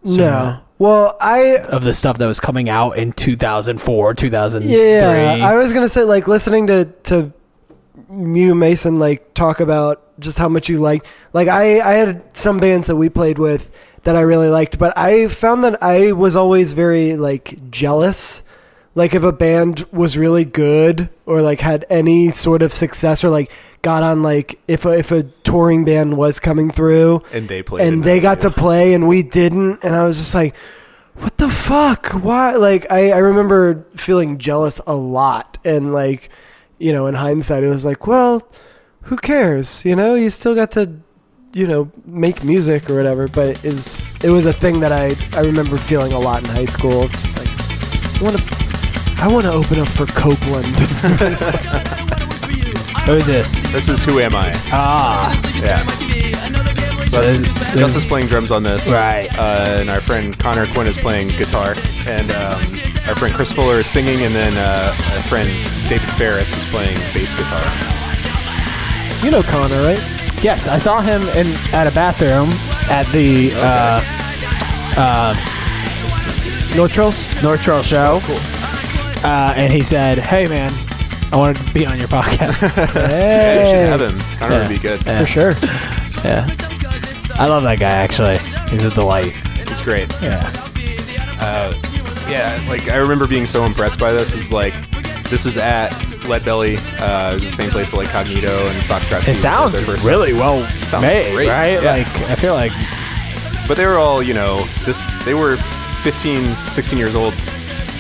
[0.06, 0.60] So- no.
[0.80, 4.76] Well, I of the stuff that was coming out in 2004, 2003.
[4.76, 7.32] yeah, I was gonna say like listening to to
[8.10, 11.06] Mew Mason like talk about just how much you like.
[11.34, 13.70] Like I I had some bands that we played with
[14.04, 18.44] that I really liked, but I found that I was always very like jealous.
[18.94, 23.30] Like if a band was really good or like had any sort of success or
[23.30, 27.64] like got on like if a, if a touring band was coming through and they
[27.64, 27.88] played.
[27.88, 30.56] and they got to play and we didn't and i was just like
[31.16, 36.30] what the fuck why like I, I remember feeling jealous a lot and like
[36.82, 38.42] you know in hindsight it was like well
[39.04, 40.90] who cares you know you still got to
[41.54, 45.16] you know make music or whatever but it was it was a thing that i
[45.38, 47.50] i remember feeling a lot in high school just like
[48.20, 48.44] i want to
[49.24, 50.66] I want to open up for Copeland.
[53.06, 53.52] Who is this?
[53.72, 54.52] This is Who Am I?
[54.72, 56.71] Ah, Yeah.
[57.12, 58.88] So this, Gus is playing drums on this.
[58.88, 59.28] Right.
[59.38, 61.76] Uh, and our friend Connor Quinn is playing guitar.
[62.08, 62.60] And um,
[63.08, 64.22] our friend Chris Fuller is singing.
[64.24, 65.50] And then uh, our friend
[65.90, 67.64] David Ferris is playing bass guitar.
[69.24, 70.00] you know Connor, right?
[70.44, 72.50] yes, I saw him in at a bathroom
[72.90, 74.02] at the uh,
[76.76, 77.44] North Charles?
[77.44, 78.20] North Trail show.
[79.24, 80.72] Uh, and he said, "Hey, man,
[81.32, 84.20] I wanted to be on your podcast." Yeah, you should have him.
[84.40, 85.04] Connor would be good.
[85.04, 85.52] for sure.
[86.24, 86.48] yeah,
[87.36, 87.90] I love that guy.
[87.90, 88.38] Actually,
[88.70, 89.32] he's a delight.
[89.68, 90.12] He's great.
[90.22, 90.52] Yeah,
[91.40, 91.74] Uh,
[92.30, 94.34] yeah, like I remember being so impressed by this.
[94.34, 94.74] Is like
[95.30, 95.90] this is at
[96.28, 96.78] Lead Belly.
[97.00, 99.28] Uh, it was the same place that like Cognito and Foxtrot.
[99.28, 101.82] it sounds really well Sounds made, great, right?
[101.82, 101.92] yeah.
[101.96, 102.72] Like I feel like
[103.68, 105.02] But they were all, you know, this.
[105.26, 105.56] They were
[106.04, 107.34] 15, 16 years old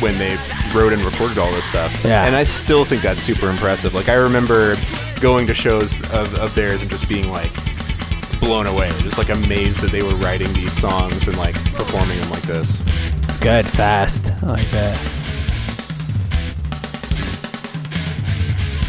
[0.01, 0.35] when they
[0.73, 2.03] wrote and recorded all this stuff.
[2.03, 2.25] Yeah.
[2.25, 3.93] And I still think that's super impressive.
[3.93, 4.75] Like I remember
[5.19, 7.51] going to shows of, of theirs and just being like
[8.41, 12.29] blown away, just like amazed that they were writing these songs and like performing them
[12.31, 12.81] like this.
[13.23, 14.25] it's good, fast.
[14.43, 14.97] I like that.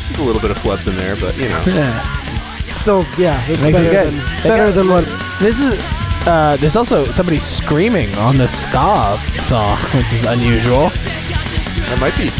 [0.09, 1.62] There's a little bit of flubs in there, but you know.
[1.66, 2.18] Yeah.
[2.82, 4.12] Still, yeah, it's Makes it better, good.
[4.12, 5.05] than, They better got- than what.
[5.40, 5.78] This is.
[6.26, 10.88] Uh, there's also somebody screaming on the ska song, which is unusual.
[10.90, 12.30] That might be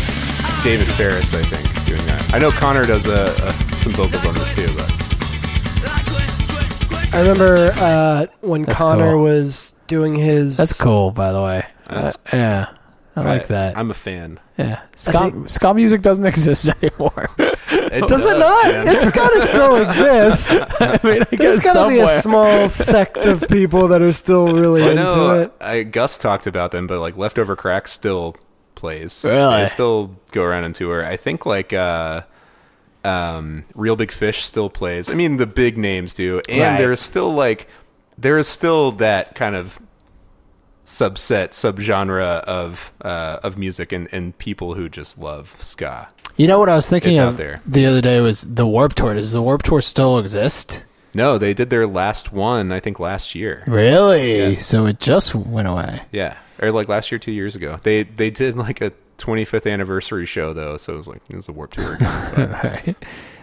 [0.64, 2.32] David Ferris, I think, doing that.
[2.34, 4.88] I know Connor does uh, uh, some vocals on this too, but
[7.12, 9.22] I remember uh, when That's Connor cool.
[9.24, 10.56] was doing his.
[10.56, 11.66] That's cool, by the way.
[11.88, 12.66] That's- Uh, yeah,
[13.16, 13.76] I like that.
[13.76, 14.40] I'm a fan.
[14.56, 17.28] yeah, ska, ska music doesn't exist anymore.
[17.38, 18.64] It Does it not?
[18.72, 18.88] man.
[18.88, 20.50] It's gotta still exist.
[20.80, 24.54] I mean, I There's guess gotta be a small sect of people that are still
[24.54, 25.40] really I into know.
[25.42, 25.52] it.
[25.60, 28.36] I, Gus talked about them, but like Leftover Crack still
[28.74, 29.22] plays.
[29.26, 29.62] Really?
[29.62, 31.04] They still go around and tour.
[31.04, 32.22] I think like uh,
[33.05, 35.11] um, Reel Big Fish still plays.
[35.11, 36.78] I mean, the big names do, and Right.
[36.78, 37.68] there's still like
[38.18, 39.78] there is still that kind of
[40.84, 46.09] subset subgenre of uh, of music and, and people who just love ska.
[46.36, 47.61] You know what I was thinking It's of there.
[47.66, 49.14] the other day was the Warped Tour.
[49.14, 50.84] Does the Warped Tour still exist?
[51.14, 53.62] No, they did their last one I think last year.
[53.66, 54.38] Really?
[54.38, 54.66] Yes.
[54.66, 56.00] So it just went away.
[56.11, 57.78] Yeah, or like last year, two years ago.
[57.82, 58.92] They they did like a
[59.22, 62.32] 25th anniversary show though, so it was like it was a Warped Tour again.
[62.36, 62.96] But right.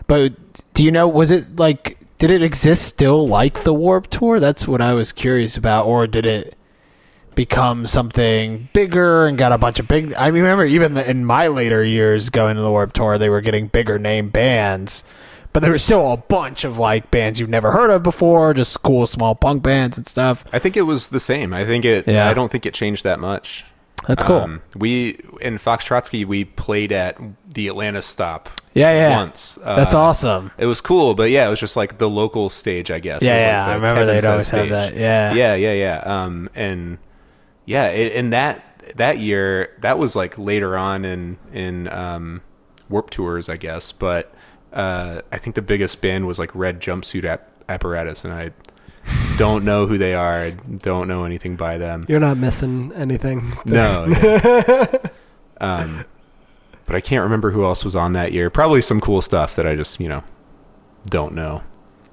[0.07, 1.07] But do you know?
[1.07, 1.97] Was it like?
[2.17, 4.39] Did it exist still like the Warped Tour?
[4.39, 5.85] That's what I was curious about.
[5.85, 6.55] Or did it
[7.33, 10.13] become something bigger and got a bunch of big?
[10.15, 13.67] I remember even in my later years going to the Warped Tour, they were getting
[13.67, 15.05] bigger name bands,
[15.53, 18.83] but there was still a bunch of like bands you've never heard of before, just
[18.83, 20.43] cool small punk bands and stuff.
[20.51, 21.53] I think it was the same.
[21.53, 22.07] I think it.
[22.07, 22.29] Yeah.
[22.29, 23.63] I don't think it changed that much.
[24.07, 24.37] That's cool.
[24.37, 27.17] Um, we in Fox Trotsky we played at
[27.53, 28.49] the Atlanta stop.
[28.73, 29.17] yeah, yeah.
[29.17, 29.57] Once.
[29.63, 30.51] That's Uh, awesome.
[30.57, 33.21] It was cool, but yeah, it was just like the local stage, I guess.
[33.21, 35.33] It Yeah, like I remember Kevin they'd Says always have that, yeah.
[35.33, 35.97] yeah, yeah, yeah.
[36.23, 36.97] Um, and
[37.65, 38.63] yeah, it, and that
[38.95, 42.41] that year, that was like later on in in um,
[42.89, 43.91] Warped Tours, I guess.
[43.91, 44.33] But
[44.73, 48.51] uh, I think the biggest band was like Red Jumpsuit App- Apparatus, and I
[49.37, 50.51] don't know who they are.
[50.51, 52.05] Don't know anything by them.
[52.07, 53.57] You're not missing anything.
[53.65, 54.05] No.
[54.07, 54.97] yeah.
[55.61, 56.05] um,
[56.85, 58.49] but I can't remember who else was on that year.
[58.49, 60.23] Probably some cool stuff that I just, you know,
[61.05, 61.63] don't know.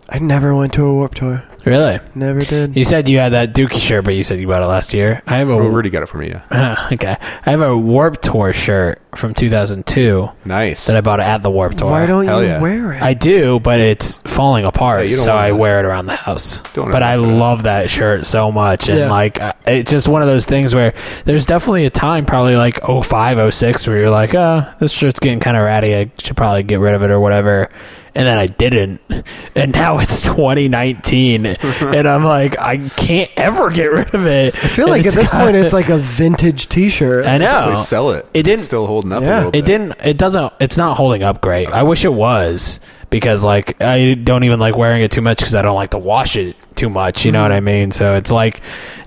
[0.09, 1.43] I never went to a Warped Tour.
[1.65, 1.99] Really?
[2.15, 2.77] Never did.
[2.77, 5.21] You said you had that Dookie shirt, but you said you bought it last year.
[5.27, 6.29] I have a Oh, Rudy got it for me.
[6.29, 6.43] Yeah.
[6.51, 7.17] Ah, okay.
[7.21, 10.87] I have a Warped Tour shirt from 2002 Nice.
[10.87, 11.91] that I bought at the Warped Tour.
[11.91, 12.61] Why don't Hell you yeah.
[12.61, 13.03] wear it?
[13.03, 15.57] I do, but it's falling apart, Yeah, you don't so want I that.
[15.57, 16.61] wear it around the house.
[16.75, 17.39] Don't but I mess it up.
[17.41, 19.11] love that shirt so much, and Yeah.
[19.11, 20.95] like uh, it's just one of those things where
[21.25, 25.41] there's definitely a time, probably like 05, 06, where you're like, "Uh, this shirt's getting
[25.41, 25.95] kind of ratty.
[25.97, 27.71] I should probably get rid of it or whatever."
[28.15, 29.03] And then I didn't,
[29.55, 31.45] and now it's 2019,
[31.81, 34.55] and I'm like, I can't ever get rid of it.
[34.55, 37.27] I feel like at this point it's like a vintage T-shirt.
[37.27, 38.25] I know They sell it.
[38.33, 39.37] It didn't- It's still holding up a Yeah.
[39.37, 39.59] little bit.
[39.59, 39.95] It didn't.
[40.05, 40.53] It doesn't.
[40.61, 41.69] It's not holding up great.
[41.69, 42.81] I wish it was
[43.11, 45.99] because like I don't even like wearing it too much because I don't like to
[45.99, 47.25] wash it too much.
[47.25, 47.91] You know what I mean?
[47.93, 48.61] So it's like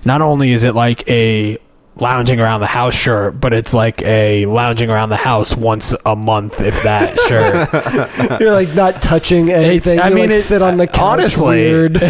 [0.04, 1.58] not only is it like a
[1.96, 6.16] lounging around the house shirt, but it's like a lounging around the house once a
[6.16, 8.40] month, if that shirt.
[8.40, 10.00] You're like not touching anything.
[10.00, 11.46] I you mean, like it- sit on the couch honestly.
[11.58, 11.92] weird.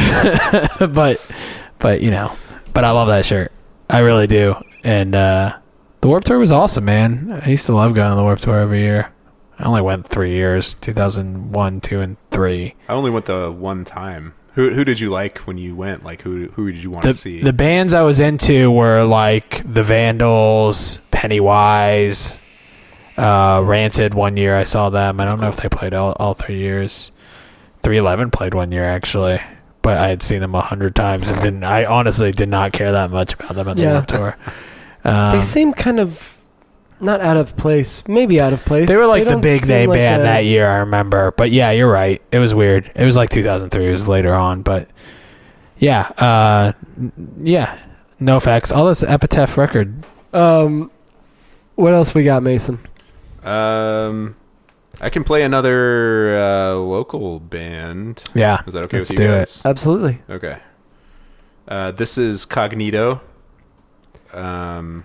[0.95, 1.21] but
[1.81, 2.33] but you know,
[2.73, 3.51] but I love that shirt.
[3.89, 4.55] I really do.
[4.85, 5.57] And uh
[6.01, 7.41] the Warped Tour was awesome, man.
[7.45, 9.13] I used to love going on the Warp Tour every year.
[9.59, 12.75] I only went three years, 2001, 2, and 3.
[12.89, 14.35] I only went the one time.
[14.55, 16.03] Who who did you like when you went?
[16.05, 17.41] Like who who did you want The, to see?
[17.41, 22.37] the bands I was into were like the Vandals, Pennywise,
[23.17, 25.21] Uh, Rancid one year I saw them.
[25.21, 27.13] I don't know if they played all, all three years.
[27.83, 29.41] 311 played one year actually,
[29.83, 31.63] but I had seen them a hundred times and didn't.
[31.65, 33.93] I honestly did not care that much about them at the Yeah.
[33.93, 34.37] Warped tour.
[35.05, 36.37] Um, they seem kind of
[37.01, 38.03] not out of place.
[38.07, 38.87] Maybe out of place.
[38.89, 41.33] They were like the big seem name like band a- that year, I remember.
[41.33, 42.21] But yeah, you're right.
[42.33, 42.91] It was weird.
[42.95, 43.87] It was like 2003.
[43.87, 44.89] It was later on, but
[45.79, 46.73] yeah, uh,
[47.43, 47.79] yeah.
[48.19, 48.71] No facts.
[48.71, 50.05] All this Epitaph record.
[50.35, 50.91] Um,
[51.77, 52.79] what else we got, Mason?
[53.43, 54.37] Um,
[55.01, 58.23] I can play another uh, local band.
[58.35, 59.63] Yeah, Is that okay let's with you do guys?
[59.65, 60.21] Absolutely.
[60.29, 60.59] Okay.
[61.67, 63.21] Uh, this is Cognito.
[64.33, 65.05] Um,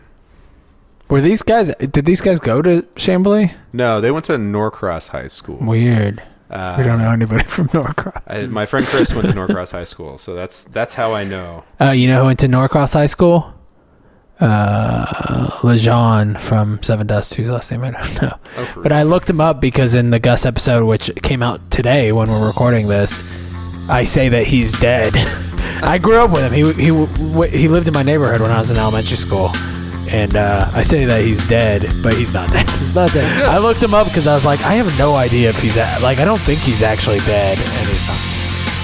[1.09, 1.71] Were these guys?
[1.79, 3.53] Did these guys go to Chamblee?
[3.73, 5.57] no, they went to Norcross High School.
[5.57, 6.21] Weird.
[6.49, 8.21] Uh, we don't know anybody from Norcross.
[8.27, 11.63] I, my friend Chris went to Norcross High School, so that's that's how I know.
[11.81, 13.51] Uh, you know who went to Norcross High School?
[14.39, 17.33] Uh, Lajon from Sevendust.
[17.35, 18.37] Whose last name I don't know.
[18.57, 21.71] Oh, for But I looked him up because in the Gus episode, which came out
[21.71, 23.23] today when we're recording this,
[23.89, 25.13] I say that he's dead.
[25.83, 26.51] I grew up with him.
[26.53, 29.49] He he he lived in my neighborhood when I was in elementary school,
[30.09, 32.69] and uh, I say that he's dead, but he's not dead.
[32.69, 33.49] He's Not that.
[33.49, 35.99] I looked him up because I was like, I have no idea if he's a-
[36.01, 38.17] like I don't think he's actually dead, and he's not.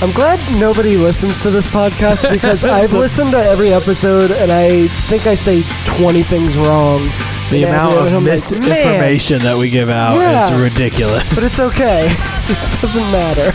[0.03, 4.87] I'm glad nobody listens to this podcast because I've listened to every episode and I
[4.87, 7.07] think I say 20 things wrong.
[7.51, 10.51] The amount of I'm like, misinformation that we give out Yeah.
[10.55, 11.29] is ridiculous.
[11.35, 12.07] But it's okay.
[12.49, 13.51] it doesn't matter.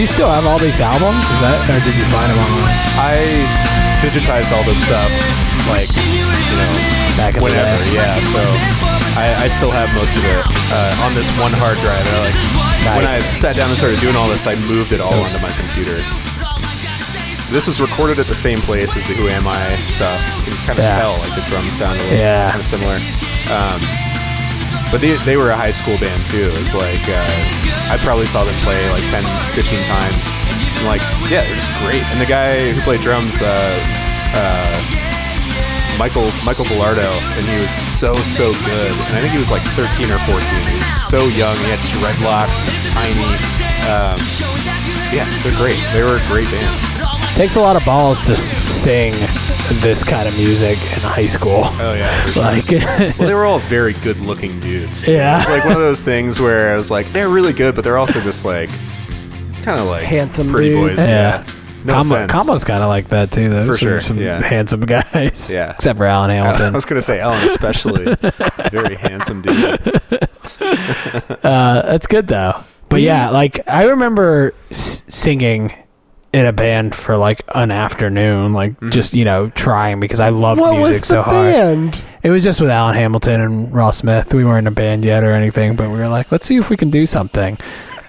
[0.00, 1.20] Did you still have all these albums?
[1.28, 2.72] Is that or did you find them online?
[3.04, 3.20] I
[4.00, 5.12] digitized all this stuff
[5.68, 6.72] like you know
[7.20, 8.00] Back in the whenever, day.
[8.00, 8.16] yeah.
[8.32, 8.40] So
[9.20, 10.40] I, I still have most of it
[10.72, 12.00] uh, on this one hard drive.
[12.00, 15.04] And I, like when I sat down and started doing all this, I moved it
[15.04, 16.00] all onto my computer.
[17.52, 20.16] This was recorded at the same place as the Who Am I stuff.
[20.48, 20.96] You can kind of Yeah.
[20.96, 22.48] tell like the drums sound a little Yeah.
[22.56, 22.96] kind of similar.
[23.52, 23.84] Um,
[24.90, 26.50] but they, they were a high school band too.
[26.50, 29.22] It was like uh, I probably saw them play like 10,
[29.54, 30.22] 15 times.
[30.78, 32.02] And like yeah, they're just great.
[32.10, 33.48] And the guy who played drums, uh,
[34.34, 34.74] uh,
[35.94, 37.06] Michael Michael Bellardo,
[37.38, 38.90] and he was so so good.
[39.10, 40.42] And I think he was like 13 or 14.
[40.42, 41.54] He was so young.
[41.62, 42.58] He had dreadlocks,
[42.90, 43.30] tiny.
[43.86, 44.18] Um,
[45.14, 45.78] yeah, they're great.
[45.92, 46.72] They were a great band.
[47.36, 49.14] Takes a lot of balls to sing
[49.76, 51.62] this kind of music in high school.
[51.64, 52.26] Oh yeah.
[52.36, 52.64] Like,
[53.18, 55.02] Well, they were all very good-looking dudes.
[55.04, 55.12] too.
[55.12, 55.40] Yeah.
[55.40, 57.98] it's like one of those things where I was like, they're really good, but they're
[57.98, 58.68] also just like
[59.62, 60.96] kind of like Handsome pretty dudes.
[60.96, 60.98] boys.
[60.98, 61.46] yeah.
[61.84, 62.26] No Comma.
[62.28, 63.64] Comma's kind of like that too, though.
[63.66, 64.42] For sure, Some yeah.
[64.42, 65.50] handsome guys.
[65.50, 65.72] Yeah.
[65.72, 66.66] Except for Alan Hamilton.
[66.66, 68.04] I was gonna say Alan, especially
[68.70, 69.80] very handsome dude.
[70.60, 72.62] Uh, that's good though.
[72.90, 75.72] But yeah, like I remember s- singing
[76.32, 78.90] in a band for like an afternoon, like mm-hmm.
[78.90, 82.00] just you know trying because I loved What was music the so hard.
[82.22, 84.34] It was just with Alan Hamilton and Ross Smith.
[84.34, 86.68] We weren't in a band yet or anything, but we were like, let's see if
[86.68, 87.58] we can do something.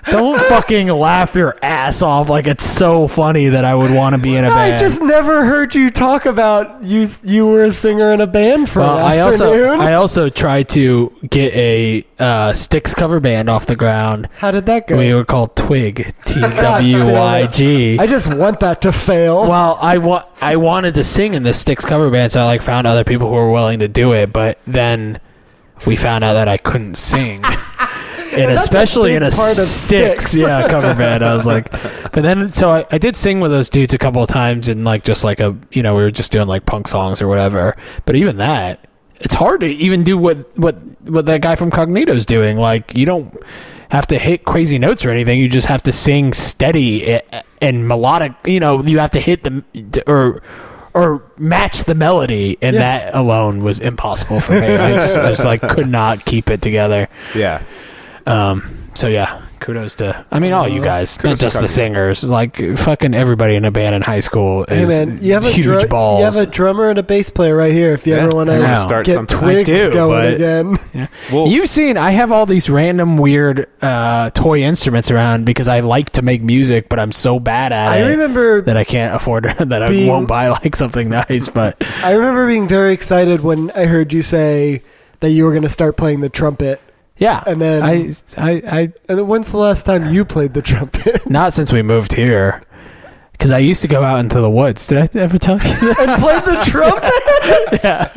[0.10, 4.22] Don't fucking laugh your ass off like it's so funny that I would want to
[4.22, 4.76] be in a band.
[4.76, 7.08] I just never heard you talk about you.
[7.24, 9.70] You were a singer in a band for well, I afternoon.
[9.70, 14.28] also I also tried to get a uh, Styx cover band off the ground.
[14.38, 14.98] How did that go?
[14.98, 18.00] We were called Twyg, T W Y G.
[18.00, 19.42] I just want that to fail.
[19.44, 22.62] Well, I wa- I wanted to sing in the Styx cover band, so I like
[22.62, 24.34] found other people who were willing to do it.
[24.34, 25.20] But then
[25.86, 27.44] we found out that I couldn't sing,
[28.34, 30.36] and, that's a especially in a part of Styx, Styx.
[30.36, 31.24] yeah, cover band.
[31.24, 34.22] I was like, but then so I, I did sing with those dudes a couple
[34.24, 36.88] of times, and like just like a you know we were just doing like punk
[36.88, 37.76] songs or whatever.
[38.06, 38.88] But even that,
[39.20, 40.76] it's hard to even do what what
[41.10, 42.58] what that guy from Cognito's doing.
[42.58, 43.38] Like you don't
[43.90, 45.40] have to hit crazy notes or anything.
[45.40, 47.20] You just have to sing steady
[47.62, 48.34] and melodic.
[48.46, 50.42] You know, you have to hit the or
[50.94, 52.82] or match the melody, and Yeah.
[52.82, 54.68] that alone was impossible for me.
[54.76, 57.08] I just, I just like could not keep it together.
[57.34, 57.64] Yeah.
[58.32, 58.78] Um.
[58.94, 60.26] So yeah, kudos to.
[60.32, 62.28] I mean, all you guys, not just the singers.
[62.30, 65.50] Like fucking everybody in a band in high school hey is man, you have a
[65.52, 66.20] huge dru- balls.
[66.20, 67.94] You have a drummer and a bass player right here.
[67.94, 68.76] If you Yeah, ever want I know.
[68.76, 69.38] to Start get something.
[69.38, 71.08] I twigs do, going but- again.
[71.32, 75.80] Well, You've seen I have all these random weird uh, toy instruments around because I
[75.80, 79.16] like to make music, but I'm so bad at I it remember that I can't
[79.16, 81.48] afford that I being- won't buy like something nice.
[81.48, 84.82] But I remember being very excited when I heard you say
[85.22, 86.82] that you were going to start playing the trumpet.
[87.22, 90.62] Yeah, And then- I, I, I And then when's the last time you played the
[90.62, 91.30] trumpet?
[91.30, 92.62] not since we moved here
[93.34, 94.86] because I used to go out into the woods.
[94.86, 96.00] Did I ever tell you that?
[96.00, 97.84] and play the trumpet.
[97.84, 98.14] yeah,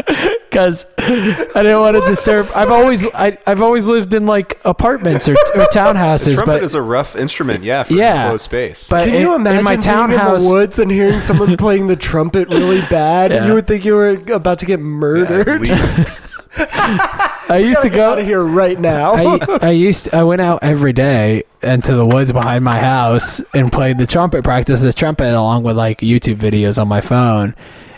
[0.51, 2.47] because I didn't want to disturb.
[2.55, 6.63] I've always I, I've always lived in like apartments or, or townhouses, The Trumpet but
[6.63, 8.25] is a rough instrument, yeah, for Yeah.
[8.25, 8.87] enclosed space.
[8.91, 11.87] but Can in, you imagine in my being in the woods and hearing someone playing
[11.87, 13.31] the trumpet really bad?
[13.33, 13.47] Yeah.
[13.47, 15.61] You would think you were about to get murdered.
[15.63, 17.31] leave.
[17.49, 19.15] I used to go out of here right now.
[19.15, 23.71] I, I used I went out every day into the woods behind my house and
[23.73, 27.55] played the trumpet, practice the trumpet along with like YouTube videos on my phone.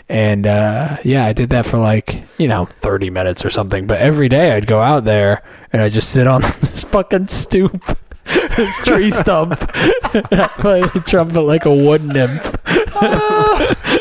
[0.09, 3.87] And uh, yeah, I did that for like, you know, 30 minutes or something.
[3.87, 7.97] But every day I'd go out there and I'd just sit on this fucking stoop,
[8.25, 9.51] this tree stump,
[10.13, 12.55] and I play the trumpet like a wood nymph.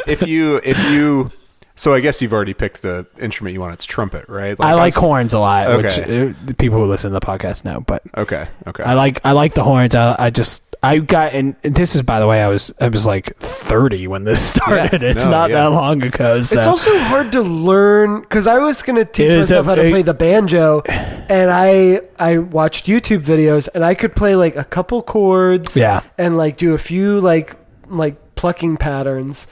[0.06, 1.30] if you if you
[1.76, 3.74] so I guess you've already picked the instrument you want.
[3.74, 4.56] It's trumpet, right?
[4.58, 5.82] I like was- horns a lot, Okay.
[5.82, 7.80] which uh, the people who listen to the podcast know.
[7.80, 8.82] But Okay, okay.
[8.82, 9.94] I like I like the horns.
[9.94, 13.06] I, I just I got and this is by the way I was I was
[13.06, 15.02] like 30 when this started.
[15.02, 15.60] Yeah, it's no, not yeah.
[15.62, 16.40] that long ago.
[16.42, 19.66] So It's also hard to learn because I was going to teach It is myself
[19.66, 23.94] a how to big- play the banjo, and I I watched YouTube videos and I
[23.94, 26.02] could play like a couple chords, Yeah.
[26.18, 27.56] and like do a few like
[27.88, 29.46] like plucking patterns,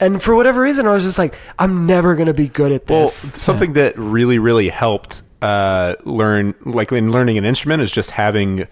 [0.00, 2.86] and for whatever reason I was just like I'm never going to be good at
[2.86, 3.22] this.
[3.22, 8.10] well, something that really really helped uh, learn like in learning an instrument is just
[8.10, 8.66] having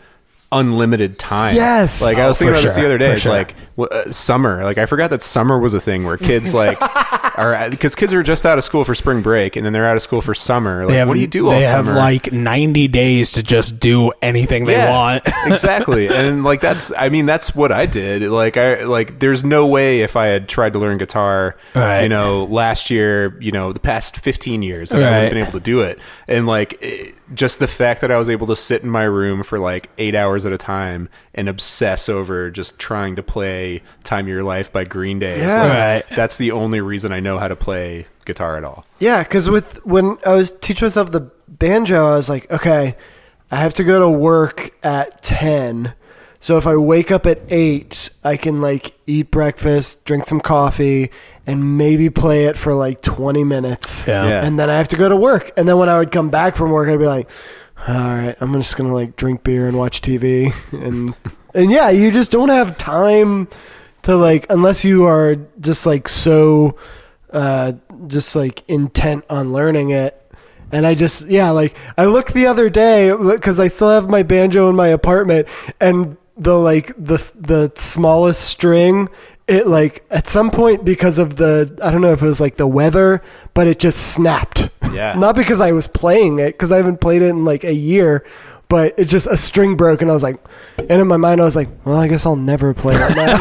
[0.53, 1.55] unlimited time.
[1.57, 2.01] Yes.
[2.01, 3.07] Like I Oh, was thinking for about this the other day.
[3.09, 3.33] for It's sure.
[3.33, 4.63] like uh, summer.
[4.65, 6.79] Like I forgot that summer was a thing where kids like
[7.39, 9.97] are because kids are just out of school for spring break and then they're out
[9.97, 10.87] of school for summer.
[10.87, 11.99] Like have, what do you do all They have summer?
[11.99, 15.25] like 90 days to just do anything they Yeah, want.
[15.47, 16.09] exactly.
[16.09, 18.23] And like that's I mean that's what I did.
[18.23, 22.03] Like I like there's no way if I had tried to learn guitar, Right.
[22.05, 25.21] you know, last year, you know, the past 15 years that I would Right.
[25.23, 25.99] have been able to do it.
[26.29, 29.43] And like it, just the fact that I was able to sit in my room
[29.43, 34.27] for like 8 hours at a time and obsess over just trying to play Time
[34.27, 35.39] of Your Life by Green Day.
[35.41, 35.63] Yeah.
[35.63, 35.71] like,
[36.09, 36.17] Right.
[36.17, 38.85] That's the only reason I know how to play guitar at all.
[38.99, 42.97] Yeah, because with when I was teaching myself the banjo, I was like, okay,
[43.51, 45.95] I have to go to work at ten.
[46.41, 51.11] So if I wake up at eight, I can like eat breakfast, drink some coffee,
[51.47, 54.07] and maybe play it for like twenty minutes.
[54.07, 54.29] Yeah.
[54.29, 54.45] Yeah.
[54.45, 55.53] And then I have to go to work.
[55.57, 57.29] And then when I would come back from work, I'd be like,
[57.79, 60.53] all right, I'm just gonna like drink beer and watch TV.
[60.73, 61.15] And
[61.55, 63.49] and yeah, you just don't have time
[64.03, 66.77] to like unless you are just like so
[67.33, 67.73] uh
[68.07, 70.33] just like intent on learning it
[70.71, 74.23] and i just yeah like i looked the other day because i still have my
[74.23, 75.49] banjo in my apartment
[75.81, 79.09] and the like the the smallest string
[79.49, 82.57] it like at some point because of the i don't know if it was like
[82.57, 83.23] the weather
[83.55, 85.15] but it just snapped Yeah.
[85.19, 88.25] not because i was playing it because i haven't played it in like a year
[88.69, 90.37] but it just a string broke and i was like
[90.79, 93.37] and in my mind i was like well i guess i'll never play it now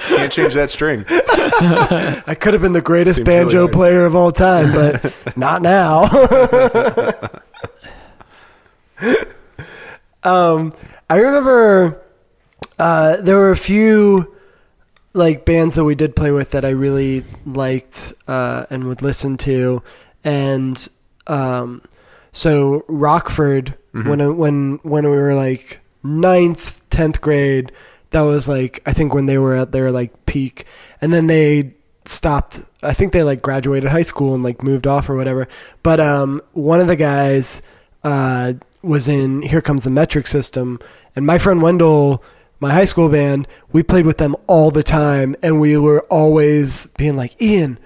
[0.10, 1.04] Can't change that string.
[1.08, 6.02] I could have been the greatest Seems banjo player of all time, but not now.
[10.24, 10.72] um,
[11.08, 12.02] I remember
[12.78, 14.34] uh, there were a few
[15.12, 19.36] like bands that we did play with that I really liked uh, and would listen
[19.38, 19.82] to,
[20.24, 20.88] and
[21.26, 21.82] um,
[22.32, 23.76] so Rockford
[24.08, 27.72] when when when we were like ninth, tenth grade,
[28.10, 30.64] that was like I think when they were at their like peak,
[31.00, 32.60] and then they stopped.
[32.82, 35.48] I think they like graduated high school and like moved off or whatever.
[35.82, 37.62] But um, one of the guys
[38.04, 40.78] uh, was in Here Comes the Metric System,
[41.16, 42.22] and my friend Wendell,
[42.60, 46.86] my high school band, we played with them all the time, and we were always
[46.98, 47.78] being like, Ian.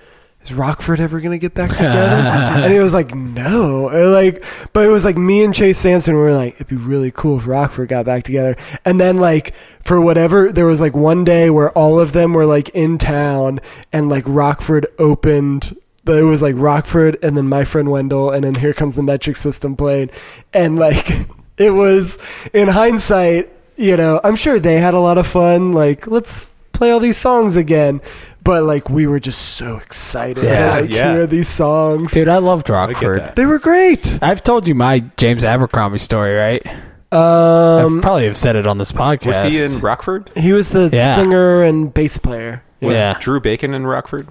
[0.43, 1.97] Is Rockford ever gonna get back together?
[1.97, 4.45] and it was like, "No." And like,
[4.75, 6.15] but it was like me and Chase Sampson.
[6.15, 8.55] We were like, "It'd be really cool if Rockford got back together."
[8.85, 12.45] And then like for whatever, there was like one day where all of them were
[12.45, 13.59] like in town,
[13.91, 15.79] and like Rockford opened.
[16.05, 19.03] But it was like Rockford, and then my friend Wendell, and then here comes the
[19.03, 20.13] metric system played,
[20.53, 21.11] and like
[21.57, 22.19] it was
[22.53, 25.73] in hindsight, you know, I'm sure they had a lot of fun.
[25.73, 28.01] Like, let's play all these songs again.
[28.43, 31.13] But like we were just so excited Yeah, to like yeah.
[31.15, 32.13] hear these songs.
[32.13, 33.21] Dude, I loved Rockford.
[33.21, 33.37] that.
[33.37, 34.19] They were great.
[34.21, 36.67] I've told you my James Abercrombie story, right?
[37.11, 39.27] Um, I probably have said it on this podcast.
[39.45, 40.31] Was he in Rockford?
[40.37, 41.17] he was the Yeah.
[41.17, 42.63] singer and bass player.
[42.83, 43.17] Was Yeah.
[43.19, 44.29] Drew Bacon in Rockford?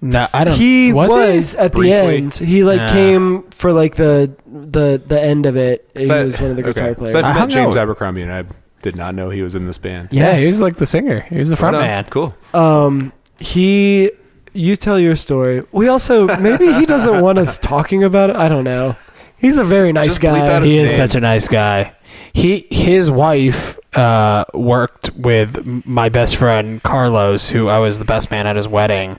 [0.00, 0.56] No, I don't.
[0.56, 1.58] He was, was, he?
[1.58, 1.90] at Briefly?
[1.90, 2.34] the end.
[2.36, 2.92] He like Yeah.
[2.92, 5.86] came for like the the the end of it.
[5.94, 6.94] He So- was one of the guitar okay.
[6.94, 7.12] players.
[7.12, 8.44] So I've I met hung James out- Abercrombie, and I
[8.82, 10.08] did not know he was in this band.
[10.10, 11.20] Yeah, he was like the singer.
[11.28, 12.04] He was the front Right man.
[12.10, 12.34] Cool.
[12.54, 14.10] Um, he.
[14.52, 15.62] You tell your story.
[15.70, 18.36] We also maybe he doesn't want us talking about it.
[18.36, 18.96] I don't know.
[19.38, 20.48] He's a very nice Just bleep guy.
[20.56, 20.96] out He is name.
[20.96, 21.94] such a nice guy.
[22.32, 28.30] He his wife uh, worked with my best friend Carlos, who I was the best
[28.32, 29.18] man at his wedding,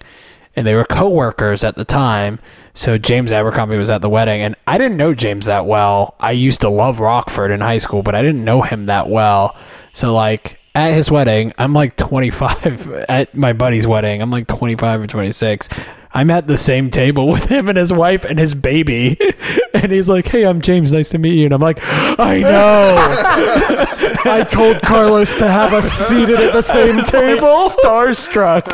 [0.55, 2.39] and they were co-workers at the time.
[2.73, 6.15] So James Abercrombie was at the wedding, and I didn't know James that well.
[6.19, 9.55] I used to love Rockford in high school, but I didn't know him that well.
[9.93, 12.87] So like at his wedding, I'm like 25.
[13.09, 15.67] At my buddy's wedding, I'm like 25 or 26.
[16.13, 19.17] I'm at the same table with him and his wife and his baby.
[19.73, 20.91] And he's like, Hey, I'm James.
[20.91, 21.45] Nice to meet you.
[21.45, 24.07] And I'm like, I know.
[24.25, 27.69] I told Carlos to have us seated at the same table.
[27.69, 28.67] Starstruck.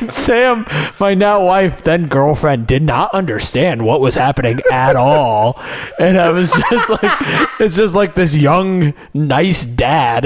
[0.00, 0.66] and Sam,
[1.00, 5.60] my now wife, then girlfriend, did not understand what was happening at all.
[5.98, 10.24] And I was just like, it's just like this young, nice dad,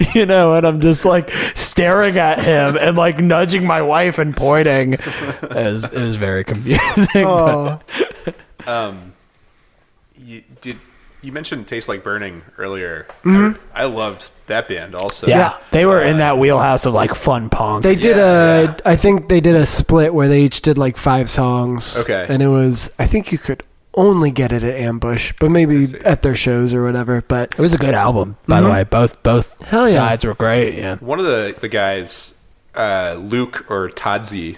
[0.14, 4.36] you know, and I'm just like staring at him and like nudging my wife and
[4.36, 4.94] pointing.
[4.94, 7.24] It was, it was very confusing.
[7.26, 7.80] Oh,
[10.16, 10.78] You, did
[11.22, 13.06] you mentioned "Taste Like Burning" earlier?
[13.24, 13.58] Mm-hmm.
[13.74, 15.26] I, I loved that band also.
[15.28, 17.82] yeah, they were in that wheelhouse of like fun punk.
[17.82, 18.62] they did Yeah, a.
[18.64, 18.76] yeah.
[18.84, 21.96] I think they did a split where they each did like five songs.
[21.98, 22.26] Okay.
[22.28, 22.92] and it was.
[22.98, 23.62] I think you could
[23.94, 27.22] only get it at Ambush, but maybe at their shows or whatever.
[27.22, 28.84] But it was a good album, by the way.
[28.84, 29.94] Both both Hell yeah.
[29.94, 30.74] sides were great.
[30.74, 30.96] Yeah.
[30.96, 32.34] One of the the guys,
[32.74, 34.56] uh, Luke or Todzi,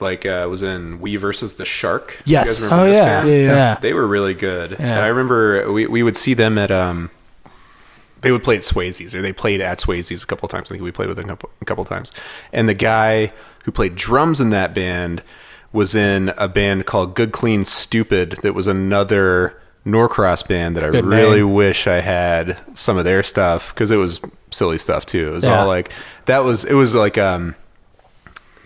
[0.00, 2.20] like uh, was in We versus the Shark.
[2.24, 2.70] Yes.
[2.72, 3.22] Oh yeah.
[3.22, 3.28] band?
[3.28, 3.78] Yeah, yeah.
[3.80, 4.72] They were really good.
[4.72, 5.02] And Yeah.
[5.02, 7.10] I remember we, we would see them at um
[8.22, 10.70] they would play at Swayze's or they played at Swayze's a couple of times.
[10.70, 12.12] I think we played with them a couple, a couple of times.
[12.52, 13.32] And the guy
[13.64, 15.22] who played drums in that band
[15.72, 20.88] was in a band called Good Clean Stupid that was another Norcross band that I
[20.88, 21.54] really name.
[21.54, 24.20] wish I had some of their stuff because it was
[24.50, 25.28] silly stuff too.
[25.28, 25.60] It was Yeah.
[25.60, 25.90] all like
[26.26, 27.54] that was it was like um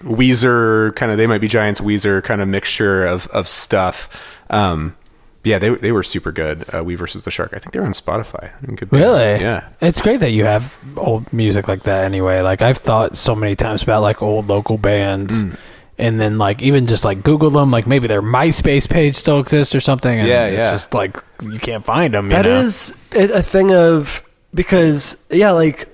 [0.05, 4.09] Weezer kind of they might be Giants Weezer kind of mixture of of stuff.
[4.51, 4.97] Um,
[5.43, 6.65] yeah, they they were super good.
[6.75, 7.53] Uh, we versus the Shark.
[7.55, 8.51] I think they're on Spotify.
[8.77, 8.93] Good.
[8.93, 9.41] Really?
[9.43, 9.69] Yeah.
[9.81, 12.41] It's great that you have old music like that anyway.
[12.41, 15.57] Like I've thought so many times about like old local bands Mm.
[15.99, 19.75] and then like even just like Google them, like maybe their MySpace page still exists
[19.75, 20.19] or something.
[20.19, 20.71] And Yeah, it's yeah.
[20.71, 22.31] just like you can't find them.
[22.31, 24.23] That is a a thing of
[24.55, 25.89] because yeah, like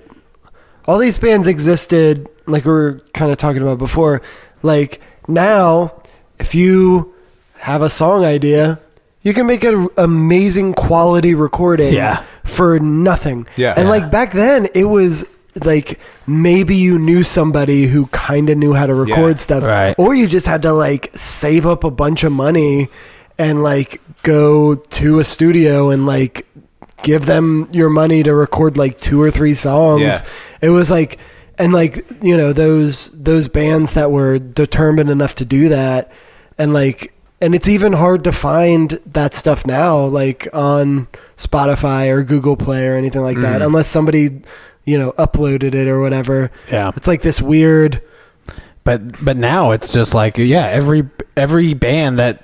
[0.87, 4.21] all these bands existed, like we were kind of talking about before.
[4.63, 6.01] Like now,
[6.39, 7.13] if you
[7.55, 8.79] have a song idea,
[9.21, 12.23] you can make an amazing quality recording Yeah.
[12.43, 13.45] for nothing.
[13.55, 13.73] Yeah.
[13.77, 13.89] and Yeah.
[13.89, 15.25] like back then, it was
[15.65, 19.35] like maybe you knew somebody who kind of knew how to record Yeah.
[19.37, 19.95] stuff, Right.
[19.97, 22.89] or you just had to like save up a bunch of money
[23.37, 26.45] and like go to a studio and like
[27.03, 30.01] give them your money to record like two or three songs.
[30.01, 30.21] Yeah.
[30.61, 31.17] It was like
[31.57, 36.11] and like you know those those bands that were determined enough to do that
[36.57, 42.23] and like and it's even hard to find that stuff now like on Spotify or
[42.23, 43.65] Google Play or anything like that mm.
[43.65, 44.41] unless somebody
[44.85, 46.51] you know uploaded it or whatever.
[46.71, 46.91] Yeah.
[46.95, 48.01] It's like this weird
[48.83, 52.43] but but now it's just like yeah every every band that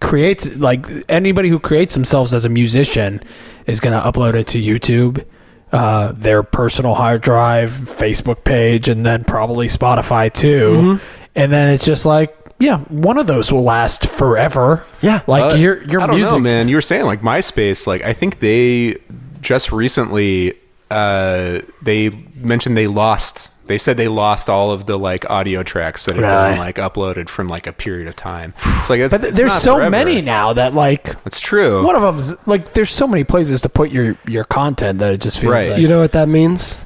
[0.00, 3.20] creates like anybody who creates themselves as a musician
[3.66, 5.24] is going to upload it to youtube
[5.72, 11.00] uh, their personal hard drive facebook page and then probably spotify too
[11.34, 15.22] and then it's just like yeah one of those will last forever Yeah.
[15.26, 16.68] like Uh, your your I don't music know, man.
[16.68, 17.86] You were saying like MySpace.
[17.86, 18.98] Like I think they
[19.40, 20.54] just recently
[20.90, 23.48] uh, they mentioned they lost.
[23.72, 26.50] They said they lost all of the like audio tracks that had Really?
[26.50, 28.52] been like uploaded from like a period of time.
[28.66, 29.90] It's like it's, but th- it's there's not so forever.
[29.90, 31.82] many now that like It's true.
[31.82, 35.22] one of them's like there's so many places to put your your content that it
[35.22, 35.70] just feels Right.
[35.70, 36.84] like you know what that means?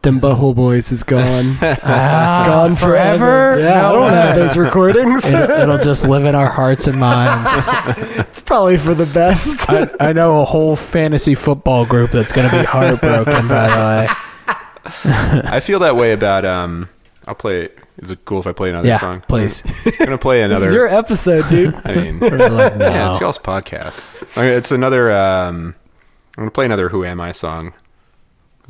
[0.00, 1.58] Them Butthole Boys is gone.
[1.62, 3.58] Ah, gone forever.
[3.60, 5.22] Yeah, I don't have those recordings.
[5.24, 7.50] It, it'll just live in our hearts and minds.
[8.20, 9.68] it's probably for the best.
[9.68, 13.48] I, I know a whole fantasy football group that's going to be heartbroken.
[13.48, 14.08] By the way,
[15.04, 16.88] I feel that way about um.
[17.28, 17.70] I'll play.
[17.98, 19.22] Is it cool if I play another yeah, song?
[19.26, 19.62] please.
[19.86, 20.66] I'm gonna play this another.
[20.66, 21.74] is your episode, dude.
[21.84, 22.30] I mean, Like,
[22.78, 24.04] yeah, it's y'all's podcast.
[24.36, 25.10] It's another.
[25.10, 25.74] Um,
[26.36, 27.72] I'm gonna play another "Who Am I" song.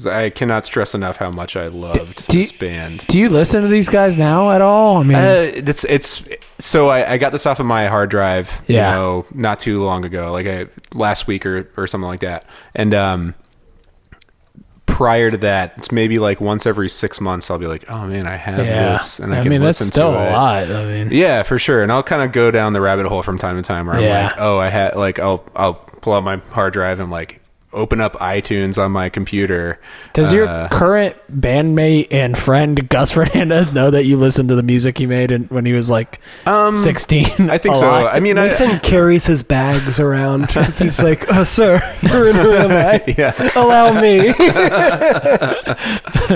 [0.06, 3.04] I cannot stress enough how much I loved do you- this band.
[3.08, 4.98] Do you listen to these guys now at all?
[4.98, 6.22] I mean, Uh, it's it's
[6.58, 8.90] so I, I got this off of my hard drive, Yeah.
[8.90, 12.44] you know, not too long ago, like I, last week or or something like that.
[12.74, 13.34] And um,
[14.96, 18.26] prior to that, it's maybe like once every six months, I'll be like, oh man,
[18.26, 18.92] I have yeah.
[18.92, 20.32] this, and I, I can mean, that's listen still to a it.
[20.32, 20.70] lot.
[20.70, 21.82] I mean, Yeah, for sure.
[21.82, 24.24] And I'll kind of go down the rabbit hole from time to time where I'm
[24.24, 27.42] like, oh, I had like I'll I'll pull out my hard drive and like
[27.76, 29.78] open up iTunes on my computer.
[30.14, 34.62] Does your uh, current bandmate and friend Gus Fernandez know that you listened to the
[34.62, 37.50] music he made in, when he was like um, 16?
[37.50, 37.82] I think so.
[37.82, 38.14] lot?
[38.14, 42.36] I mean, I, Mason carries his bags around 'cause he's like, "Oh, sir, you're in
[42.36, 43.04] who am I?
[43.16, 44.32] yeah, Allow me."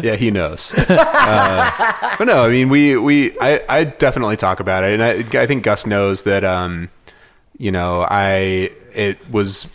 [0.02, 0.74] yeah, he knows.
[0.74, 5.42] Uh, but no, I mean, we we I, I definitely talk about it, and I
[5.42, 6.44] I think Gus knows that.
[6.44, 6.90] Um,
[7.58, 9.66] you know, I it was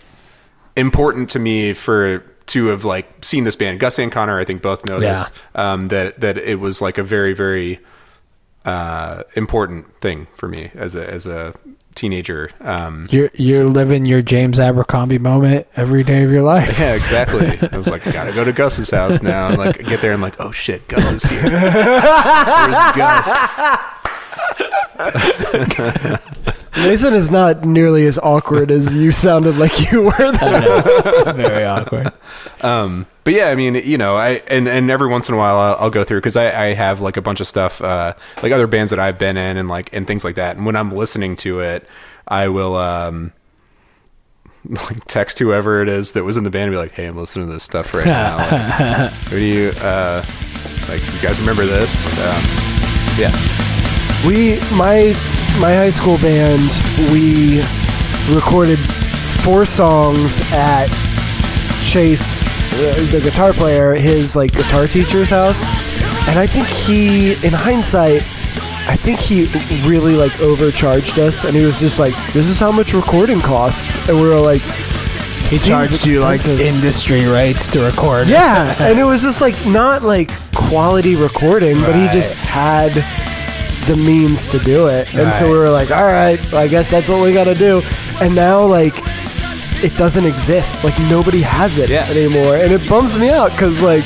[0.76, 3.80] important to me for to have like seen this band.
[3.80, 5.32] Gus and Connor, I think, both know this.
[5.56, 7.80] Um, that that it was like a very very
[8.66, 11.54] uh, important thing for me as a as a
[11.96, 12.50] teenager.
[12.60, 16.78] Um, You're you're living your James Abercrombie moment every day of your life.
[16.80, 17.58] Yeah, exactly.
[17.72, 19.48] I was like, gotta go to Gus's house now.
[19.48, 21.42] And like, get there, I'm like, oh shit, Gus is here.
[21.50, 23.30] Where's Gus?
[26.76, 30.32] Mason is not nearly as awkward as you sounded like you were.
[30.32, 31.34] There.
[31.34, 32.12] Very awkward.
[32.62, 35.58] Um, but yeah, I mean, you know, I and and every once in a while
[35.58, 38.52] I'll, I'll go through because I, I have like a bunch of stuff, uh, like
[38.52, 40.58] other bands that I've been in and like and things like that.
[40.58, 41.88] And when I'm listening to it,
[42.28, 43.34] I will um.
[44.68, 47.16] Like text whoever it is that was in the band and be like, "Hey, I'm
[47.16, 48.38] listening to this stuff right now.
[49.12, 50.26] Like, who do you uh,
[50.90, 51.04] like?
[51.14, 52.08] You guys remember this?
[52.18, 52.42] Um,
[53.16, 53.30] yeah,
[54.26, 55.16] We my
[55.60, 56.70] my high school band
[57.12, 57.62] we
[58.34, 58.80] recorded
[59.42, 60.88] four songs at
[61.84, 65.64] Chase, uh, the guitar player, his like guitar teacher's house,
[66.28, 68.24] and I think he, in hindsight,
[68.88, 69.46] I think he
[69.88, 73.98] really like overcharged us, and he was just like, "This is how much recording costs,"
[74.08, 74.62] and we were like.
[75.46, 78.28] He "Seems charged you like industry rights to record.
[78.28, 82.94] Yeah, and it was just like not like quality recording, but he just had
[83.88, 85.14] the means to do it.
[85.14, 87.56] And so we were like, all right, well, I guess that's what we got to
[87.56, 87.82] do.
[88.22, 88.94] And now like
[89.84, 90.84] it doesn't exist.
[90.84, 92.06] Like nobody has it Yeah.
[92.10, 94.04] anymore, and it bums me out because like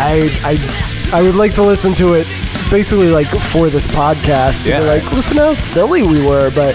[0.00, 2.26] I I I would like to listen to it
[2.70, 4.64] basically like for this podcast.
[4.64, 4.80] Yeah.
[4.80, 6.74] Like listen how silly we were, but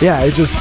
[0.00, 0.54] yeah, it just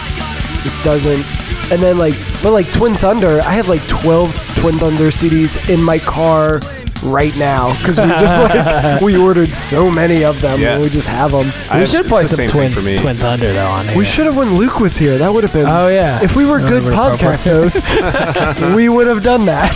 [0.64, 1.24] just doesn't.
[1.72, 5.82] And then like, but like Twin Thunder, I have like twelve Twin Thunder CDs in
[5.84, 6.60] my car
[7.06, 10.60] right now because we just like we ordered so many of them.
[10.60, 10.74] Yeah.
[10.74, 11.52] and we just have them.
[11.70, 12.98] I- We should it's play the some same twin thing for me.
[12.98, 13.98] Twin Thunder though on here.
[13.98, 15.18] We should have when Luke was here.
[15.18, 15.66] That would have been.
[15.68, 16.22] Oh, yeah.
[16.24, 19.76] If we were good That would've been podcast hosts, we would have done that.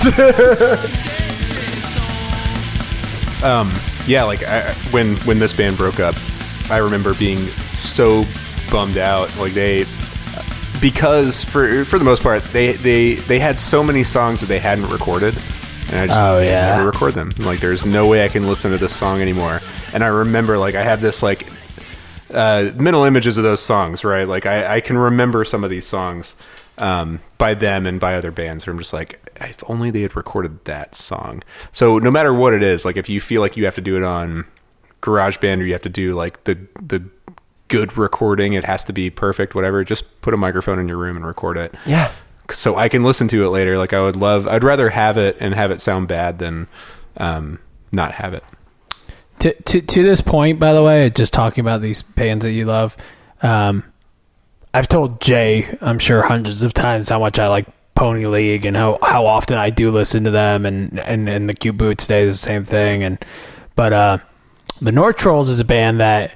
[3.43, 3.73] um,
[4.07, 6.15] yeah, like I, when when this band broke up,
[6.69, 8.25] I remember being so
[8.71, 9.35] bummed out.
[9.37, 9.85] Like they,
[10.81, 14.59] because for for the most part, they they they had so many songs that they
[14.59, 15.37] hadn't recorded,
[15.91, 16.75] and I just Oh, yeah.
[16.77, 17.31] never record them.
[17.37, 19.61] Like there's no way I can listen to this song anymore.
[19.93, 21.47] And I remember like I have this like
[22.33, 24.27] uh, mental images of those songs, right?
[24.27, 26.35] Like I, I can remember some of these songs
[26.77, 28.65] um, by them and by other bands.
[28.67, 31.43] Where I'm just like, if only they had recorded that song.
[31.71, 33.97] So no matter what it is, like if you feel like you have to do
[33.97, 34.45] it on
[35.01, 37.03] GarageBand or you have to do like the the
[37.67, 39.83] good recording, it has to be perfect, whatever.
[39.83, 41.73] Just put a microphone in your room and record it.
[41.85, 42.11] yeah.
[42.53, 43.77] So I can listen to it later.
[43.77, 46.67] Like I would love, I'd rather have it and have it sound bad than
[47.17, 47.59] um,
[47.91, 48.43] not have it.
[49.39, 52.65] to, to to this point, by the way, just talking about these bands that you
[52.65, 52.95] love,
[53.41, 53.83] um,
[54.73, 58.77] I've told Jay, I'm sure hundreds of times how much I like Pony League and
[58.77, 62.21] how, how often I do listen to them, and and and the Cute Boots Day
[62.21, 63.23] is the same thing, and
[63.75, 64.17] but uh,
[64.81, 66.31] the North Trolls is a band that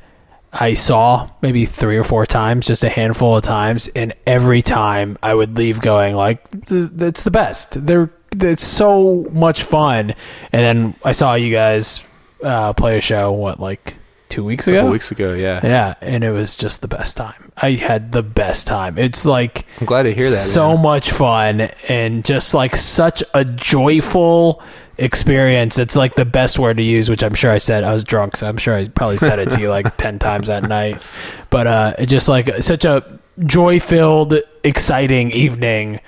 [0.53, 5.17] I saw maybe three or four times, just a handful of times, and every time
[5.23, 8.11] I would leave going like, "It's the best." They're
[8.41, 10.13] it's so much fun.
[10.51, 12.03] And then I saw you guys
[12.43, 13.31] uh, play a show.
[13.31, 13.95] What like
[14.34, 14.80] two weeks A ago?
[14.80, 15.60] couple weeks ago, yeah.
[15.64, 17.51] Yeah, and it was just the best time.
[17.57, 18.97] I had the best time.
[18.97, 20.35] It's like I'm glad to hear that.
[20.35, 20.84] so man.
[20.84, 24.61] much fun and just like such a joyful
[24.97, 25.77] experience.
[25.77, 27.84] It's like the best word to use, which I'm sure I said.
[27.84, 30.47] I was drunk, so I'm sure I probably said it to you like 10 times
[30.47, 31.01] that night.
[31.49, 35.99] But uh it's just like such a joy-filled, exciting evening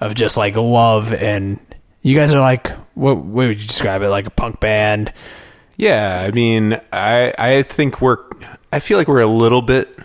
[0.00, 1.58] of just like love and
[2.02, 5.12] you guys are like what, what would you describe it like a punk band?
[5.76, 8.18] Yeah, I mean, I I think we're
[8.72, 9.96] I feel like we're a little bit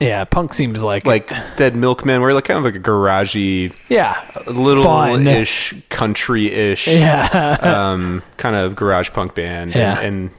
[0.00, 2.20] Yeah, punk seems like like Dead Milkmen.
[2.20, 5.26] We're like kind of like a garagey, yeah, little Fun.
[5.26, 7.58] ish, country ish, yeah.
[7.62, 9.74] um, kind of garage punk band.
[9.74, 10.00] Yeah.
[10.00, 10.30] in, in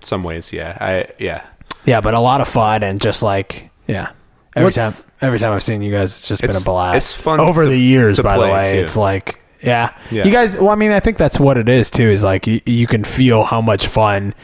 [0.00, 0.76] some ways, yeah.
[0.80, 1.44] I yeah,
[1.84, 4.10] Yeah, but a lot of fun and just like yeah.
[4.56, 6.96] Every What's- time every time I've seen you guys, it's just been a blast.
[6.96, 8.18] it's fun over to- the years.
[8.20, 8.78] By the way, too.
[8.78, 9.96] it's like yeah.
[10.10, 10.24] Yeah.
[10.24, 10.56] you guys.
[10.56, 12.08] Well, I mean, I think that's what it is too.
[12.08, 14.34] Is like you, you can feel how much fun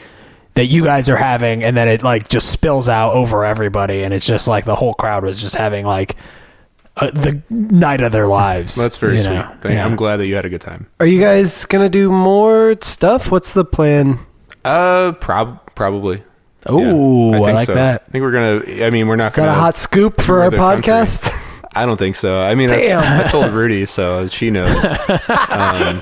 [0.55, 4.13] that you guys are having, and then it like just spills out over everybody, and
[4.13, 6.15] it's just like the whole crowd was just having like
[6.97, 8.75] uh, the night of their lives.
[8.75, 9.45] That's very sweet.
[9.61, 9.85] Thank- Yeah.
[9.85, 10.87] I'm glad that you had a good time.
[10.99, 13.31] Are you guys gonna do more stuff?
[13.31, 14.19] What's the plan?
[14.65, 16.21] Uh, prob probably.
[16.67, 17.73] Oh, Yeah, I, think like so.
[17.73, 18.03] that.
[18.07, 18.85] I think we're gonna.
[18.85, 19.51] I mean, we're not Is gonna.
[19.51, 20.83] a hot scoop for our the country.
[20.91, 21.47] podcast?
[21.73, 22.41] I don't think so.
[22.41, 24.83] I mean, I, I told Rudy, so she knows.
[25.49, 26.01] um,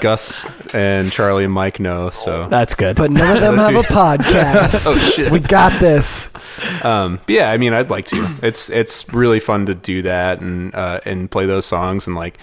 [0.00, 2.10] Gus and Charlie and Mike know.
[2.10, 2.94] So, That's good.
[2.96, 4.86] but none of them have a podcast.
[4.86, 5.32] Oh, shit.
[5.32, 6.30] We got this.
[6.84, 8.34] um, but yeah, I mean, I'd like to.
[8.42, 12.38] It's it's really fun to do that and uh, and play those songs and like.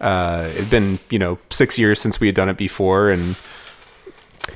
[0.00, 3.36] Uh, it's been you know six years since we had done it before, and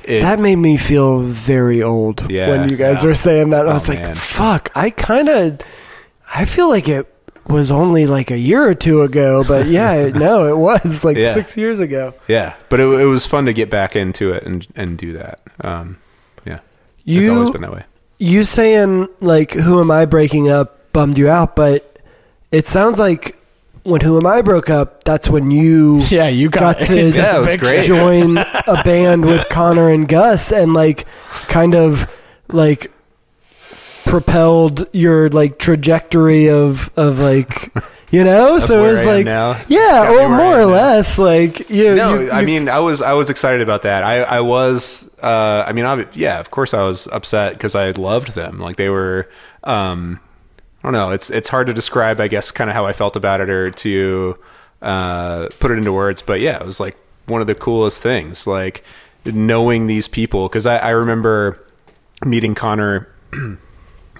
[0.03, 3.07] it, That made me feel very old Yeah, when you guys yeah.
[3.09, 3.65] were saying that.
[3.65, 4.15] I Oh, was like, man.
[4.15, 5.59] fuck, I kind of,
[6.33, 7.11] I feel like it
[7.47, 11.33] was only like a year or two ago, but yeah, no, it was like Yeah.
[11.33, 12.13] six years ago.
[12.27, 15.39] yeah, but it, it was fun to get back into it and and do that.
[15.61, 15.97] Um,
[16.45, 16.59] yeah,
[17.03, 17.83] You, it's always been that way.
[18.19, 21.99] you saying like, who am I breaking up bummed you out, but
[22.51, 23.35] it sounds like
[23.83, 27.81] when Who Am I broke up, that's when you yeah, you got, got to Yeah,
[27.83, 31.05] join a band with Connor and Gus and like
[31.47, 32.09] kind of
[32.49, 32.91] like
[34.07, 37.71] propelled your like trajectory of of like
[38.11, 39.59] you know so it was like now.
[39.67, 43.13] yeah or more or less like you No, you, I you- mean, I was I
[43.13, 44.03] was excited about that.
[44.03, 47.91] I I was uh I mean, obvi- yeah, of course I was upset because I
[47.91, 48.59] loved them.
[48.59, 49.29] Like they were
[49.63, 50.19] um
[50.83, 53.15] I don't know, it's it's hard to describe I guess kind of how I felt
[53.15, 54.37] about it or to
[54.81, 58.47] uh put it into words, but yeah, it was like one of the coolest things
[58.47, 58.83] like
[59.25, 61.59] knowing these people cuz I I remember
[62.25, 63.09] meeting Connor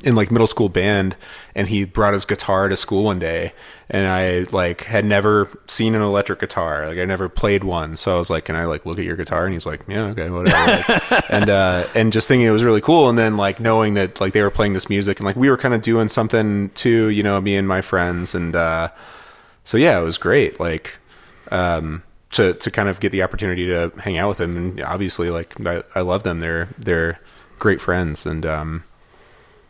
[0.04, 1.16] in like middle school band
[1.56, 3.54] and he brought his guitar to school one day
[3.90, 6.88] and I like had never seen an electric guitar.
[6.88, 7.98] Like I never played one.
[7.98, 9.46] So I was like can I like look at your guitar?
[9.46, 10.84] And he's like yeah okay whatever.
[10.88, 14.20] Like, and uh and just thinking it was really cool and then like knowing that
[14.20, 17.10] like they were playing this music and like we were kind of doing something too
[17.10, 18.90] you know me and my friends and uh
[19.64, 20.94] so yeah it was great like
[21.52, 25.30] um to to kind of get the opportunity to hang out with them and obviously
[25.30, 26.40] like I, I love them.
[26.40, 27.20] They're they're
[27.60, 28.84] great friends and um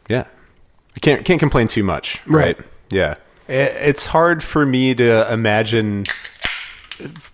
[0.07, 0.25] yeah.
[0.95, 2.57] I can't can't complain too much Right.
[2.57, 3.15] right, yeah.
[3.47, 6.05] It, it's hard for me to imagine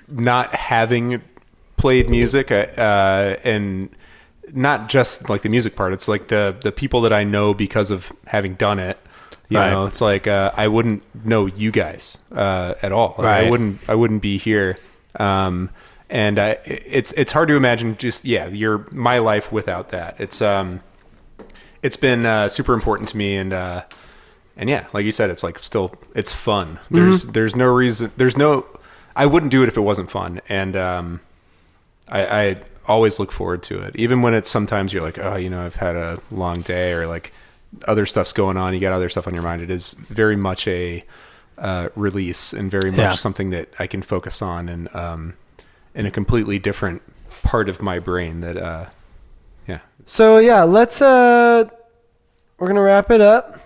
[0.07, 1.21] not having
[1.77, 3.89] played music uh, uh, and
[4.53, 5.93] not just like the music part.
[5.93, 8.97] It's like the the people that I know because of having done it.
[9.49, 9.71] You Right.
[9.71, 13.15] know it's like uh, I wouldn't know you guys uh, at all.
[13.17, 14.77] Like, I wouldn't I wouldn't be here.
[15.19, 15.69] Um,
[16.09, 20.15] and I, it's it's hard to imagine just yeah your my life without that.
[20.19, 20.81] It's um
[21.84, 23.84] it's been uh, super important to me and uh
[24.57, 26.80] and yeah like you said it's like still it's fun.
[26.89, 28.65] There's there's no reason there's no
[29.15, 30.41] i wouldn't do it if it wasn't fun.
[30.49, 31.19] And um
[32.10, 33.95] i i always look forward to it.
[33.95, 37.05] Even when it's sometimes you're like oh you know i've had a long day or
[37.07, 37.31] like
[37.88, 39.61] other stuff's going on you got other stuff on your mind.
[39.61, 41.03] It is very much a
[41.57, 43.14] uh release and very much Yeah.
[43.14, 45.34] something that i can focus on and um
[45.93, 47.01] in a completely different
[47.43, 48.85] part of my brain that uh
[49.68, 51.64] yeah so yeah let's uh
[52.57, 53.60] we're gonna wrap it up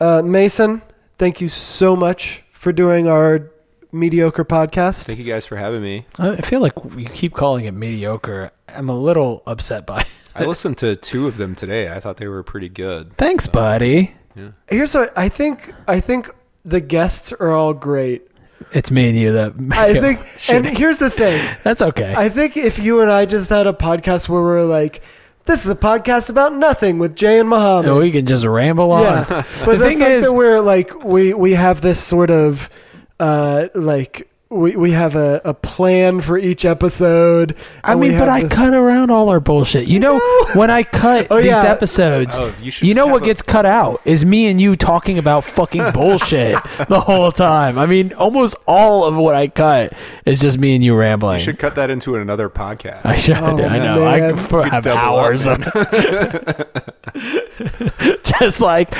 [0.00, 0.82] uh Mason
[1.18, 3.50] thank you so much for doing our
[3.92, 7.72] mediocre podcast thank you guys for having me I feel like you keep calling it
[7.72, 8.52] mediocre.
[8.68, 10.02] I'm a little upset by.
[10.02, 10.06] it.
[10.34, 11.90] I listened to two of them today.
[11.90, 13.16] I thought they were pretty good.
[13.16, 14.14] Thanks, buddy.
[14.36, 14.50] Yeah.
[14.68, 16.30] Here's what I think I think
[16.64, 18.28] the guests are all great
[18.72, 19.54] It's me and you that.
[19.72, 22.14] I think and here's the thing that's okay.
[22.16, 25.02] I think if you and I just had a podcast where we're like,
[25.46, 27.86] this is a podcast about nothing with Jay and Muhammad.
[27.90, 29.02] and we can just ramble on.
[29.02, 29.44] yeah.
[29.64, 32.70] But the, thing fact is- that we're like we we have this sort of
[33.18, 37.54] uh like we we have a, a plan for each episode.
[37.84, 39.86] I mean, but have I this- cut around all our bullshit.
[39.86, 40.18] You know,
[40.54, 41.62] when I cut Oh, these yeah.
[41.62, 45.18] episodes, Oh, you you know what a- gets cut out is me and you talking
[45.18, 46.56] about fucking bullshit
[46.88, 47.78] the whole time.
[47.78, 49.92] I mean, almost all of what I cut
[50.26, 51.38] is just me and you rambling.
[51.38, 53.02] You should cut that into another podcast.
[53.04, 53.36] I should.
[53.36, 54.04] Oh, I know.
[54.04, 54.36] I man.
[54.36, 55.60] could for- have double up, hours of
[58.24, 58.90] just like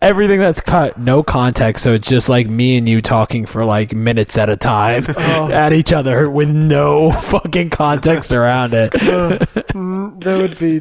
[0.00, 1.82] everything that's cut, no context.
[1.84, 5.50] So it's just like me and you talking for like minutes at a time Oh.
[5.50, 8.94] at each other with no fucking context around it.
[9.04, 9.38] Uh,
[9.72, 10.80] mm, that would be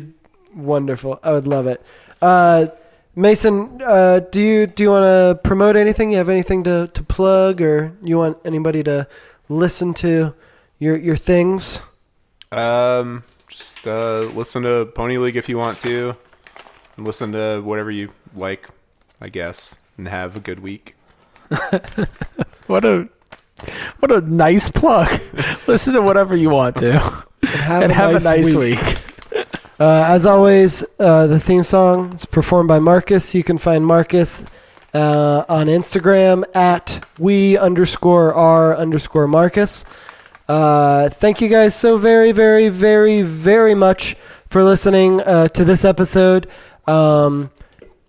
[0.56, 1.20] wonderful.
[1.24, 1.84] I would love it.
[2.22, 2.68] Uh,
[3.16, 6.12] Mason, uh, do you do you want to promote anything?
[6.12, 9.08] You have anything to, to plug, or you want anybody to
[9.50, 10.34] listen to
[10.80, 11.80] your your things?
[12.52, 16.16] Um, just uh, listen to Pony League if you want to.
[16.98, 18.68] And listen to whatever you like,
[19.22, 20.96] I guess, and have a good week.
[22.68, 23.10] What a
[24.00, 25.22] what a nice plug.
[25.68, 27.00] Listen to whatever you want to
[27.44, 28.80] Have and have a nice week.
[29.80, 33.34] Uh, as always, uh, the theme song is performed by Marcus.
[33.34, 34.46] You can find Marcus
[34.94, 39.84] uh, on Instagram at we underscore r underscore Marcus.
[40.48, 44.16] Uh, thank you guys so very, very, very, very much
[44.48, 46.48] for listening uh, to this episode.
[46.86, 47.50] Um,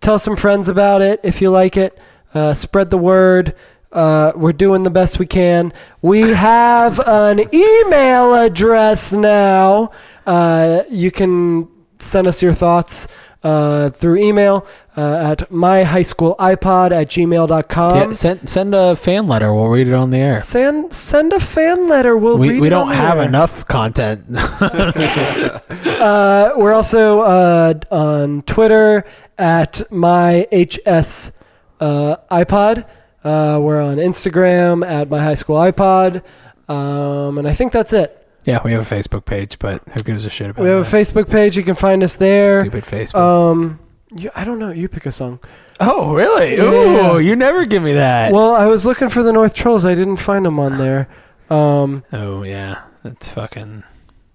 [0.04, 1.98] tell some friends about it if you like it.
[2.32, 3.54] Uh, spread the word.
[3.90, 5.72] Uh, we're doing the best we can.
[6.02, 9.92] We have an email address now.
[10.26, 11.68] Uh, you can
[12.00, 13.06] send us your thoughts
[13.44, 14.66] uh, through email
[14.96, 17.96] uh, at myhighschoolypod at gmail.com.
[17.96, 19.52] yeah, send send a fan letter.
[19.54, 20.40] We'll read it on the air.
[20.40, 22.16] Send send a fan letter.
[22.16, 23.24] We'll We read we it don't on the have air.
[23.28, 24.24] enough content.
[26.04, 29.04] Uh, we're also uh, on Twitter
[29.38, 31.32] at my HS
[31.80, 32.86] uh, iPod.
[33.22, 36.22] Uh, we're on Instagram at my high school iPod,
[36.68, 38.26] um, and I think that's it.
[38.44, 40.96] yeah, we have a Facebook page, but who gives a shit about We have a?
[40.96, 41.56] Facebook page.
[41.56, 42.60] You can find us there.
[42.60, 43.14] Stupid Facebook.
[43.14, 43.78] Um,
[44.14, 44.70] you, I don't know.
[44.70, 45.40] You pick a song.
[45.80, 46.56] oh, really?
[46.56, 47.12] yeah.
[47.14, 48.32] Ooh, you never give me that.
[48.32, 49.84] Well, I was looking for the North Trolls.
[49.86, 51.08] I didn't find them on there.
[51.50, 53.84] Um, oh yeah, that's fucking.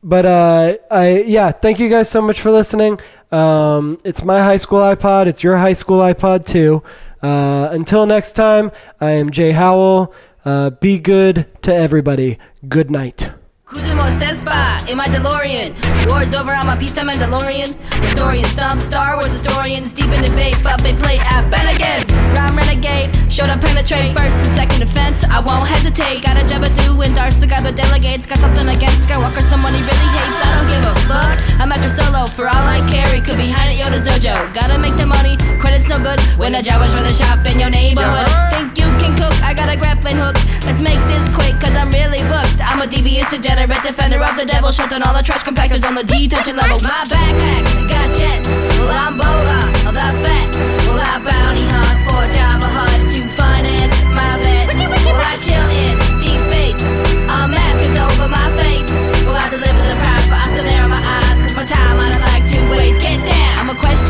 [0.01, 2.99] But uh, I yeah, thank you guys so much for listening.
[3.31, 5.27] Um, it's my high school iPod.
[5.27, 6.83] It's your high school iPod too.
[7.21, 10.13] Uh, until next time, I am Jay Howell.
[10.45, 12.39] Uh, be good to everybody.
[12.67, 13.31] Good night.
[13.69, 15.77] Cruising Mos Espa in my DeLorean.
[16.09, 17.77] War's over, I'm a peacetime Mandalorian.
[18.01, 22.09] Historian stump, Star Wars historians deep in debate, but they play at Bennigan's.
[22.33, 25.23] Rhyme renegade, showed up penetrate first and second offense.
[25.23, 26.23] I won't hesitate.
[26.23, 28.25] Got a job to do, endorse the delegates.
[28.25, 30.39] Got something against Skywalker, someone he really hates.
[30.41, 31.37] I don't give a fuck.
[31.61, 33.21] I'm after solo, for all I carry.
[33.21, 34.33] Could be hiding at Yoda's dojo.
[34.53, 36.19] Gotta make the money, credits no good.
[36.41, 38.29] When a job was running shop in your neighborhood.
[38.49, 39.35] Think you can cook?
[39.43, 40.35] I got a grappling hook.
[40.65, 42.57] Let's make this quick, cause I'm really booked.
[42.61, 44.71] I'm a devious degenerate defender of the devil.
[44.71, 46.79] Shut down all the trash compactors on the detention level.
[46.79, 48.47] My backpacks got jets.
[48.79, 50.47] Well, I'm Boba, of the fat.
[50.87, 54.71] Well, I bounty hunt for Java Hut to finance my vet.
[54.79, 56.79] Well, I chill in deep space.
[57.27, 58.87] A mask is over my face.
[59.27, 61.37] Well, I deliver the prize, but I still narrow my eyes.
[61.43, 62.95] Cause my time I don't like two ways.
[62.97, 63.59] Get down.
[63.59, 64.08] I'm a question,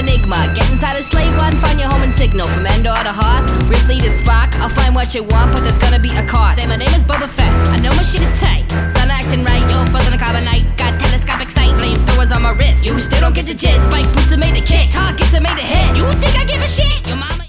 [0.00, 0.52] enigma.
[0.56, 2.48] Get inside a slave line, find your home and signal.
[2.48, 4.56] From Endor to Hearth, Ripley to Spark.
[4.56, 6.58] I'll find what you want, but there's gonna be a cost.
[6.58, 8.64] Say my name is Boba Fett, I know my shit is tight.
[8.96, 10.64] Sun acting right, yo, buzzing a carbonite.
[10.76, 12.84] Got telescopic sight, flamethrowers on my wrist.
[12.84, 14.90] You still don't get the jet Spike boots are made a kick.
[14.90, 15.96] Targets are made a hit.
[15.96, 17.06] You think I give a shit?
[17.06, 17.40] Your mama.